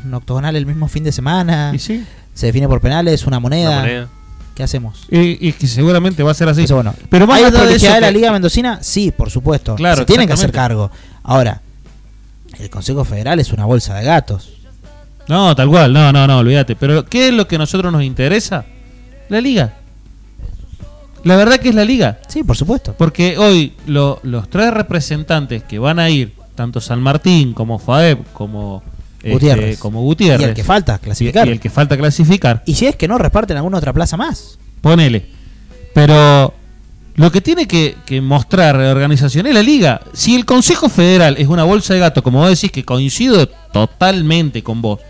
[0.05, 1.73] un octogonal el mismo fin de semana?
[1.75, 2.07] Y sí.
[2.33, 3.27] ¿Se define por penales?
[3.27, 3.71] ¿Una moneda?
[3.71, 4.09] Una moneda.
[4.57, 5.07] ¿Qué hacemos?
[5.11, 6.63] Y, y que seguramente va a ser así.
[6.63, 8.79] Entonces, bueno, Pero más ¿Hay allá de de la Liga Mendocina?
[8.83, 9.75] Sí, por supuesto.
[9.77, 10.91] Claro, Se tienen que hacer cargo.
[11.23, 11.61] Ahora,
[12.59, 14.49] el Consejo Federal es una bolsa de gatos.
[15.29, 16.75] No, tal cual, no, no, no, olvídate.
[16.75, 18.65] Pero ¿qué es lo que a nosotros nos interesa?
[19.29, 19.75] La liga.
[21.25, 22.21] La verdad que es la liga.
[22.29, 22.95] Sí, por supuesto.
[22.97, 28.25] Porque hoy lo- los tres representantes que van a ir, tanto San Martín como FAEB
[28.33, 28.83] como
[29.35, 29.79] este, Gutiérrez.
[29.79, 31.47] como Gutiérrez, Y el que falta, clasificar.
[31.49, 34.59] y el que falta clasificar, Y si es que no, reparten alguna otra plaza más.
[34.81, 35.27] ponele.
[35.95, 36.53] Pero
[37.15, 40.01] lo que tiene que, que mostrar la organización es la liga.
[40.13, 44.63] Si el Consejo Federal es una bolsa de gato, como vos decís, que coincido totalmente
[44.63, 45.01] con vos,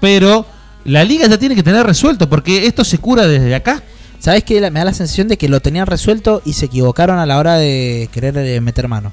[0.00, 0.46] pero
[0.84, 3.82] la liga ya tiene que tener resuelto, porque esto se cura desde acá.
[4.18, 4.58] ¿Sabes qué?
[4.70, 7.56] Me da la sensación de que lo tenían resuelto y se equivocaron a la hora
[7.58, 9.12] de querer eh, meter mano.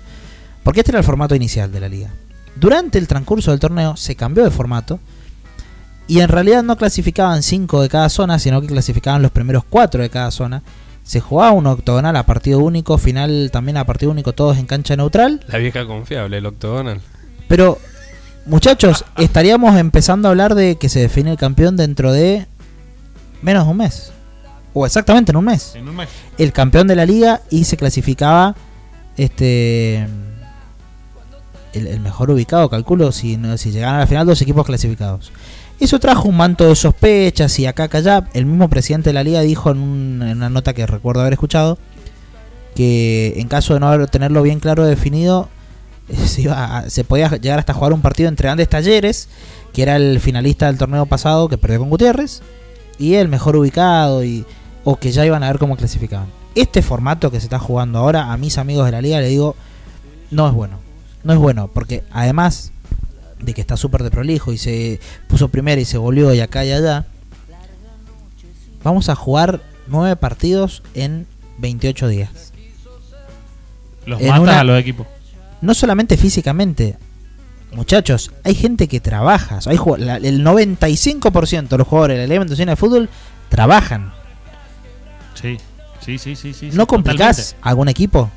[0.63, 2.11] Porque este era el formato inicial de la liga.
[2.55, 4.99] Durante el transcurso del torneo se cambió de formato
[6.07, 10.03] y en realidad no clasificaban 5 de cada zona, sino que clasificaban los primeros 4
[10.03, 10.61] de cada zona.
[11.03, 14.95] Se jugaba un octogonal a partido único, final también a partido único, todos en cancha
[14.95, 15.43] neutral.
[15.47, 17.01] La vieja confiable, el octogonal.
[17.47, 17.79] Pero,
[18.45, 22.45] muchachos, estaríamos empezando a hablar de que se define el campeón dentro de
[23.41, 24.11] menos de un mes.
[24.73, 25.75] O exactamente en un mes.
[25.75, 26.09] En un mes.
[26.37, 28.55] El campeón de la liga y se clasificaba
[29.17, 30.07] este
[31.73, 35.31] el, el mejor ubicado, calculo, si, si llegaran a la final dos equipos clasificados.
[35.79, 38.27] Eso trajo un manto de sospechas y acá, acá, allá.
[38.33, 41.77] El mismo presidente de la liga dijo en, un- una nota que recuerdo haber escuchado
[42.75, 45.49] que en caso de no tenerlo bien claro definido,
[46.25, 49.27] se, iba se podía llegar hasta jugar un partido entre Andes Talleres,
[49.73, 52.41] que era el finalista del torneo pasado que perdió con Gutiérrez,
[52.99, 54.45] y el mejor ubicado, y,
[54.83, 56.27] o que ya iban a ver cómo clasificaban.
[56.53, 59.55] Este formato que se está jugando ahora, a mis amigos de la liga le digo,
[60.29, 60.79] no es bueno.
[61.23, 62.71] No es bueno, porque además
[63.39, 66.63] de que está súper de prolijo y se puso primero y se volvió y acá
[66.65, 67.05] y allá,
[68.83, 71.27] vamos a jugar nueve partidos en
[71.57, 72.53] 28 días.
[74.05, 75.05] Los En una- a los equipos.
[75.61, 76.97] no solamente físicamente,
[77.73, 79.59] muchachos, hay gente que trabaja.
[79.65, 83.09] Hay la- el 95% de los jugadores de la Liga de Fútbol
[83.49, 84.11] trabajan.
[85.35, 85.57] Sí,
[86.03, 86.53] sí, sí, sí.
[86.53, 87.67] sí ¿No complicás totalmente.
[87.69, 88.31] algún equipo?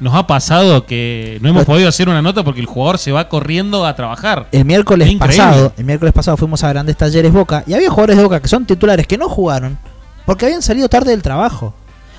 [0.00, 3.28] Nos ha pasado que no hemos podido hacer una nota porque el jugador se va
[3.28, 4.48] corriendo a trabajar.
[4.50, 8.22] El miércoles pasado, el miércoles pasado fuimos a Grandes Talleres Boca y había jugadores de
[8.24, 9.78] Boca que son titulares que no jugaron
[10.26, 11.74] porque habían salido tarde del trabajo.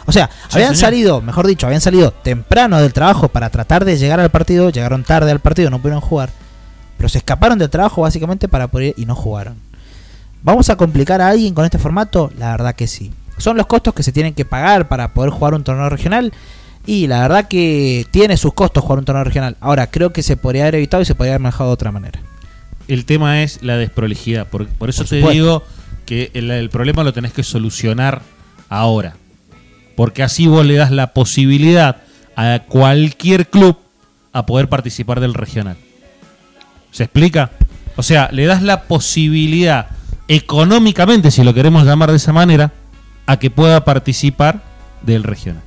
[0.05, 0.81] O sea, Sí, habían señor.
[0.81, 5.03] salido, mejor dicho, habían salido temprano del trabajo para tratar de llegar al partido, llegaron
[5.03, 6.29] tarde al partido, no pudieron jugar,
[6.97, 9.55] pero se escaparon del trabajo básicamente para poder ir y no jugaron.
[10.43, 12.31] ¿Vamos a complicar a alguien con este formato?
[12.37, 13.11] La verdad que sí.
[13.37, 16.31] Son los costos que se tienen que pagar para poder jugar un torneo regional.
[16.85, 19.57] Y la verdad que tiene sus costos jugar un torneo regional.
[19.59, 22.19] Ahora, creo que se podría haber evitado y se podría haber manejado de otra manera.
[22.87, 24.47] El tema es la desprolijidad.
[24.47, 25.63] Por, por eso Por te digo
[26.05, 28.21] que el, el problema lo tenés que solucionar
[28.69, 29.15] ahora.
[29.95, 31.97] Porque así vos le das la posibilidad
[32.35, 33.77] a cualquier club
[34.33, 35.77] a poder participar del regional.
[36.91, 37.51] ¿Se explica?
[37.95, 39.87] O sea, le das la posibilidad
[40.27, 42.73] económicamente, si lo queremos llamar de esa manera,
[43.25, 44.61] a que pueda participar
[45.01, 45.63] del regional.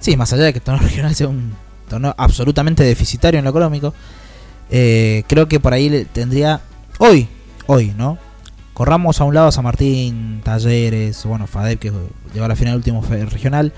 [0.00, 1.54] Sí, más allá de que el torneo regional sea un
[1.88, 3.94] torneo absolutamente deficitario en lo económico,
[4.70, 6.60] eh, creo que por ahí tendría.
[6.98, 7.28] Hoy,
[7.66, 8.18] hoy, ¿no?
[8.74, 11.92] Corramos a un lado a San Martín, Talleres, bueno, FADEP que
[12.32, 13.72] lleva a la final último regional,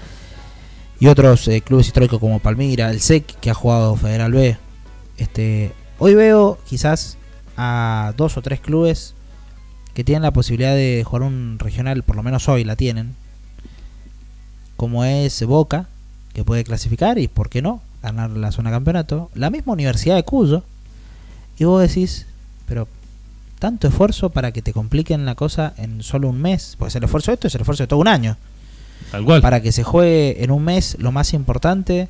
[0.99, 4.59] y otros eh, clubes históricos como Palmira, el SEC que ha jugado Federal B.
[5.17, 7.17] Este, hoy veo quizás
[7.57, 9.15] a dos o tres clubes
[9.95, 13.15] que tienen la posibilidad de jugar un regional, por lo menos hoy la tienen,
[14.77, 15.89] como es Boca,
[16.33, 19.31] que puede clasificar y, ¿por qué no?, ganar la zona campeonato.
[19.35, 20.65] La misma Universidad de Cuyo.
[21.59, 22.27] Y vos decís,
[22.67, 22.89] pero
[23.59, 26.77] tanto esfuerzo para que te compliquen la cosa en solo un mes.
[26.79, 28.37] Pues el esfuerzo de esto es el esfuerzo de todo un año.
[29.11, 29.43] Tal cual.
[29.43, 32.09] Para que se juegue en un mes lo más importante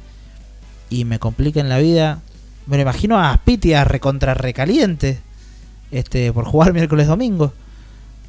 [0.89, 2.21] y me compliquen la vida.
[2.67, 5.19] Me lo imagino a Aspitia recontra recaliente
[5.91, 7.53] este, por jugar miércoles domingo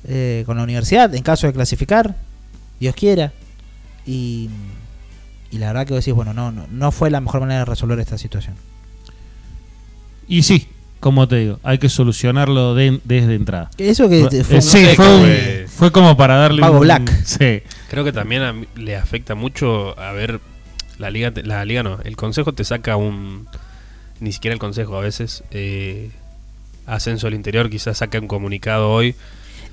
[0.07, 2.15] eh, con la universidad en caso de clasificar,
[2.79, 3.33] Dios quiera.
[4.05, 4.49] Y,
[5.51, 7.65] y la verdad que vos decís, bueno, no, no, no fue la mejor manera de
[7.65, 8.55] resolver esta situación.
[10.27, 10.67] Y sí,
[10.99, 13.69] como te digo, hay que solucionarlo de- desde entrada.
[13.77, 17.11] Eso que fue Eh, sí, como para darle Vago un- Black.
[17.25, 17.61] Sí.
[17.89, 20.39] Creo que también a mí le afecta mucho a ver
[20.97, 23.47] la liga, la liga no, el consejo te saca un,
[24.19, 26.11] ni siquiera el consejo a veces, eh,
[26.85, 29.15] Ascenso al Interior quizás saque un comunicado hoy.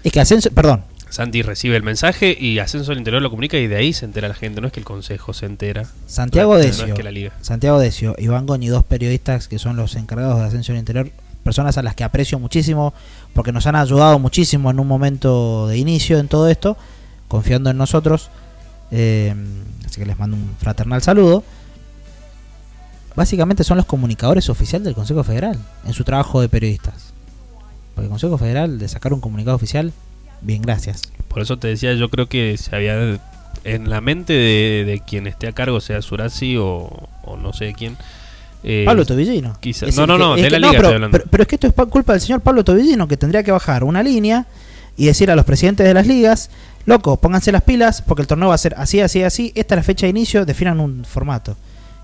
[0.04, 3.66] Es que Ascenso, perdón, Santi recibe el mensaje y Ascenso al Interior lo comunica y
[3.66, 4.60] de ahí se entera la gente.
[4.60, 5.86] No es que el Consejo se entera.
[6.06, 7.32] Santiago No, Decio, No es que la Liga.
[7.40, 11.10] Santiago Decio, Iván Goñi, dos periodistas que son los encargados de Ascenso al Interior,
[11.42, 12.92] personas a las que aprecio muchísimo
[13.32, 16.76] porque nos han ayudado muchísimo en un momento de inicio en todo esto,
[17.28, 18.30] confiando en nosotros.
[18.90, 19.34] eh,
[19.86, 21.42] así que les mando un fraternal saludo.
[23.16, 27.12] Básicamente son los comunicadores oficiales del Consejo Federal en su trabajo de periodistas.
[27.94, 29.92] Porque el Consejo Federal, de sacar un comunicado oficial,
[30.40, 31.02] bien, gracias.
[31.28, 33.18] Por eso te decía, yo creo que se había
[33.64, 37.74] en la mente de, de quien esté a cargo, sea Surasi o, o no sé
[37.74, 37.96] quién.
[38.64, 39.56] eh, Pablo Tobillino.
[39.60, 41.16] quizá- Es no, no, que- no, de la liga pero, estoy hablando.
[41.18, 43.52] pero- pero es que esto es pa- culpa del señor Pablo Tobillino, que tendría que
[43.52, 44.46] bajar una línea
[44.96, 46.50] y decir a los presidentes de las ligas,
[46.86, 49.78] loco, pónganse las pilas, porque el torneo va a ser así, así, así, esta es
[49.78, 51.56] la fecha de inicio, definan un formato.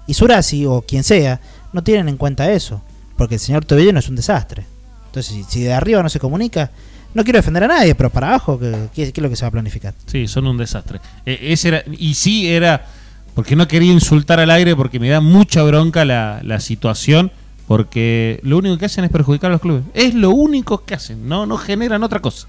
[0.06, 1.40] Y Surasi, o quien sea,
[1.72, 2.82] no tienen en cuenta eso,
[3.16, 4.64] porque el señor Tobillino es un desastre.
[5.06, 6.70] Entonces, si de arriba no se comunica,
[7.14, 9.52] no quiero defender a nadie, pero para abajo, ¿qué, es lo que se va a
[9.52, 9.94] planificar?
[10.06, 11.00] Sí, son un desastre.
[11.24, 12.86] Eh, ese era, y sí era,
[13.34, 17.30] porque no quería insultar al aire, porque me da mucha bronca la, la situación,
[17.68, 19.84] porque lo único que hacen es perjudicar a los clubes.
[19.94, 22.48] Es lo único que hacen, no, no generan otra cosa.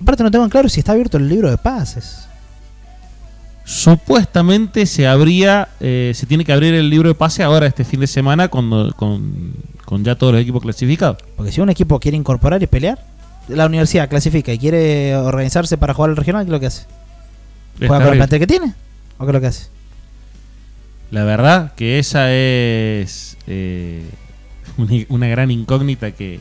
[0.00, 2.28] Aparte no tengo en claro si está abierto el libro de pases.
[3.64, 8.00] Supuestamente se abría, eh, se tiene que abrir el libro de pase ahora este fin
[8.00, 9.54] de semana cuando, con,
[9.86, 11.18] con ya todos los equipos clasificados.
[11.36, 12.98] Porque si un equipo quiere incorporar y pelear,
[13.48, 16.86] la universidad clasifica y quiere organizarse para jugar al regional, ¿qué es lo que hace?
[17.78, 18.74] ¿Juega con el plantel que tiene?
[19.18, 19.66] ¿O qué es lo que hace?
[21.10, 24.04] La verdad que esa es eh,
[24.76, 26.40] una, una gran incógnita que,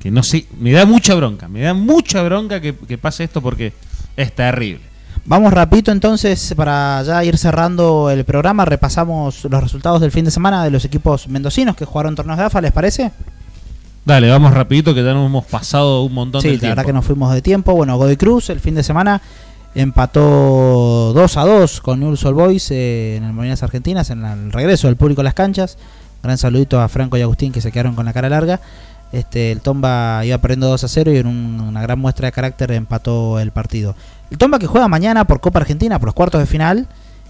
[0.00, 3.40] que no sé, me da mucha bronca, me da mucha bronca que, que pase esto
[3.40, 3.72] porque
[4.16, 4.94] es terrible.
[5.26, 8.66] Vamos rapidito entonces para ya ir cerrando el programa.
[8.66, 12.44] Repasamos los resultados del fin de semana de los equipos mendocinos que jugaron torneos de
[12.44, 13.10] AFA, ¿les parece?
[14.04, 16.76] Dale, vamos rapidito que ya nos hemos pasado un montón Sí, de la tiempo.
[16.76, 17.72] verdad que nos fuimos de tiempo.
[17.74, 19.22] Bueno, Godoy Cruz el fin de semana
[19.74, 24.52] empató 2 a 2 con Newell's Old Boys eh, en el Molinas Argentinas, en el
[24.52, 25.78] regreso del público a las canchas.
[26.22, 28.60] Gran saludito a Franco y Agustín que se quedaron con la cara larga.
[29.12, 32.32] Este, el Tomba iba perdiendo 2 a 0 y en un- una gran muestra de
[32.32, 33.94] carácter empató el partido.
[34.30, 36.88] El Tomba que juega mañana por Copa Argentina, por los cuartos de final,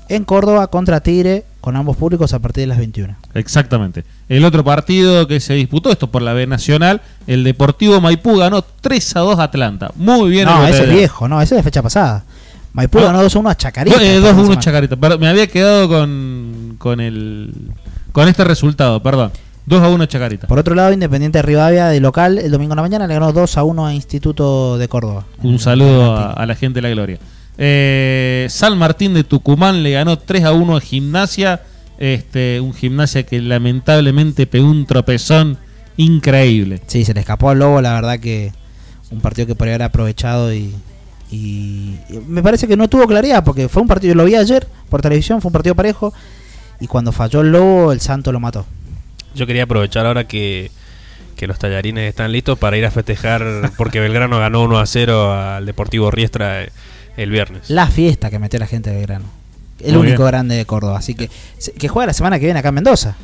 [0.08, 3.16] en Córdoba contra Tigre, con ambos públicos a partir de las 21.
[3.34, 4.04] Exactamente.
[4.28, 8.62] El otro partido que se disputó, esto por la B Nacional, el Deportivo Maipú ganó
[8.62, 9.90] 3 a 2 a Atlanta.
[9.96, 10.44] Muy bien.
[10.46, 12.24] no, ese es viejo, no, ese es de fecha pasada.
[12.74, 13.04] Maipú Ah.
[13.04, 14.02] ganó 2 a 1 a Chacarita.
[14.02, 14.60] Eh, el fin 2 de 1 semana.
[14.60, 14.96] Chacarita.
[14.96, 17.52] Perdón, me había quedado con, con el
[18.12, 19.30] con este resultado, perdón.
[19.66, 20.46] 2 a 1 Chacarita.
[20.46, 23.32] Por otro lado, Independiente de Rivadavia de local el domingo en la mañana le ganó
[23.32, 25.24] 2 a 1 a Instituto de Córdoba.
[25.42, 27.18] Un saludo a, a la gente de la Gloria.
[27.58, 31.62] Eh, San Martín de Tucumán le ganó 3 a 1 a Gimnasia.
[31.98, 35.58] Este, un Gimnasia que lamentablemente pegó un tropezón
[35.96, 36.80] increíble.
[36.86, 38.52] Sí, se le escapó al Lobo, la verdad que
[39.10, 40.74] un partido que podría haber aprovechado y,
[41.30, 44.34] y- y me parece que no tuvo claridad porque fue un partido, yo lo vi
[44.34, 46.12] ayer por televisión, fue un partido parejo
[46.80, 48.66] y cuando falló el Lobo el Santo lo mató.
[49.36, 50.72] Yo quería aprovechar ahora que,
[51.36, 55.32] que los tallarines están listos para ir a festejar porque Belgrano ganó 1 a 0
[55.32, 56.70] al Deportivo Riestra eh,
[57.16, 57.70] el viernes.
[57.70, 59.26] La fiesta que metió la gente de Belgrano.
[59.80, 60.28] El Muy único bien.
[60.28, 61.28] grande de Córdoba, así que
[61.78, 63.16] que juega la semana que viene acá en Mendoza.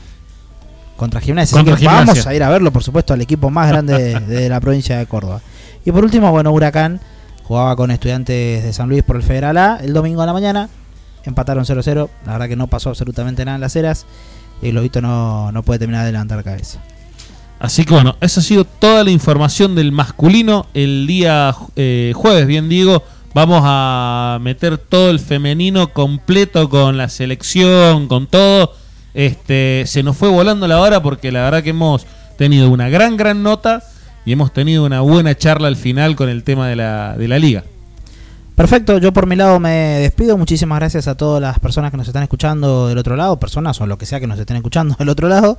[0.96, 1.56] Contra Gimnasia.
[1.56, 4.20] Contra Así que vamos a ir a verlo, por supuesto, al equipo más grande de,
[4.40, 5.40] de la provincia de Córdoba.
[5.84, 7.00] Y por último, bueno, Huracán
[7.44, 10.68] jugaba con estudiantes de San Luis por el Federal A el domingo a la mañana.
[11.24, 12.08] Empataron 0-0.
[12.26, 14.06] La verdad que no pasó absolutamente nada en las eras.
[14.62, 16.80] Y el Lobito no, no puede terminar de levantar cabeza.
[17.58, 20.66] Así que bueno, esa ha sido toda la información del masculino.
[20.74, 23.02] El día eh, jueves, bien digo,
[23.34, 28.74] vamos a meter todo el femenino completo con la selección, con todo.
[29.14, 33.16] Este, se nos fue volando la hora porque la verdad que hemos tenido una gran,
[33.16, 33.82] gran nota
[34.24, 37.38] y hemos tenido una buena charla al final con el tema de la, de la
[37.38, 37.64] liga.
[38.54, 40.36] Perfecto, yo por mi lado me despido.
[40.36, 43.86] Muchísimas gracias a todas las personas que nos están escuchando del otro lado, personas o
[43.86, 45.58] lo que sea que nos estén escuchando del otro lado.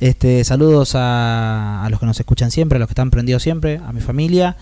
[0.00, 3.80] Este, saludos a, a los que nos escuchan siempre, a los que están prendidos siempre,
[3.86, 4.56] a mi familia,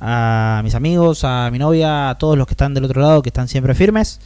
[0.00, 3.28] a mis amigos, a mi novia, a todos los que están del otro lado, que
[3.28, 4.20] están siempre firmes.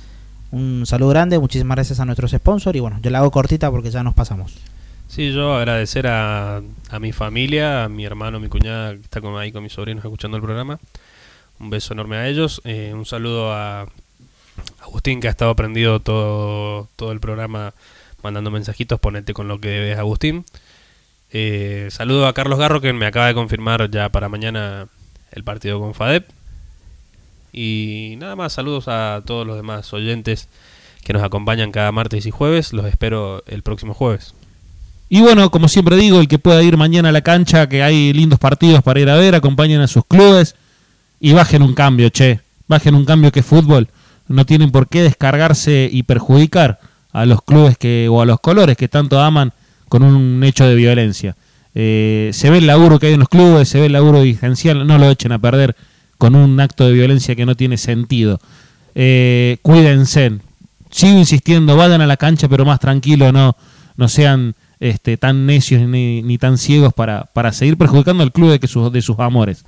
[0.51, 3.91] Un saludo grande, muchísimas gracias a nuestros sponsors y bueno, yo la hago cortita porque
[3.91, 4.55] ya nos pasamos.
[5.09, 9.39] Sí, yo agradecer a, a mi familia, a mi hermano, mi cuñada que está con,
[9.39, 10.79] ahí con mis sobrinos escuchando el programa.
[11.61, 12.61] Un beso enorme a ellos.
[12.65, 13.87] Eh, un saludo a
[14.81, 17.75] Agustín que ha estado prendido todo, todo el programa
[18.23, 19.01] mandando mensajitos.
[19.01, 20.45] Ponete con lo que debes, Agustín.
[21.31, 24.89] Eh, saludo a Carlos Garro que me acaba de confirmar ya para mañana
[25.33, 26.29] el partido con FADEP.
[27.53, 30.49] Y nada más, saludos a todos los demás oyentes
[31.05, 32.73] que nos acompañan cada martes y jueves.
[32.73, 34.35] Los espero el próximo jueves.
[35.09, 38.13] Y bueno, como siempre digo, el que pueda ir mañana a la cancha, que hay
[38.15, 40.55] lindos partidos para ir a ver, acompañen a sus clubes
[41.21, 42.41] y bajen un cambio, che.
[42.67, 43.89] Bajen un cambio que es fútbol.
[44.29, 46.81] No tienen por qué descargarse y perjudicar
[47.13, 49.53] a los clubes que o a los colores que tanto aman
[49.91, 51.37] con un hecho de violencia.
[51.75, 54.87] Eh, se ve el laburo que hay en los clubes, se ve el laburo dirigencial,
[54.87, 55.75] no lo echen a perder
[56.19, 58.41] con un acto de violencia que no tiene sentido.
[58.95, 60.39] Eh, cuídense,
[60.91, 63.57] sigo insistiendo, vayan a la cancha pero más tranquilo, no,
[63.97, 68.51] no sean este, tan necios ni, ni tan ciegos para, para seguir perjudicando al club
[68.51, 69.65] de, que sus, de sus amores.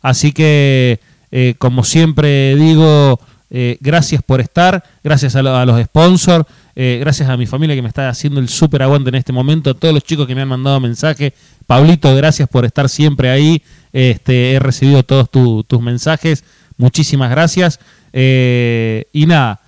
[0.00, 1.00] Así que,
[1.32, 3.20] eh, como siempre digo,
[3.80, 8.08] gracias por estar, gracias a los sponsors, eh, gracias a mi familia que me está
[8.08, 10.80] haciendo el súper aguante en este momento, a todos los chicos que me han mandado
[10.80, 11.32] mensajes.
[11.66, 13.62] Pablito, gracias por estar siempre ahí.
[13.92, 16.44] Este, he recibido todos tu- tus mensajes.
[16.76, 17.78] Muchísimas gracias.
[18.12, 19.60] Eh, y nada,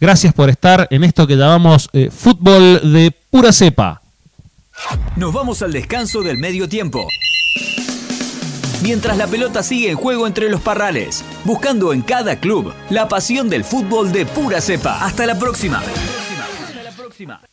[0.00, 4.02] gracias por estar en esto que llamamos eh, fútbol de pura cepa.
[5.16, 7.06] Nos vamos al descanso del medio tiempo.
[8.82, 13.48] Mientras la pelota sigue en juego entre los parrales, buscando en cada club la pasión
[13.48, 15.04] del fútbol de pura cepa.
[15.04, 15.82] Hasta la próxima.
[17.18, 17.47] Próxima.